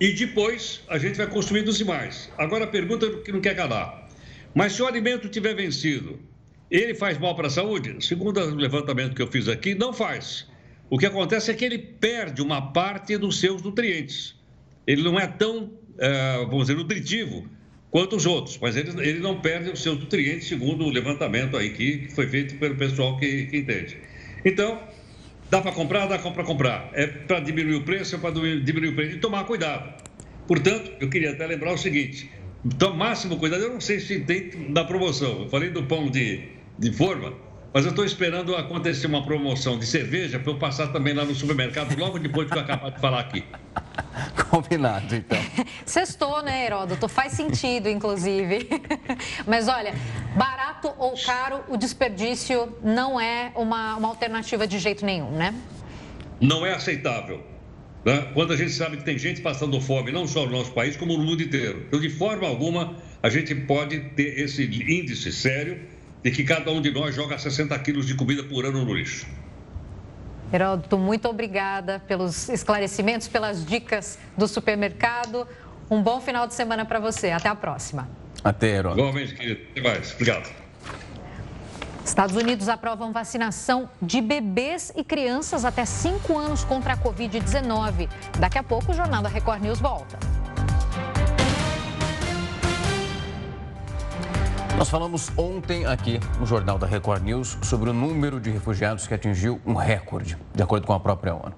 E 0.00 0.12
depois 0.12 0.80
a 0.88 0.96
gente 0.96 1.18
vai 1.18 1.26
consumindo 1.26 1.68
os 1.68 1.76
demais. 1.76 2.32
Agora 2.38 2.64
a 2.64 2.68
pergunta 2.68 3.10
que 3.18 3.30
não 3.30 3.42
quer 3.42 3.54
calar. 3.54 4.08
Mas 4.54 4.72
se 4.72 4.82
o 4.82 4.86
alimento 4.86 5.28
tiver 5.28 5.54
vencido, 5.54 6.18
ele 6.70 6.94
faz 6.94 7.18
mal 7.18 7.36
para 7.36 7.48
a 7.48 7.50
saúde? 7.50 8.02
Segundo 8.02 8.40
o 8.40 8.54
levantamento 8.54 9.14
que 9.14 9.20
eu 9.20 9.26
fiz 9.26 9.46
aqui, 9.46 9.74
não 9.74 9.92
faz. 9.92 10.48
O 10.88 10.96
que 10.96 11.04
acontece 11.04 11.50
é 11.50 11.54
que 11.54 11.66
ele 11.66 11.76
perde 11.76 12.40
uma 12.40 12.72
parte 12.72 13.18
dos 13.18 13.38
seus 13.38 13.60
nutrientes. 13.60 14.39
Ele 14.90 15.02
não 15.02 15.18
é 15.18 15.26
tão, 15.26 15.72
é, 15.98 16.38
vamos 16.38 16.66
dizer, 16.66 16.76
nutritivo 16.76 17.46
quanto 17.90 18.16
os 18.16 18.24
outros, 18.24 18.58
mas 18.60 18.76
ele, 18.76 18.90
ele 19.06 19.18
não 19.18 19.40
perde 19.40 19.70
os 19.70 19.82
seus 19.82 19.98
nutrientes, 19.98 20.48
segundo 20.48 20.84
o 20.84 20.90
levantamento 20.90 21.56
aí 21.56 21.70
que 21.70 22.08
foi 22.14 22.26
feito 22.26 22.54
pelo 22.56 22.76
pessoal 22.76 23.16
que, 23.18 23.46
que 23.46 23.56
entende. 23.56 23.96
Então, 24.44 24.80
Dá 25.50 25.60
para 25.60 25.72
comprar? 25.72 26.06
Dá 26.06 26.16
para 26.16 26.44
comprar. 26.44 26.90
É 26.92 27.08
para 27.08 27.40
diminuir 27.40 27.74
o 27.74 27.82
preço, 27.82 28.14
é 28.14 28.18
para 28.18 28.30
diminuir 28.30 28.90
o 28.90 28.94
preço. 28.94 29.16
E 29.16 29.18
tomar 29.18 29.44
cuidado. 29.44 29.92
Portanto, 30.46 30.92
eu 31.00 31.10
queria 31.10 31.32
até 31.32 31.44
lembrar 31.44 31.72
o 31.72 31.76
seguinte: 31.76 32.30
então, 32.64 32.94
máximo 32.94 33.36
cuidado. 33.36 33.64
Eu 33.64 33.72
não 33.72 33.80
sei 33.80 33.98
se 33.98 34.20
tem 34.20 34.72
da 34.72 34.84
promoção. 34.84 35.42
Eu 35.42 35.48
falei 35.48 35.70
do 35.70 35.82
pão 35.82 36.08
de, 36.08 36.42
de 36.78 36.92
forma. 36.92 37.32
Mas 37.74 37.84
eu 37.84 37.90
estou 37.90 38.04
esperando 38.04 38.54
acontecer 38.54 39.06
uma 39.06 39.24
promoção 39.24 39.78
de 39.78 39.86
cerveja 39.86 40.38
para 40.38 40.52
eu 40.52 40.58
passar 40.58 40.88
também 40.88 41.14
lá 41.14 41.24
no 41.24 41.34
supermercado 41.34 41.96
logo 41.98 42.18
depois 42.18 42.48
que 42.48 42.56
eu 42.56 42.62
acabar 42.62 42.90
de 42.90 43.00
falar 43.00 43.20
aqui. 43.20 43.44
Combinado, 44.50 45.14
então. 45.14 45.38
Sextou, 45.84 46.42
né, 46.42 46.66
Heródoto? 46.66 47.08
Faz 47.08 47.32
sentido, 47.32 47.88
inclusive. 47.88 48.68
Mas 49.46 49.68
olha, 49.68 49.94
barato 50.36 50.92
ou 50.98 51.14
caro, 51.14 51.62
o 51.68 51.76
desperdício 51.76 52.76
não 52.82 53.20
é 53.20 53.52
uma, 53.54 53.96
uma 53.96 54.08
alternativa 54.08 54.66
de 54.66 54.78
jeito 54.78 55.04
nenhum, 55.04 55.30
né? 55.30 55.54
Não 56.40 56.64
é 56.64 56.74
aceitável. 56.74 57.44
Né? 58.04 58.30
Quando 58.32 58.52
a 58.52 58.56
gente 58.56 58.72
sabe 58.72 58.96
que 58.96 59.04
tem 59.04 59.18
gente 59.18 59.40
passando 59.40 59.80
fome, 59.80 60.10
não 60.10 60.26
só 60.26 60.46
no 60.46 60.52
nosso 60.52 60.72
país, 60.72 60.96
como 60.96 61.16
no 61.16 61.24
mundo 61.24 61.42
inteiro. 61.42 61.84
Então, 61.86 62.00
de 62.00 62.08
forma 62.08 62.46
alguma, 62.46 62.96
a 63.22 63.28
gente 63.28 63.54
pode 63.54 64.00
ter 64.16 64.40
esse 64.40 64.64
índice 64.64 65.32
sério 65.32 65.80
de 66.22 66.30
que 66.30 66.44
cada 66.44 66.70
um 66.70 66.80
de 66.80 66.90
nós 66.90 67.14
joga 67.14 67.38
60 67.38 67.78
quilos 67.80 68.06
de 68.06 68.14
comida 68.14 68.42
por 68.44 68.64
ano 68.64 68.84
no 68.84 68.94
lixo. 68.94 69.26
Heródoto, 70.52 70.98
muito 70.98 71.28
obrigada 71.28 72.02
pelos 72.06 72.48
esclarecimentos, 72.48 73.28
pelas 73.28 73.64
dicas 73.64 74.18
do 74.36 74.48
supermercado. 74.48 75.46
Um 75.90 76.02
bom 76.02 76.20
final 76.20 76.46
de 76.46 76.54
semana 76.54 76.84
para 76.84 76.98
você. 76.98 77.30
Até 77.30 77.48
a 77.48 77.54
próxima. 77.54 78.08
Até, 78.42 78.68
Heródoto. 78.68 79.00
Igualmente, 79.00 79.34
querido. 79.34 79.60
Até 79.70 79.80
mais. 79.80 80.12
Obrigado. 80.12 80.50
Estados 82.04 82.34
Unidos 82.34 82.68
aprovam 82.68 83.12
vacinação 83.12 83.88
de 84.02 84.20
bebês 84.20 84.92
e 84.96 85.04
crianças 85.04 85.64
até 85.64 85.84
5 85.84 86.36
anos 86.36 86.64
contra 86.64 86.94
a 86.94 86.96
Covid-19. 86.96 88.08
Daqui 88.38 88.58
a 88.58 88.62
pouco 88.62 88.90
o 88.90 88.94
Jornal 88.94 89.22
da 89.22 89.28
Record 89.28 89.62
News 89.62 89.78
volta. 89.78 90.18
Nós 94.80 94.88
falamos 94.88 95.30
ontem 95.36 95.84
aqui 95.84 96.18
no 96.38 96.46
Jornal 96.46 96.78
da 96.78 96.86
Record 96.86 97.22
News 97.22 97.58
sobre 97.62 97.90
o 97.90 97.92
número 97.92 98.40
de 98.40 98.48
refugiados 98.48 99.06
que 99.06 99.12
atingiu 99.12 99.60
um 99.66 99.74
recorde, 99.74 100.38
de 100.54 100.62
acordo 100.62 100.86
com 100.86 100.94
a 100.94 100.98
própria 100.98 101.34
ONU. 101.34 101.52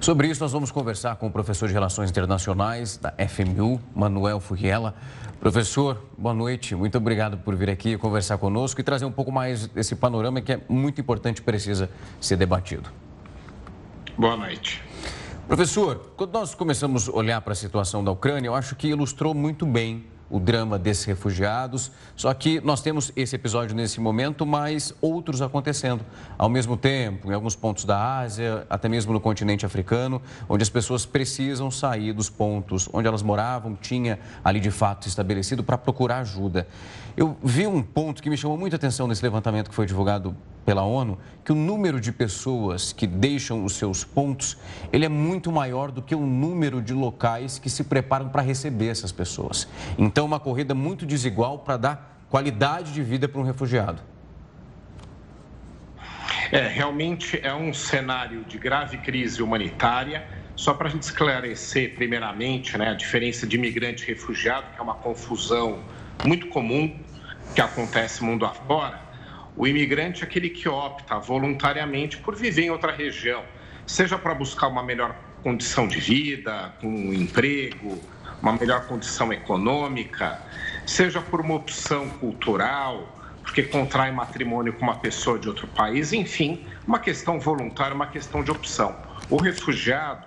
Sobre 0.00 0.26
isso, 0.26 0.42
nós 0.42 0.50
vamos 0.50 0.72
conversar 0.72 1.14
com 1.14 1.28
o 1.28 1.30
professor 1.30 1.68
de 1.68 1.74
Relações 1.74 2.10
Internacionais 2.10 2.96
da 2.96 3.14
FMU, 3.28 3.80
Manuel 3.94 4.40
Furriela. 4.40 4.96
Professor, 5.38 6.04
boa 6.18 6.34
noite. 6.34 6.74
Muito 6.74 6.98
obrigado 6.98 7.38
por 7.38 7.54
vir 7.54 7.70
aqui 7.70 7.96
conversar 7.96 8.36
conosco 8.36 8.80
e 8.80 8.82
trazer 8.82 9.04
um 9.04 9.12
pouco 9.12 9.30
mais 9.30 9.68
desse 9.68 9.94
panorama 9.94 10.40
que 10.40 10.54
é 10.54 10.60
muito 10.68 11.00
importante 11.00 11.38
e 11.38 11.42
precisa 11.42 11.88
ser 12.20 12.36
debatido. 12.36 12.90
Boa 14.18 14.36
noite. 14.36 14.82
Professor, 15.46 16.12
quando 16.16 16.32
nós 16.32 16.52
começamos 16.52 17.08
a 17.08 17.12
olhar 17.12 17.40
para 17.42 17.52
a 17.52 17.56
situação 17.56 18.02
da 18.02 18.10
Ucrânia, 18.10 18.48
eu 18.48 18.56
acho 18.56 18.74
que 18.74 18.88
ilustrou 18.88 19.32
muito 19.34 19.64
bem 19.64 20.04
o 20.32 20.40
drama 20.40 20.78
desses 20.78 21.04
refugiados. 21.04 21.92
Só 22.16 22.32
que 22.32 22.58
nós 22.62 22.80
temos 22.80 23.12
esse 23.14 23.36
episódio 23.36 23.76
nesse 23.76 24.00
momento, 24.00 24.46
mas 24.46 24.94
outros 25.00 25.42
acontecendo 25.42 26.04
ao 26.38 26.48
mesmo 26.48 26.74
tempo, 26.74 27.30
em 27.30 27.34
alguns 27.34 27.54
pontos 27.54 27.84
da 27.84 28.18
Ásia, 28.20 28.66
até 28.70 28.88
mesmo 28.88 29.12
no 29.12 29.20
continente 29.20 29.66
africano, 29.66 30.22
onde 30.48 30.62
as 30.62 30.70
pessoas 30.70 31.04
precisam 31.04 31.70
sair 31.70 32.14
dos 32.14 32.30
pontos 32.30 32.88
onde 32.92 33.06
elas 33.06 33.22
moravam, 33.22 33.76
tinha 33.76 34.18
ali 34.42 34.58
de 34.58 34.70
fato 34.70 35.06
estabelecido 35.06 35.62
para 35.62 35.76
procurar 35.76 36.20
ajuda. 36.20 36.66
Eu 37.14 37.36
vi 37.44 37.66
um 37.66 37.82
ponto 37.82 38.22
que 38.22 38.30
me 38.30 38.38
chamou 38.38 38.56
muita 38.56 38.76
atenção 38.76 39.06
nesse 39.06 39.22
levantamento 39.22 39.68
que 39.68 39.74
foi 39.74 39.84
divulgado 39.84 40.34
pela 40.64 40.82
ONU, 40.82 41.18
que 41.44 41.52
o 41.52 41.54
número 41.54 42.00
de 42.00 42.12
pessoas 42.12 42.92
que 42.92 43.06
deixam 43.06 43.64
os 43.64 43.74
seus 43.74 44.04
pontos, 44.04 44.56
ele 44.92 45.04
é 45.04 45.08
muito 45.08 45.50
maior 45.50 45.90
do 45.90 46.00
que 46.00 46.14
o 46.14 46.24
número 46.24 46.80
de 46.80 46.94
locais 46.94 47.58
que 47.58 47.68
se 47.68 47.84
preparam 47.84 48.28
para 48.28 48.42
receber 48.42 48.88
essas 48.88 49.10
pessoas. 49.10 49.66
Então, 49.98 50.21
uma 50.24 50.40
corrida 50.40 50.74
muito 50.74 51.04
desigual 51.04 51.60
para 51.60 51.76
dar 51.76 52.24
qualidade 52.28 52.92
de 52.92 53.02
vida 53.02 53.28
para 53.28 53.40
um 53.40 53.44
refugiado. 53.44 54.02
É, 56.50 56.68
realmente 56.68 57.40
é 57.42 57.54
um 57.54 57.72
cenário 57.72 58.44
de 58.44 58.58
grave 58.58 58.98
crise 58.98 59.42
humanitária. 59.42 60.26
Só 60.54 60.74
para 60.74 60.88
a 60.88 60.90
gente 60.90 61.02
esclarecer, 61.02 61.94
primeiramente, 61.94 62.76
né, 62.76 62.90
a 62.90 62.94
diferença 62.94 63.46
de 63.46 63.56
imigrante 63.56 64.04
e 64.04 64.06
refugiado, 64.06 64.66
que 64.74 64.78
é 64.78 64.82
uma 64.82 64.94
confusão 64.94 65.82
muito 66.24 66.48
comum 66.48 66.94
que 67.54 67.60
acontece 67.60 68.22
mundo 68.22 68.44
afora, 68.44 69.00
o 69.56 69.66
imigrante 69.66 70.22
é 70.22 70.26
aquele 70.26 70.48
que 70.48 70.68
opta 70.68 71.18
voluntariamente 71.18 72.18
por 72.18 72.34
viver 72.34 72.64
em 72.64 72.70
outra 72.70 72.92
região, 72.92 73.42
seja 73.86 74.18
para 74.18 74.34
buscar 74.34 74.68
uma 74.68 74.82
melhor 74.82 75.14
condição 75.42 75.88
de 75.88 75.98
vida, 75.98 76.72
um 76.82 77.12
emprego, 77.12 78.00
uma 78.42 78.52
melhor 78.52 78.86
condição 78.86 79.32
econômica, 79.32 80.38
seja 80.84 81.20
por 81.20 81.40
uma 81.40 81.54
opção 81.54 82.08
cultural, 82.10 83.16
porque 83.42 83.62
contrai 83.62 84.10
matrimônio 84.10 84.72
com 84.72 84.82
uma 84.82 84.96
pessoa 84.96 85.38
de 85.38 85.48
outro 85.48 85.66
país, 85.68 86.12
enfim, 86.12 86.66
uma 86.86 86.98
questão 86.98 87.38
voluntária, 87.38 87.94
uma 87.94 88.06
questão 88.06 88.42
de 88.42 88.50
opção. 88.50 88.94
O 89.30 89.36
refugiado 89.36 90.26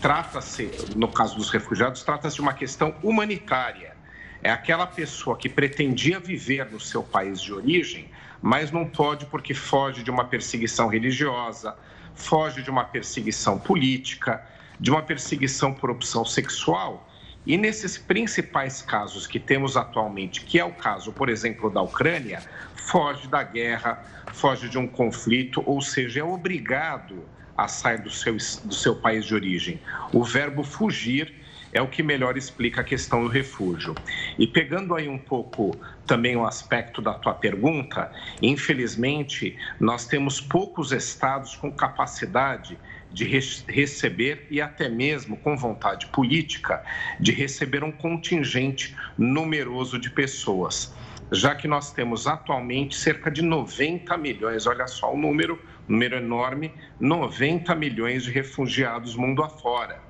trata-se, 0.00 0.70
no 0.96 1.08
caso 1.08 1.36
dos 1.36 1.50
refugiados, 1.50 2.02
trata-se 2.02 2.36
de 2.36 2.42
uma 2.42 2.54
questão 2.54 2.94
humanitária 3.02 3.98
é 4.42 4.50
aquela 4.50 4.86
pessoa 4.86 5.36
que 5.36 5.48
pretendia 5.48 6.20
viver 6.20 6.70
no 6.70 6.78
seu 6.78 7.02
país 7.02 7.40
de 7.40 7.52
origem, 7.52 8.08
mas 8.40 8.70
não 8.70 8.86
pode 8.86 9.26
porque 9.26 9.52
foge 9.52 10.02
de 10.02 10.10
uma 10.10 10.24
perseguição 10.24 10.88
religiosa, 10.88 11.76
foge 12.14 12.62
de 12.62 12.70
uma 12.70 12.84
perseguição 12.84 13.58
política, 13.58 14.44
de 14.78 14.90
uma 14.90 15.02
perseguição 15.02 15.74
por 15.74 15.90
opção 15.90 16.24
sexual. 16.24 17.07
E 17.48 17.56
nesses 17.56 17.96
principais 17.96 18.82
casos 18.82 19.26
que 19.26 19.40
temos 19.40 19.74
atualmente, 19.74 20.42
que 20.42 20.58
é 20.58 20.64
o 20.66 20.70
caso, 20.70 21.10
por 21.14 21.30
exemplo, 21.30 21.70
da 21.70 21.80
Ucrânia, 21.80 22.44
foge 22.74 23.26
da 23.26 23.42
guerra, 23.42 24.04
foge 24.30 24.68
de 24.68 24.76
um 24.76 24.86
conflito, 24.86 25.62
ou 25.64 25.80
seja, 25.80 26.20
é 26.20 26.22
obrigado 26.22 27.26
a 27.56 27.66
sair 27.66 28.02
do 28.02 28.10
seu, 28.10 28.34
do 28.34 28.74
seu 28.74 28.94
país 28.96 29.24
de 29.24 29.34
origem. 29.34 29.80
O 30.12 30.22
verbo 30.22 30.62
fugir 30.62 31.34
é 31.72 31.80
o 31.80 31.88
que 31.88 32.02
melhor 32.02 32.36
explica 32.36 32.82
a 32.82 32.84
questão 32.84 33.22
do 33.22 33.28
refúgio. 33.28 33.94
E 34.38 34.46
pegando 34.46 34.94
aí 34.94 35.08
um 35.08 35.18
pouco 35.18 35.80
também 36.06 36.36
o 36.36 36.44
aspecto 36.46 37.00
da 37.00 37.14
tua 37.14 37.32
pergunta, 37.32 38.12
infelizmente, 38.42 39.56
nós 39.80 40.06
temos 40.06 40.38
poucos 40.38 40.92
estados 40.92 41.56
com 41.56 41.72
capacidade 41.72 42.78
de 43.12 43.24
receber 43.24 44.46
e 44.50 44.60
até 44.60 44.88
mesmo 44.88 45.36
com 45.36 45.56
vontade 45.56 46.06
política 46.08 46.82
de 47.18 47.32
receber 47.32 47.82
um 47.82 47.90
contingente 47.90 48.96
numeroso 49.16 49.98
de 49.98 50.10
pessoas, 50.10 50.94
já 51.32 51.54
que 51.54 51.66
nós 51.66 51.92
temos 51.92 52.26
atualmente 52.26 52.96
cerca 52.96 53.30
de 53.30 53.42
90 53.42 54.16
milhões, 54.16 54.66
olha 54.66 54.86
só 54.86 55.12
o 55.12 55.16
número, 55.16 55.60
número 55.86 56.16
enorme, 56.16 56.72
90 57.00 57.74
milhões 57.74 58.24
de 58.24 58.30
refugiados 58.30 59.14
mundo 59.14 59.42
afora. 59.42 60.00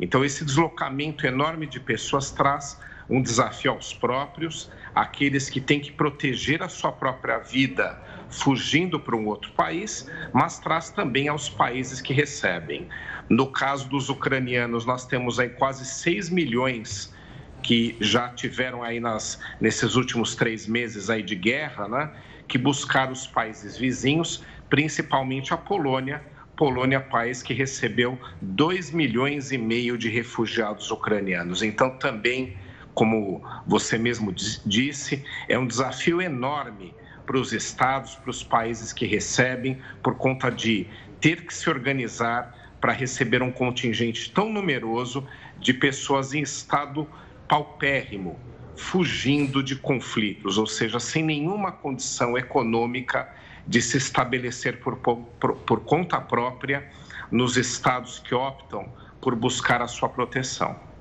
Então, 0.00 0.24
esse 0.24 0.44
deslocamento 0.44 1.26
enorme 1.26 1.66
de 1.66 1.78
pessoas 1.78 2.30
traz 2.30 2.78
um 3.08 3.20
desafio 3.20 3.72
aos 3.72 3.92
próprios, 3.92 4.70
aqueles 4.94 5.50
que 5.50 5.60
têm 5.60 5.80
que 5.80 5.92
proteger 5.92 6.62
a 6.62 6.68
sua 6.68 6.92
própria 6.92 7.38
vida 7.38 8.00
fugindo 8.32 8.98
para 8.98 9.14
um 9.14 9.26
outro 9.26 9.52
país, 9.52 10.10
mas 10.32 10.58
traz 10.58 10.90
também 10.90 11.28
aos 11.28 11.48
países 11.48 12.00
que 12.00 12.12
recebem. 12.12 12.88
No 13.28 13.46
caso 13.52 13.88
dos 13.88 14.08
ucranianos, 14.08 14.86
nós 14.86 15.06
temos 15.06 15.38
aí 15.38 15.50
quase 15.50 15.84
6 15.84 16.30
milhões 16.30 17.14
que 17.62 17.96
já 18.00 18.28
tiveram 18.28 18.82
aí 18.82 18.98
nas, 18.98 19.38
nesses 19.60 19.94
últimos 19.94 20.34
três 20.34 20.66
meses 20.66 21.10
aí 21.10 21.22
de 21.22 21.36
guerra, 21.36 21.86
né, 21.86 22.10
que 22.48 22.58
buscaram 22.58 23.12
os 23.12 23.26
países 23.26 23.76
vizinhos, 23.76 24.42
principalmente 24.68 25.54
a 25.54 25.56
Polônia, 25.56 26.24
Polônia, 26.56 27.00
país 27.00 27.42
que 27.42 27.54
recebeu 27.54 28.18
2 28.40 28.90
milhões 28.90 29.52
e 29.52 29.58
meio 29.58 29.96
de 29.96 30.08
refugiados 30.08 30.90
ucranianos. 30.90 31.62
Então, 31.62 31.98
também, 31.98 32.56
como 32.94 33.42
você 33.66 33.96
mesmo 33.96 34.32
disse, 34.32 35.24
é 35.48 35.58
um 35.58 35.66
desafio 35.66 36.20
enorme 36.20 36.94
para 37.26 37.38
os 37.38 37.52
estados, 37.52 38.14
para 38.16 38.30
os 38.30 38.42
países 38.42 38.92
que 38.92 39.06
recebem, 39.06 39.80
por 40.02 40.16
conta 40.16 40.50
de 40.50 40.86
ter 41.20 41.46
que 41.46 41.54
se 41.54 41.70
organizar 41.70 42.56
para 42.80 42.92
receber 42.92 43.42
um 43.42 43.52
contingente 43.52 44.32
tão 44.32 44.52
numeroso 44.52 45.26
de 45.58 45.72
pessoas 45.72 46.34
em 46.34 46.42
estado 46.42 47.08
paupérrimo, 47.48 48.38
fugindo 48.76 49.62
de 49.62 49.76
conflitos, 49.76 50.58
ou 50.58 50.66
seja, 50.66 50.98
sem 50.98 51.22
nenhuma 51.22 51.70
condição 51.70 52.36
econômica 52.36 53.32
de 53.66 53.80
se 53.80 53.96
estabelecer 53.96 54.80
por, 54.80 54.96
por, 54.96 55.54
por 55.54 55.80
conta 55.84 56.20
própria 56.20 56.90
nos 57.30 57.56
estados 57.56 58.18
que 58.18 58.34
optam 58.34 58.92
por 59.20 59.36
buscar 59.36 59.80
a 59.80 59.86
sua 59.86 60.08
proteção. 60.08 60.91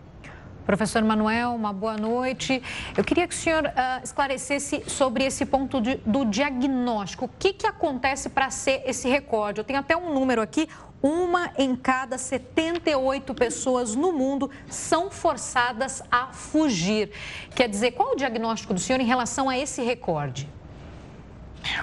Professor 0.72 1.04
Manuel, 1.04 1.54
uma 1.54 1.74
boa 1.74 1.98
noite. 1.98 2.64
Eu 2.96 3.04
queria 3.04 3.28
que 3.28 3.36
o 3.36 3.38
senhor 3.38 3.66
uh, 3.66 4.02
esclarecesse 4.02 4.82
sobre 4.88 5.26
esse 5.26 5.46
ponto 5.46 5.82
de, 5.82 5.96
do 6.06 6.24
diagnóstico. 6.24 7.26
O 7.26 7.30
que, 7.38 7.52
que 7.52 7.68
acontece 7.68 8.30
para 8.30 8.50
ser 8.50 8.82
esse 8.86 9.10
recorde? 9.10 9.60
Eu 9.60 9.66
tenho 9.66 9.80
até 9.80 9.98
um 9.98 10.14
número 10.14 10.42
aqui: 10.42 10.70
uma 11.04 11.52
em 11.58 11.76
cada 11.76 12.18
78 12.18 13.34
pessoas 13.34 13.96
no 13.96 14.14
mundo 14.14 14.50
são 14.70 15.12
forçadas 15.12 16.02
a 16.10 16.28
fugir. 16.28 17.12
Quer 17.54 17.68
dizer, 17.68 17.92
qual 17.92 18.14
o 18.14 18.16
diagnóstico 18.16 18.74
do 18.74 18.80
senhor 18.80 19.02
em 19.02 19.06
relação 19.06 19.50
a 19.50 19.58
esse 19.58 19.82
recorde? 19.82 20.48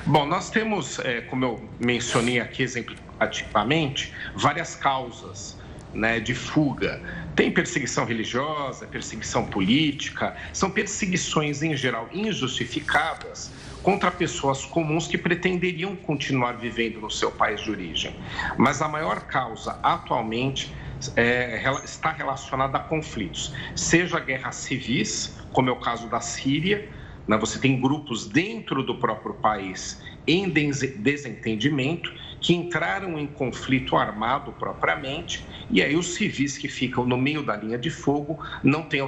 Bom, 0.07 0.25
nós 0.25 0.49
temos, 0.49 0.99
é, 1.01 1.21
como 1.21 1.45
eu 1.45 1.69
mencionei 1.79 2.41
aqui 2.41 2.63
exemplificativamente, 2.63 4.15
várias 4.35 4.75
causas 4.75 5.58
né, 5.93 6.21
de 6.21 6.35
fuga. 6.35 7.03
Tem 7.35 7.51
perseguição 7.51 8.05
religiosa, 8.05 8.87
perseguição 8.87 9.45
política, 9.45 10.37
são 10.53 10.71
perseguições 10.71 11.63
em 11.63 11.77
geral 11.77 12.09
injustificadas 12.13 13.53
contra 13.83 14.11
pessoas 14.11 14.65
comuns 14.65 15.07
que 15.07 15.17
pretenderiam 15.17 15.95
continuar 15.95 16.53
vivendo 16.53 17.01
no 17.01 17.11
seu 17.11 17.31
país 17.31 17.61
de 17.61 17.71
origem. 17.71 18.17
Mas 18.57 18.83
a 18.83 18.89
maior 18.89 19.21
causa 19.21 19.79
atualmente 19.83 20.75
é, 21.15 21.63
está 21.85 22.11
relacionada 22.11 22.79
a 22.79 22.81
conflitos, 22.81 23.55
seja 23.75 24.19
guerras 24.19 24.57
civis, 24.57 25.39
como 25.53 25.69
é 25.69 25.73
o 25.73 25.77
caso 25.77 26.09
da 26.09 26.21
Síria, 26.21 26.89
né, 27.27 27.37
você 27.37 27.59
tem 27.59 27.81
grupos 27.81 28.27
dentro 28.27 28.83
do 28.83 28.97
próprio 28.97 29.35
país 29.35 30.03
em 30.27 30.51
desentendimento 30.51 32.13
que 32.41 32.55
entraram 32.55 33.19
em 33.19 33.27
conflito 33.27 33.97
armado 33.97 34.53
propriamente, 34.53 35.45
e 35.71 35.83
aí 35.83 35.97
os 35.97 36.15
civis 36.15 36.57
que 36.57 36.69
ficam 36.69 37.05
no 37.05 37.17
meio 37.17 37.43
da 37.43 37.57
linha 37.57 37.79
de 37.79 37.91
fogo 37.91 38.39
não 38.63 38.83
têm 38.83 39.01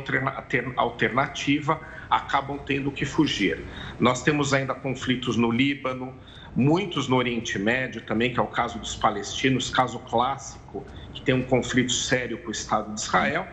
alternativa, 0.76 1.80
acabam 2.10 2.58
tendo 2.58 2.90
que 2.90 3.04
fugir. 3.04 3.64
Nós 3.98 4.22
temos 4.22 4.52
ainda 4.52 4.74
conflitos 4.74 5.36
no 5.36 5.50
Líbano, 5.50 6.14
muitos 6.54 7.08
no 7.08 7.16
Oriente 7.16 7.58
Médio 7.58 8.02
também, 8.02 8.32
que 8.32 8.40
é 8.40 8.42
o 8.42 8.48
caso 8.48 8.78
dos 8.78 8.96
palestinos, 8.96 9.70
caso 9.70 9.98
clássico, 10.00 10.84
que 11.14 11.22
tem 11.22 11.34
um 11.34 11.42
conflito 11.42 11.92
sério 11.92 12.38
com 12.38 12.48
o 12.48 12.52
Estado 12.52 12.92
de 12.92 13.00
Israel, 13.00 13.46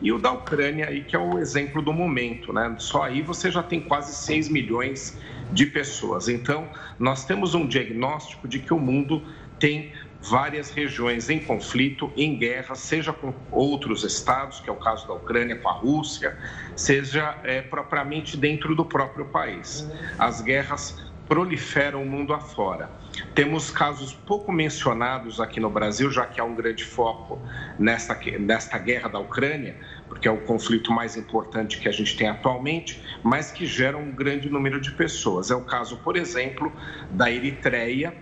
e 0.00 0.12
o 0.12 0.18
da 0.18 0.32
Ucrânia, 0.32 0.88
aí, 0.88 1.02
que 1.02 1.16
é 1.16 1.18
o 1.18 1.38
exemplo 1.38 1.82
do 1.82 1.92
momento. 1.92 2.52
Né? 2.52 2.74
Só 2.78 3.02
aí 3.02 3.22
você 3.22 3.50
já 3.50 3.62
tem 3.62 3.80
quase 3.80 4.14
6 4.14 4.48
milhões 4.48 5.18
de 5.52 5.66
pessoas. 5.66 6.28
Então, 6.28 6.68
nós 6.98 7.24
temos 7.24 7.54
um 7.54 7.66
diagnóstico 7.66 8.48
de 8.48 8.58
que 8.58 8.72
o 8.72 8.78
mundo 8.78 9.22
tem 9.58 9.92
várias 10.20 10.70
regiões 10.70 11.28
em 11.28 11.38
conflito, 11.38 12.10
em 12.16 12.36
guerra, 12.36 12.74
seja 12.74 13.12
com 13.12 13.34
outros 13.50 14.04
estados, 14.04 14.60
que 14.60 14.70
é 14.70 14.72
o 14.72 14.76
caso 14.76 15.06
da 15.06 15.14
Ucrânia 15.14 15.56
com 15.56 15.68
a 15.68 15.72
Rússia, 15.72 16.36
seja 16.74 17.38
é, 17.44 17.60
propriamente 17.60 18.36
dentro 18.36 18.74
do 18.74 18.84
próprio 18.84 19.26
país. 19.26 19.88
As 20.18 20.40
guerras 20.40 20.96
proliferam 21.28 22.02
o 22.02 22.06
mundo 22.06 22.34
afora. 22.34 22.90
Temos 23.34 23.70
casos 23.70 24.12
pouco 24.12 24.52
mencionados 24.52 25.40
aqui 25.40 25.60
no 25.60 25.70
Brasil, 25.70 26.10
já 26.10 26.26
que 26.26 26.40
há 26.40 26.44
um 26.44 26.54
grande 26.54 26.84
foco 26.84 27.40
nesta, 27.78 28.18
nesta 28.38 28.78
guerra 28.78 29.08
da 29.08 29.18
Ucrânia, 29.18 29.76
porque 30.08 30.28
é 30.28 30.30
o 30.30 30.40
conflito 30.42 30.92
mais 30.92 31.16
importante 31.16 31.78
que 31.78 31.88
a 31.88 31.92
gente 31.92 32.16
tem 32.16 32.28
atualmente, 32.28 33.02
mas 33.22 33.50
que 33.50 33.66
gera 33.66 33.96
um 33.96 34.10
grande 34.10 34.50
número 34.50 34.80
de 34.80 34.90
pessoas. 34.92 35.50
É 35.50 35.54
o 35.54 35.62
caso, 35.62 35.96
por 35.98 36.16
exemplo, 36.16 36.72
da 37.10 37.30
Eritreia, 37.30 38.14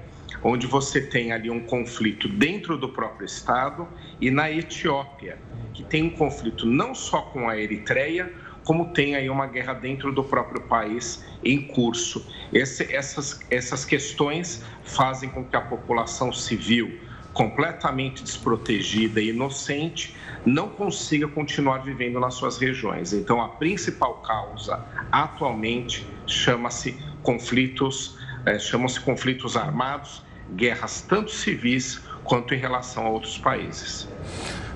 onde 0.43 0.67
você 0.67 1.01
tem 1.01 1.33
ali 1.33 1.51
um 1.51 1.61
conflito 1.61 2.29
dentro 2.29 2.77
do 2.77 2.89
próprio 2.89 3.27
Estado, 3.27 3.87
e 4.21 4.31
na 4.31 4.51
Etiópia, 4.51 5.39
que 5.73 5.83
tem 5.83 6.05
um 6.05 6.11
conflito 6.11 6.67
não 6.67 6.95
só 6.95 7.23
com 7.23 7.49
a 7.49 7.59
Eritreia, 7.59 8.33
como 8.65 8.93
tem 8.93 9.15
aí 9.15 9.29
uma 9.29 9.47
guerra 9.47 9.75
dentro 9.75 10.13
do 10.13 10.23
próprio 10.23 10.63
país 10.63 11.25
em 11.45 11.63
curso. 11.63 12.27
Esse, 12.53 12.93
essas, 12.95 13.41
essas 13.51 13.85
questões 13.85 14.65
fazem 14.85 15.29
com 15.29 15.45
que 15.45 15.57
a 15.57 15.61
população 15.61 16.33
civil, 16.33 16.99
completamente 17.33 18.23
desprotegida 18.23 19.21
e 19.21 19.31
inocente, 19.31 20.15
não 20.45 20.69
consiga 20.69 21.27
continuar 21.27 21.79
vivendo 21.79 22.21
nas 22.21 22.35
suas 22.35 22.59
regiões. 22.59 23.13
Então, 23.13 23.41
a 23.41 23.49
principal 23.49 24.15
causa 24.17 24.85
atualmente 25.11 26.07
chama-se 26.27 26.99
conflitos, 27.23 28.19
é, 28.45 28.59
chamam-se 28.59 29.01
conflitos 29.01 29.57
armados, 29.57 30.23
guerras 30.55 31.01
tanto 31.09 31.31
civis 31.31 32.03
quanto 32.25 32.55
em 32.55 32.59
relação 32.59 33.07
a 33.07 33.09
outros 33.09 33.39
países. 33.39 34.09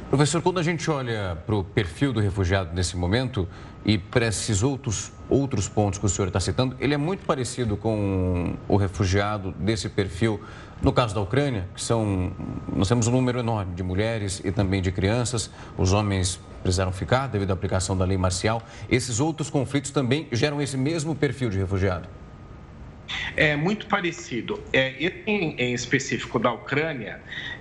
Professor, 0.09 0.41
quando 0.41 0.61
a 0.61 0.63
gente 0.63 0.89
olha 0.89 1.37
para 1.45 1.55
o 1.55 1.65
perfil 1.65 2.13
do 2.13 2.21
refugiado 2.21 2.73
nesse 2.73 2.97
momento 2.97 3.49
e 3.87 3.97
para 3.97 4.27
esses 4.27 4.65
outros, 4.65 5.13
outros 5.31 5.69
pontos 5.69 6.01
que 6.01 6.05
o 6.05 6.09
senhor 6.09 6.27
está 6.27 6.41
citando, 6.41 6.77
ele 6.81 6.93
é 6.93 6.97
muito 6.97 7.25
parecido 7.25 7.77
com 7.77 8.57
o 8.67 8.77
refugiado 8.77 9.53
desse 9.53 9.89
perfil 9.89 10.41
no 10.83 10.93
caso 10.93 11.15
da 11.15 11.21
Ucrânia, 11.21 11.69
que 11.75 11.81
são, 11.81 12.33
nós 12.75 12.89
temos 12.89 13.07
um 13.07 13.13
número 13.13 13.39
enorme 13.39 13.75
de 13.75 13.83
mulheres 13.83 14.43
e 14.45 14.51
também 14.51 14.83
de 14.83 14.91
crianças, 14.91 15.51
os 15.79 15.93
homens 15.93 16.39
precisaram 16.63 16.93
ficar 16.93 17.29
devido 17.29 17.51
à 17.51 17.55
aplicação 17.55 17.97
da 17.97 18.05
lei 18.05 18.19
marcial. 18.19 18.61
Esses 18.91 19.21
outros 19.21 19.49
conflitos 19.49 19.93
também 19.93 20.27
geram 20.33 20.61
esse 20.61 20.77
mesmo 20.77 21.15
perfil 21.15 21.49
de 21.49 21.57
refugiado? 21.57 22.09
É 23.37 23.55
muito 23.55 23.87
parecido. 23.87 24.61
É, 24.73 24.91
em, 25.27 25.55
em 25.57 25.73
específico 25.73 26.39
da 26.39 26.53
Ucrânia, 26.53 27.21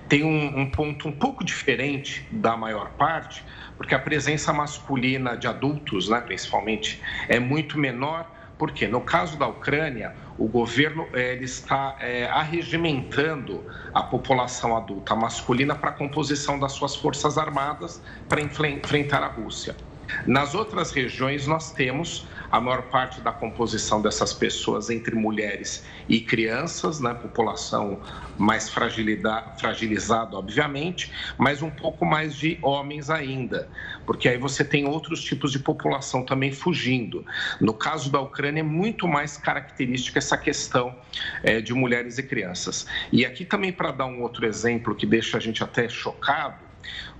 tem 0.10 0.24
um, 0.24 0.62
um 0.62 0.70
ponto 0.70 1.08
um 1.08 1.12
pouco 1.12 1.44
diferente 1.44 2.28
da 2.32 2.58
maior 2.58 2.90
parte, 2.98 3.44
porque 3.78 3.94
a 3.94 4.00
presença 4.00 4.54
masculina 4.54 5.36
de 5.36 5.48
adultos, 5.48 6.10
né, 6.10 6.22
principalmente, 6.22 7.02
é 7.28 7.40
muito 7.40 7.78
menor. 7.78 8.32
Porque 8.58 8.88
no 8.88 9.02
caso 9.02 9.38
da 9.38 9.48
Ucrânia, 9.48 10.16
o 10.38 10.48
governo 10.48 11.06
é, 11.14 11.34
ele 11.34 11.44
está 11.44 11.98
é, 12.00 12.26
arregimentando 12.26 13.66
a 13.94 14.02
população 14.02 14.78
adulta 14.78 15.14
masculina 15.14 15.76
para 15.76 15.90
a 15.90 15.94
composição 15.94 16.58
das 16.58 16.72
suas 16.72 16.96
forças 16.96 17.38
armadas 17.38 18.02
para 18.30 18.40
enfrentar 18.42 19.24
a 19.24 19.28
Rússia. 19.28 19.76
Nas 20.26 20.56
outras 20.56 20.92
regiões, 20.92 21.48
nós 21.48 21.72
temos 21.72 22.28
a 22.52 22.62
maior 22.62 22.84
parte 22.84 23.22
da 23.22 23.32
composição 23.32 24.02
dessas 24.02 24.34
pessoas 24.34 24.90
entre 24.90 25.16
mulheres 25.16 25.86
e 26.08 26.22
crianças, 26.22 27.00
né? 27.00 27.14
população 27.14 28.00
mais 28.38 28.70
fragilizada, 28.70 30.38
obviamente, 30.38 31.12
mas 31.38 31.62
um 31.62 31.70
pouco 31.70 32.06
mais 32.06 32.36
de 32.36 32.58
homens 32.62 33.10
ainda, 33.10 33.70
porque 34.06 34.30
aí 34.30 34.38
você 34.38 34.64
tem 34.64 34.88
outros 34.88 35.22
tipos 35.22 35.52
de 35.52 35.60
população 35.60 36.24
também 36.24 36.52
fugindo. 36.52 37.26
No 37.60 37.74
caso 37.74 38.12
da 38.12 38.20
Ucrânia, 38.20 38.60
é 38.60 38.64
muito 38.64 39.08
mais 39.08 39.38
característica 39.38 40.20
essa 40.20 40.38
questão 40.38 40.96
é, 41.44 41.62
de 41.62 41.74
mulheres 41.74 42.18
e 42.18 42.24
crianças. 42.24 42.86
E 43.12 43.26
aqui 43.26 43.46
também, 43.46 43.72
para 43.72 43.92
dar 43.92 44.06
um 44.06 44.22
outro 44.22 44.46
exemplo 44.46 44.96
que 44.96 45.06
deixa 45.06 45.38
a 45.38 45.40
gente 45.40 45.64
até 45.64 45.88
chocado, 45.88 46.65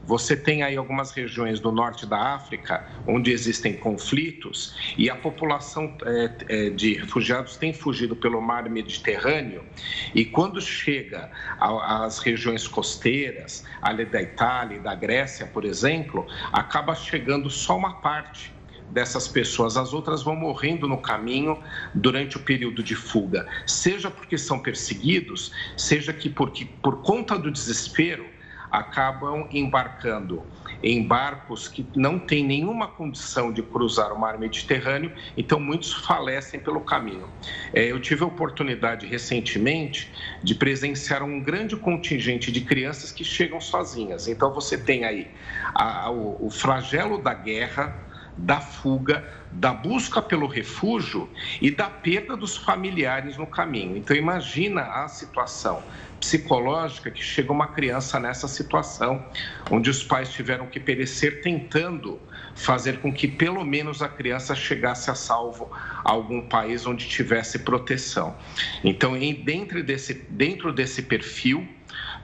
você 0.04 0.36
tem 0.36 0.64
aí 0.64 0.78
algumas 0.78 1.12
regiões 1.12 1.60
do 1.60 1.72
norte 1.72 2.06
da 2.06 2.36
África 2.36 2.86
onde 3.08 3.32
existem 3.32 3.76
conflitos 3.76 4.76
e 4.98 5.10
a 5.10 5.16
população 5.16 5.98
é, 6.06 6.32
é, 6.48 6.70
de 6.70 6.94
refugiados 6.94 7.58
tem 7.58 7.74
fugido 7.74 8.16
pelo 8.16 8.42
mar 8.42 8.70
Mediterrâneo 8.70 9.66
e 10.14 10.26
quando 10.26 10.62
chega 10.62 11.30
às 11.60 12.20
regiões 12.20 12.68
costeiras, 12.68 13.66
ali 13.82 14.06
da 14.06 14.22
Itália 14.22 14.78
e 14.78 14.80
da 14.80 14.96
Grécia, 14.96 15.46
por 15.48 15.66
exemplo, 15.66 16.28
acaba 16.52 16.94
chegando 16.96 17.50
só 17.50 17.78
uma 17.78 18.02
parte 18.02 18.54
dessas 18.90 19.28
pessoas, 19.28 19.78
as 19.78 19.94
outras 19.94 20.22
vão 20.22 20.36
morrendo 20.36 20.88
no 20.88 20.98
caminho 20.98 21.60
durante 21.94 22.38
o 22.38 22.40
período 22.40 22.84
de 22.84 22.96
fuga, 22.96 23.48
seja 23.66 24.12
porque 24.12 24.38
são 24.38 24.60
perseguidos, 24.60 25.52
seja 25.76 26.14
que 26.14 26.30
porque 26.30 26.66
por 26.84 27.02
conta 27.02 27.38
do 27.38 27.52
desespero 27.52 28.35
acabam 28.72 29.48
embarcando 29.52 30.46
em 30.82 31.06
barcos 31.08 31.68
que 31.68 31.88
não 31.96 32.20
têm 32.20 32.44
nenhuma 32.46 32.88
condição 32.88 33.52
de 33.52 33.64
cruzar 33.64 34.12
o 34.12 34.20
mar 34.20 34.38
Mediterrâneo, 34.38 35.12
então 35.36 35.60
muitos 35.60 35.94
falecem 35.94 36.60
pelo 36.60 36.82
caminho. 36.82 37.30
É, 37.74 37.92
eu 37.92 38.00
tive 38.00 38.24
a 38.24 38.28
oportunidade 38.28 39.06
recentemente 39.06 40.12
de 40.44 40.54
presenciar 40.56 41.24
um 41.24 41.40
grande 41.40 41.76
contingente 41.76 42.52
de 42.52 42.62
crianças 42.62 43.12
que 43.12 43.24
chegam 43.24 43.60
sozinhas. 43.60 44.28
Então 44.28 44.54
você 44.54 44.78
tem 44.78 45.06
aí 45.06 45.28
a, 45.74 46.06
a, 46.06 46.12
o, 46.12 46.48
o 46.48 46.50
flagelo 46.50 47.22
da 47.22 47.34
guerra, 47.34 47.96
da 48.38 48.60
fuga, 48.60 49.24
da 49.52 49.74
busca 49.74 50.22
pelo 50.22 50.48
refúgio 50.48 51.30
e 51.62 51.72
da 51.72 51.90
perda 51.90 52.36
dos 52.36 52.58
familiares 52.58 53.38
no 53.38 53.48
caminho. 53.48 53.96
Então 53.96 54.16
imagina 54.16 54.82
a 54.82 55.08
situação 55.08 55.82
psicológica 56.20 57.12
que 57.12 57.24
chega 57.24 57.52
uma 57.52 57.68
criança 57.68 58.20
nessa 58.20 58.48
situação, 58.48 59.24
onde 59.70 59.90
os 59.90 60.04
pais 60.04 60.32
tiveram 60.34 60.66
que 60.66 60.80
perecer 60.80 61.42
tentando 61.42 62.20
fazer 62.56 63.00
com 63.00 63.14
que 63.14 63.28
pelo 63.28 63.64
menos 63.64 64.02
a 64.02 64.08
criança 64.08 64.56
chegasse 64.56 65.12
a 65.12 65.16
salvo 65.16 65.70
a 65.72 66.12
algum 66.12 66.42
país 66.48 66.88
onde 66.88 67.08
tivesse 67.08 67.60
proteção. 67.60 68.36
Então, 68.84 69.14
dentro 69.44 69.84
desse, 69.84 70.14
dentro 70.14 70.74
desse 70.74 71.04
perfil, 71.04 71.68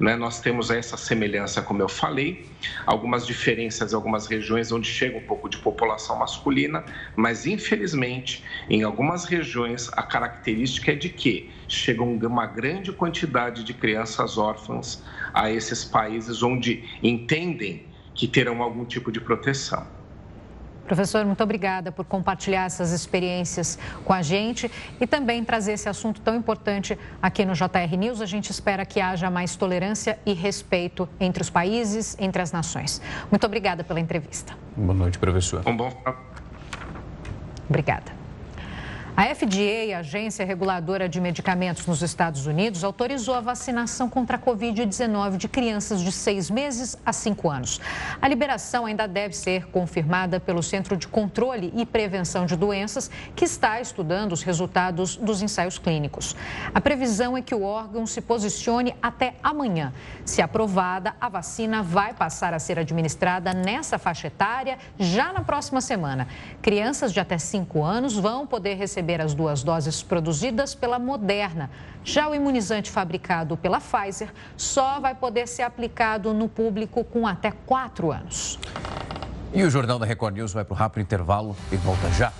né, 0.02 0.16
nós 0.16 0.42
temos 0.42 0.72
essa 0.72 0.98
semelhança, 0.98 1.62
como 1.62 1.82
eu 1.82 1.88
falei, 1.88 2.50
algumas 2.88 3.26
diferenças 3.26 3.94
em 3.94 3.96
algumas 3.96 4.26
regiões 4.26 4.72
onde 4.72 4.88
chega 4.88 5.16
um 5.16 5.22
pouco 5.22 5.48
de 5.48 5.60
população 5.60 6.18
masculina, 6.18 6.84
mas 7.16 7.46
infelizmente, 7.46 8.44
em 8.68 8.82
algumas 8.82 9.26
regiões, 9.26 9.90
a 9.94 10.02
característica 10.02 10.92
é 10.92 10.96
de 10.96 11.10
que 11.10 11.52
chega 11.68 12.02
uma 12.04 12.48
grande 12.48 12.92
quantidade 12.92 13.64
de 13.64 13.76
crianças 13.76 14.40
órfãs 14.40 15.04
a 15.32 15.52
esses 15.52 15.86
países 15.86 16.42
onde 16.42 16.84
entendem 17.04 17.86
que 18.16 18.28
terão 18.28 18.64
algum 18.64 18.84
tipo 18.84 19.12
de 19.12 19.22
proteção. 19.22 20.01
Professor, 20.92 21.26
muito 21.26 21.42
obrigada 21.42 21.90
por 21.90 22.04
compartilhar 22.04 22.66
essas 22.66 22.92
experiências 22.92 23.80
com 24.04 24.12
a 24.12 24.22
gente 24.22 24.70
e 25.00 25.08
também 25.08 25.42
trazer 25.42 25.72
esse 25.72 25.88
assunto 25.88 26.20
tão 26.20 26.36
importante 26.36 27.00
aqui 27.22 27.46
no 27.46 27.54
JR 27.54 27.96
News. 27.98 28.20
A 28.20 28.26
gente 28.26 28.50
espera 28.50 28.86
que 28.86 29.00
haja 29.00 29.32
mais 29.32 29.56
tolerância 29.56 30.20
e 30.26 30.34
respeito 30.34 31.08
entre 31.18 31.42
os 31.42 31.50
países, 31.50 32.18
entre 32.20 32.42
as 32.42 32.52
nações. 32.52 33.02
Muito 33.32 33.46
obrigada 33.46 33.86
pela 33.86 34.02
entrevista. 34.02 34.54
Boa 34.76 34.94
noite, 34.94 35.18
professor. 35.18 35.64
Um 35.66 35.78
bom. 35.78 35.94
Obrigada. 37.70 38.21
A 39.22 39.36
FDA, 39.36 39.96
a 39.96 40.00
Agência 40.00 40.44
Reguladora 40.44 41.08
de 41.08 41.22
Medicamentos 41.22 41.86
nos 41.86 42.02
Estados 42.02 42.48
Unidos, 42.48 42.84
autorizou 42.84 43.36
a 43.36 43.40
vacinação 43.40 44.10
contra 44.10 44.36
a 44.36 44.40
Covid-19 44.40 45.38
de 45.38 45.48
crianças 45.48 46.02
de 46.02 46.12
seis 46.12 46.50
meses 46.50 46.98
a 47.06 47.14
cinco 47.14 47.48
anos. 47.48 47.80
A 48.20 48.28
liberação 48.28 48.88
ainda 48.88 49.08
deve 49.08 49.36
ser 49.36 49.68
confirmada 49.68 50.40
pelo 50.40 50.64
Centro 50.64 50.98
de 50.98 51.08
Controle 51.08 51.72
e 51.76 51.86
Prevenção 51.86 52.48
de 52.48 52.56
Doenças, 52.56 53.12
que 53.36 53.46
está 53.46 53.80
estudando 53.80 54.32
os 54.32 54.42
resultados 54.42 55.18
dos 55.18 55.44
ensaios 55.44 55.78
clínicos. 55.78 56.36
A 56.74 56.82
previsão 56.82 57.38
é 57.38 57.44
que 57.44 57.54
o 57.54 57.62
órgão 57.62 58.08
se 58.08 58.22
posicione 58.22 58.96
até 59.04 59.36
amanhã. 59.44 59.94
Se 60.26 60.42
aprovada, 60.42 61.14
a 61.22 61.30
vacina 61.30 61.84
vai 61.84 62.16
passar 62.16 62.56
a 62.56 62.60
ser 62.60 62.80
administrada 62.80 63.54
nessa 63.54 64.00
faixa 64.00 64.26
etária 64.26 64.80
já 64.98 65.32
na 65.32 65.44
próxima 65.44 65.80
semana. 65.80 66.28
Crianças 66.60 67.14
de 67.14 67.20
até 67.20 67.38
cinco 67.38 67.84
anos 67.84 68.16
vão 68.16 68.48
poder 68.48 68.74
receber 68.74 69.11
receber 69.12 69.22
as 69.22 69.34
duas 69.34 69.64
doses 69.64 70.02
produzidas 70.02 70.74
pela 70.74 70.98
Moderna. 70.98 71.70
Já 72.04 72.30
o 72.30 72.36
imunizante 72.36 72.90
fabricado 72.90 73.58
pela 73.58 73.80
Pfizer 73.80 74.30
só 74.56 75.00
vai 75.00 75.14
poder 75.16 75.48
ser 75.48 75.64
aplicado 75.64 76.34
no 76.34 76.48
público 76.48 77.04
com 77.04 77.28
até 77.28 77.52
quatro 77.52 78.12
anos. 78.12 78.58
E 79.54 79.64
o 79.64 79.70
Jornal 79.70 80.00
da 80.00 80.06
Record 80.06 80.36
News 80.36 80.54
vai 80.54 80.64
para 80.64 80.74
o 80.74 80.78
rápido 80.78 81.04
intervalo 81.04 81.56
e 81.72 81.76
volta 81.76 82.10
já. 82.12 82.32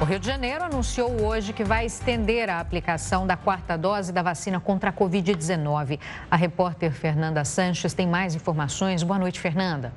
O 0.00 0.04
Rio 0.04 0.18
de 0.18 0.26
Janeiro 0.26 0.64
anunciou 0.64 1.22
hoje 1.22 1.52
que 1.52 1.62
vai 1.62 1.86
estender 1.86 2.50
a 2.50 2.58
aplicação 2.58 3.24
da 3.24 3.36
quarta 3.36 3.78
dose 3.78 4.12
da 4.12 4.20
vacina 4.20 4.58
contra 4.58 4.90
a 4.90 4.92
Covid-19. 4.92 6.00
A 6.28 6.34
repórter 6.34 6.90
Fernanda 6.90 7.44
Sanches 7.44 7.94
tem 7.94 8.08
mais 8.08 8.34
informações. 8.34 9.04
Boa 9.04 9.18
noite, 9.18 9.38
Fernanda. 9.38 9.92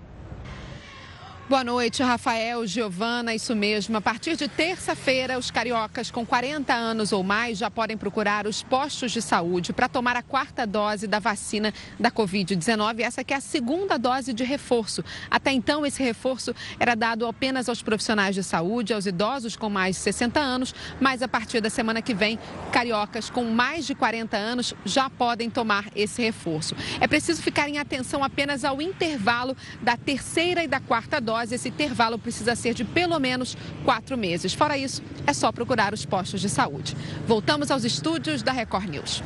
Boa 1.47 1.63
noite, 1.63 2.01
Rafael, 2.01 2.65
Giovana, 2.65 3.35
isso 3.35 3.55
mesmo. 3.55 3.95
A 3.95 4.01
partir 4.01 4.35
de 4.35 4.47
terça-feira, 4.47 5.37
os 5.37 5.51
cariocas 5.51 6.09
com 6.09 6.25
40 6.25 6.73
anos 6.73 7.11
ou 7.11 7.21
mais 7.21 7.59
já 7.59 7.69
podem 7.69 7.95
procurar 7.95 8.47
os 8.47 8.63
postos 8.63 9.11
de 9.11 9.21
saúde 9.21 9.71
para 9.71 9.87
tomar 9.87 10.15
a 10.15 10.23
quarta 10.23 10.65
dose 10.65 11.05
da 11.05 11.19
vacina 11.19 11.71
da 11.99 12.09
Covid-19, 12.09 13.01
essa 13.01 13.23
que 13.23 13.31
é 13.31 13.37
a 13.37 13.39
segunda 13.39 13.95
dose 13.95 14.33
de 14.33 14.43
reforço. 14.43 15.05
Até 15.29 15.51
então, 15.51 15.85
esse 15.85 16.01
reforço 16.01 16.51
era 16.79 16.95
dado 16.95 17.27
apenas 17.27 17.69
aos 17.69 17.83
profissionais 17.83 18.33
de 18.33 18.41
saúde, 18.41 18.91
aos 18.91 19.05
idosos 19.05 19.55
com 19.55 19.69
mais 19.69 19.97
de 19.97 20.01
60 20.01 20.39
anos, 20.39 20.73
mas 20.99 21.21
a 21.21 21.27
partir 21.27 21.61
da 21.61 21.69
semana 21.69 22.01
que 22.01 22.15
vem, 22.15 22.39
cariocas 22.71 23.29
com 23.29 23.43
mais 23.43 23.85
de 23.85 23.93
40 23.93 24.35
anos 24.35 24.73
já 24.83 25.11
podem 25.11 25.51
tomar 25.51 25.85
esse 25.95 26.23
reforço. 26.23 26.75
É 26.99 27.07
preciso 27.07 27.39
ficar 27.43 27.69
em 27.69 27.77
atenção 27.77 28.23
apenas 28.23 28.65
ao 28.65 28.81
intervalo 28.81 29.55
da 29.83 29.95
terceira 29.95 30.63
e 30.63 30.67
da 30.67 30.79
quarta 30.79 31.21
dose 31.21 31.34
dose, 31.35 31.55
esse 31.55 31.69
intervalo 31.69 32.17
precisa 32.17 32.55
ser 32.55 32.73
de 32.73 32.83
pelo 32.83 33.19
menos 33.19 33.57
quatro 33.83 34.17
meses. 34.17 34.53
Fora 34.53 34.77
isso, 34.77 35.01
é 35.27 35.33
só 35.33 35.51
procurar 35.51 35.93
os 35.93 36.05
postos 36.05 36.39
de 36.39 36.49
saúde. 36.49 36.95
Voltamos 37.27 37.69
aos 37.71 37.83
estúdios 37.83 38.41
da 38.41 38.51
Record 38.51 38.89
News. 38.89 39.23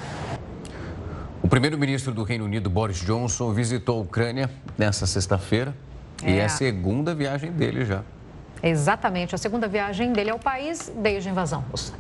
O 1.42 1.48
primeiro-ministro 1.48 2.14
do 2.14 2.24
Reino 2.24 2.46
Unido, 2.46 2.70
Boris 2.70 3.00
Johnson, 3.00 3.54
visitou 3.54 4.00
a 4.00 4.02
Ucrânia 4.02 4.50
nesta 4.78 5.06
sexta-feira 5.06 5.76
é. 6.24 6.32
e 6.32 6.38
é 6.38 6.46
a 6.46 6.50
segunda 6.50 7.14
viagem 7.14 7.52
dele 7.52 7.86
já. 7.86 8.04
Exatamente, 8.62 9.34
a 9.34 9.38
segunda 9.38 9.68
viagem 9.68 10.12
dele 10.12 10.32
ao 10.32 10.40
país 10.40 10.92
desde 10.98 11.30
a 11.30 11.32
invasão 11.32 11.62
russa. 11.72 11.94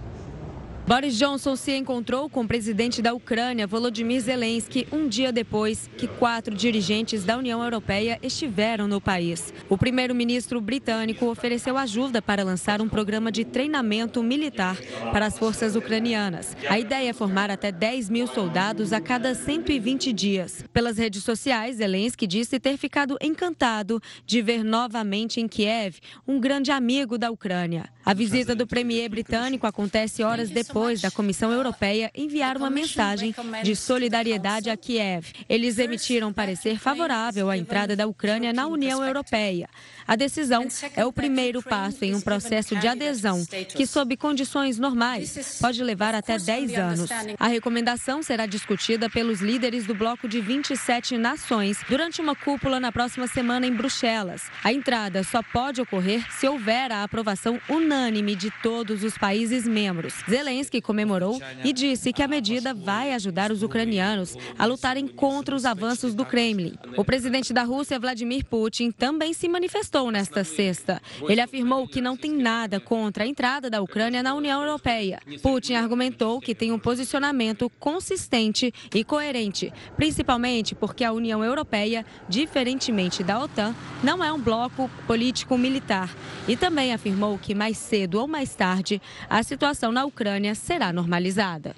Boris 0.89 1.19
Johnson 1.19 1.55
se 1.55 1.71
encontrou 1.77 2.27
com 2.27 2.41
o 2.41 2.47
presidente 2.47 2.99
da 2.99 3.13
Ucrânia, 3.13 3.67
Volodymyr 3.67 4.21
Zelensky, 4.21 4.87
um 4.91 5.07
dia 5.07 5.31
depois 5.31 5.87
que 5.95 6.07
quatro 6.07 6.55
dirigentes 6.55 7.23
da 7.23 7.37
União 7.37 7.63
Europeia 7.63 8.17
estiveram 8.23 8.87
no 8.87 8.99
país. 8.99 9.53
O 9.69 9.77
primeiro-ministro 9.77 10.59
britânico 10.59 11.27
ofereceu 11.27 11.77
ajuda 11.77 12.23
para 12.23 12.43
lançar 12.43 12.81
um 12.81 12.89
programa 12.89 13.31
de 13.31 13.45
treinamento 13.45 14.23
militar 14.23 14.77
para 15.13 15.27
as 15.27 15.37
forças 15.37 15.75
ucranianas. 15.75 16.57
A 16.67 16.79
ideia 16.79 17.11
é 17.11 17.13
formar 17.13 17.51
até 17.51 17.71
10 17.71 18.09
mil 18.09 18.25
soldados 18.25 18.91
a 18.91 18.99
cada 18.99 19.35
120 19.35 20.11
dias. 20.11 20.65
Pelas 20.73 20.97
redes 20.97 21.23
sociais, 21.23 21.75
Zelensky 21.75 22.25
disse 22.25 22.59
ter 22.59 22.77
ficado 22.77 23.15
encantado 23.21 24.01
de 24.25 24.41
ver 24.41 24.63
novamente 24.63 25.39
em 25.39 25.47
Kiev 25.47 25.99
um 26.27 26.39
grande 26.39 26.71
amigo 26.71 27.15
da 27.15 27.29
Ucrânia. 27.29 27.91
A 28.03 28.15
visita 28.15 28.55
do 28.55 28.65
premier 28.65 29.07
britânico 29.07 29.67
acontece 29.67 30.23
horas 30.23 30.49
depois 30.49 30.78
da 31.01 31.11
Comissão 31.11 31.51
Europeia 31.51 32.09
enviar 32.15 32.55
uma 32.55 32.69
mensagem 32.69 33.35
de 33.63 33.75
solidariedade 33.75 34.69
a 34.69 34.77
Kiev. 34.77 35.27
Eles 35.49 35.77
emitiram 35.77 36.31
parecer 36.31 36.79
favorável 36.79 37.49
à 37.49 37.57
entrada 37.57 37.95
da 37.95 38.07
Ucrânia 38.07 38.53
na 38.53 38.65
União 38.65 39.03
Europeia. 39.03 39.67
A 40.07 40.15
decisão 40.15 40.67
é 40.95 41.05
o 41.05 41.11
primeiro 41.11 41.61
passo 41.61 42.05
em 42.05 42.15
um 42.15 42.21
processo 42.21 42.75
de 42.77 42.87
adesão 42.87 43.45
que, 43.75 43.85
sob 43.85 44.15
condições 44.15 44.79
normais, 44.79 45.57
pode 45.61 45.83
levar 45.83 46.15
até 46.15 46.37
10 46.37 46.73
anos. 46.75 47.09
A 47.37 47.47
recomendação 47.47 48.23
será 48.23 48.45
discutida 48.45 49.09
pelos 49.09 49.41
líderes 49.41 49.85
do 49.85 49.93
bloco 49.93 50.27
de 50.27 50.39
27 50.39 51.17
nações 51.17 51.77
durante 51.89 52.21
uma 52.21 52.35
cúpula 52.35 52.79
na 52.79 52.91
próxima 52.91 53.27
semana 53.27 53.67
em 53.67 53.73
Bruxelas. 53.73 54.43
A 54.63 54.71
entrada 54.71 55.23
só 55.23 55.43
pode 55.43 55.81
ocorrer 55.81 56.25
se 56.31 56.47
houver 56.47 56.91
a 56.91 57.03
aprovação 57.03 57.59
unânime 57.67 58.35
de 58.35 58.49
todos 58.63 59.03
os 59.03 59.17
países 59.17 59.67
membros. 59.67 60.13
Zelensky 60.29 60.68
comemorou 60.79 61.41
e 61.63 61.73
disse 61.73 62.13
que 62.13 62.21
a 62.21 62.27
medida 62.27 62.73
vai 62.73 63.13
ajudar 63.13 63.51
os 63.51 63.63
ucranianos 63.63 64.35
a 64.57 64.65
lutarem 64.65 65.07
contra 65.07 65.55
os 65.55 65.65
avanços 65.65 66.13
do 66.13 66.23
Kremlin. 66.23 66.75
O 66.95 67.03
presidente 67.03 67.51
da 67.51 67.63
Rússia, 67.63 67.99
Vladimir 67.99 68.45
Putin, 68.45 68.91
também 68.91 69.33
se 69.33 69.49
manifestou 69.49 70.11
nesta 70.11 70.43
sexta. 70.43 71.01
Ele 71.27 71.41
afirmou 71.41 71.87
que 71.87 71.99
não 71.99 72.15
tem 72.15 72.31
nada 72.31 72.79
contra 72.79 73.23
a 73.23 73.27
entrada 73.27 73.69
da 73.69 73.81
Ucrânia 73.81 74.21
na 74.21 74.35
União 74.35 74.61
Europeia. 74.61 75.19
Putin 75.41 75.73
argumentou 75.73 76.39
que 76.39 76.53
tem 76.53 76.71
um 76.71 76.79
posicionamento 76.79 77.69
consistente 77.79 78.71
e 78.93 79.03
coerente, 79.03 79.73
principalmente 79.95 80.75
porque 80.75 81.03
a 81.03 81.11
União 81.11 81.43
Europeia, 81.43 82.05
diferentemente 82.27 83.23
da 83.23 83.43
OTAN, 83.43 83.75
não 84.03 84.23
é 84.23 84.31
um 84.31 84.39
bloco 84.39 84.89
político-militar. 85.07 86.13
E 86.47 86.55
também 86.55 86.93
afirmou 86.93 87.37
que 87.37 87.55
mais 87.55 87.77
cedo 87.77 88.19
ou 88.19 88.27
mais 88.27 88.55
tarde 88.55 89.01
a 89.29 89.41
situação 89.43 89.91
na 89.91 90.05
Ucrânia 90.05 90.48
será 90.55 90.91
normalizada. 90.93 91.75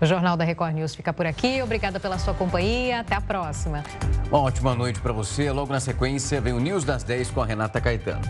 O 0.00 0.06
Jornal 0.06 0.36
da 0.36 0.44
Record 0.44 0.74
News 0.74 0.94
fica 0.94 1.12
por 1.12 1.26
aqui. 1.26 1.62
Obrigada 1.62 2.00
pela 2.00 2.18
sua 2.18 2.32
companhia. 2.32 3.00
Até 3.00 3.14
a 3.14 3.20
próxima. 3.20 3.84
Uma 4.30 4.40
ótima 4.40 4.74
noite 4.74 4.98
para 4.98 5.12
você. 5.12 5.50
Logo 5.50 5.70
na 5.70 5.80
sequência 5.80 6.40
vem 6.40 6.54
o 6.54 6.60
News 6.60 6.84
das 6.84 7.04
10 7.04 7.30
com 7.30 7.42
a 7.42 7.46
Renata 7.46 7.80
Caetano. 7.80 8.22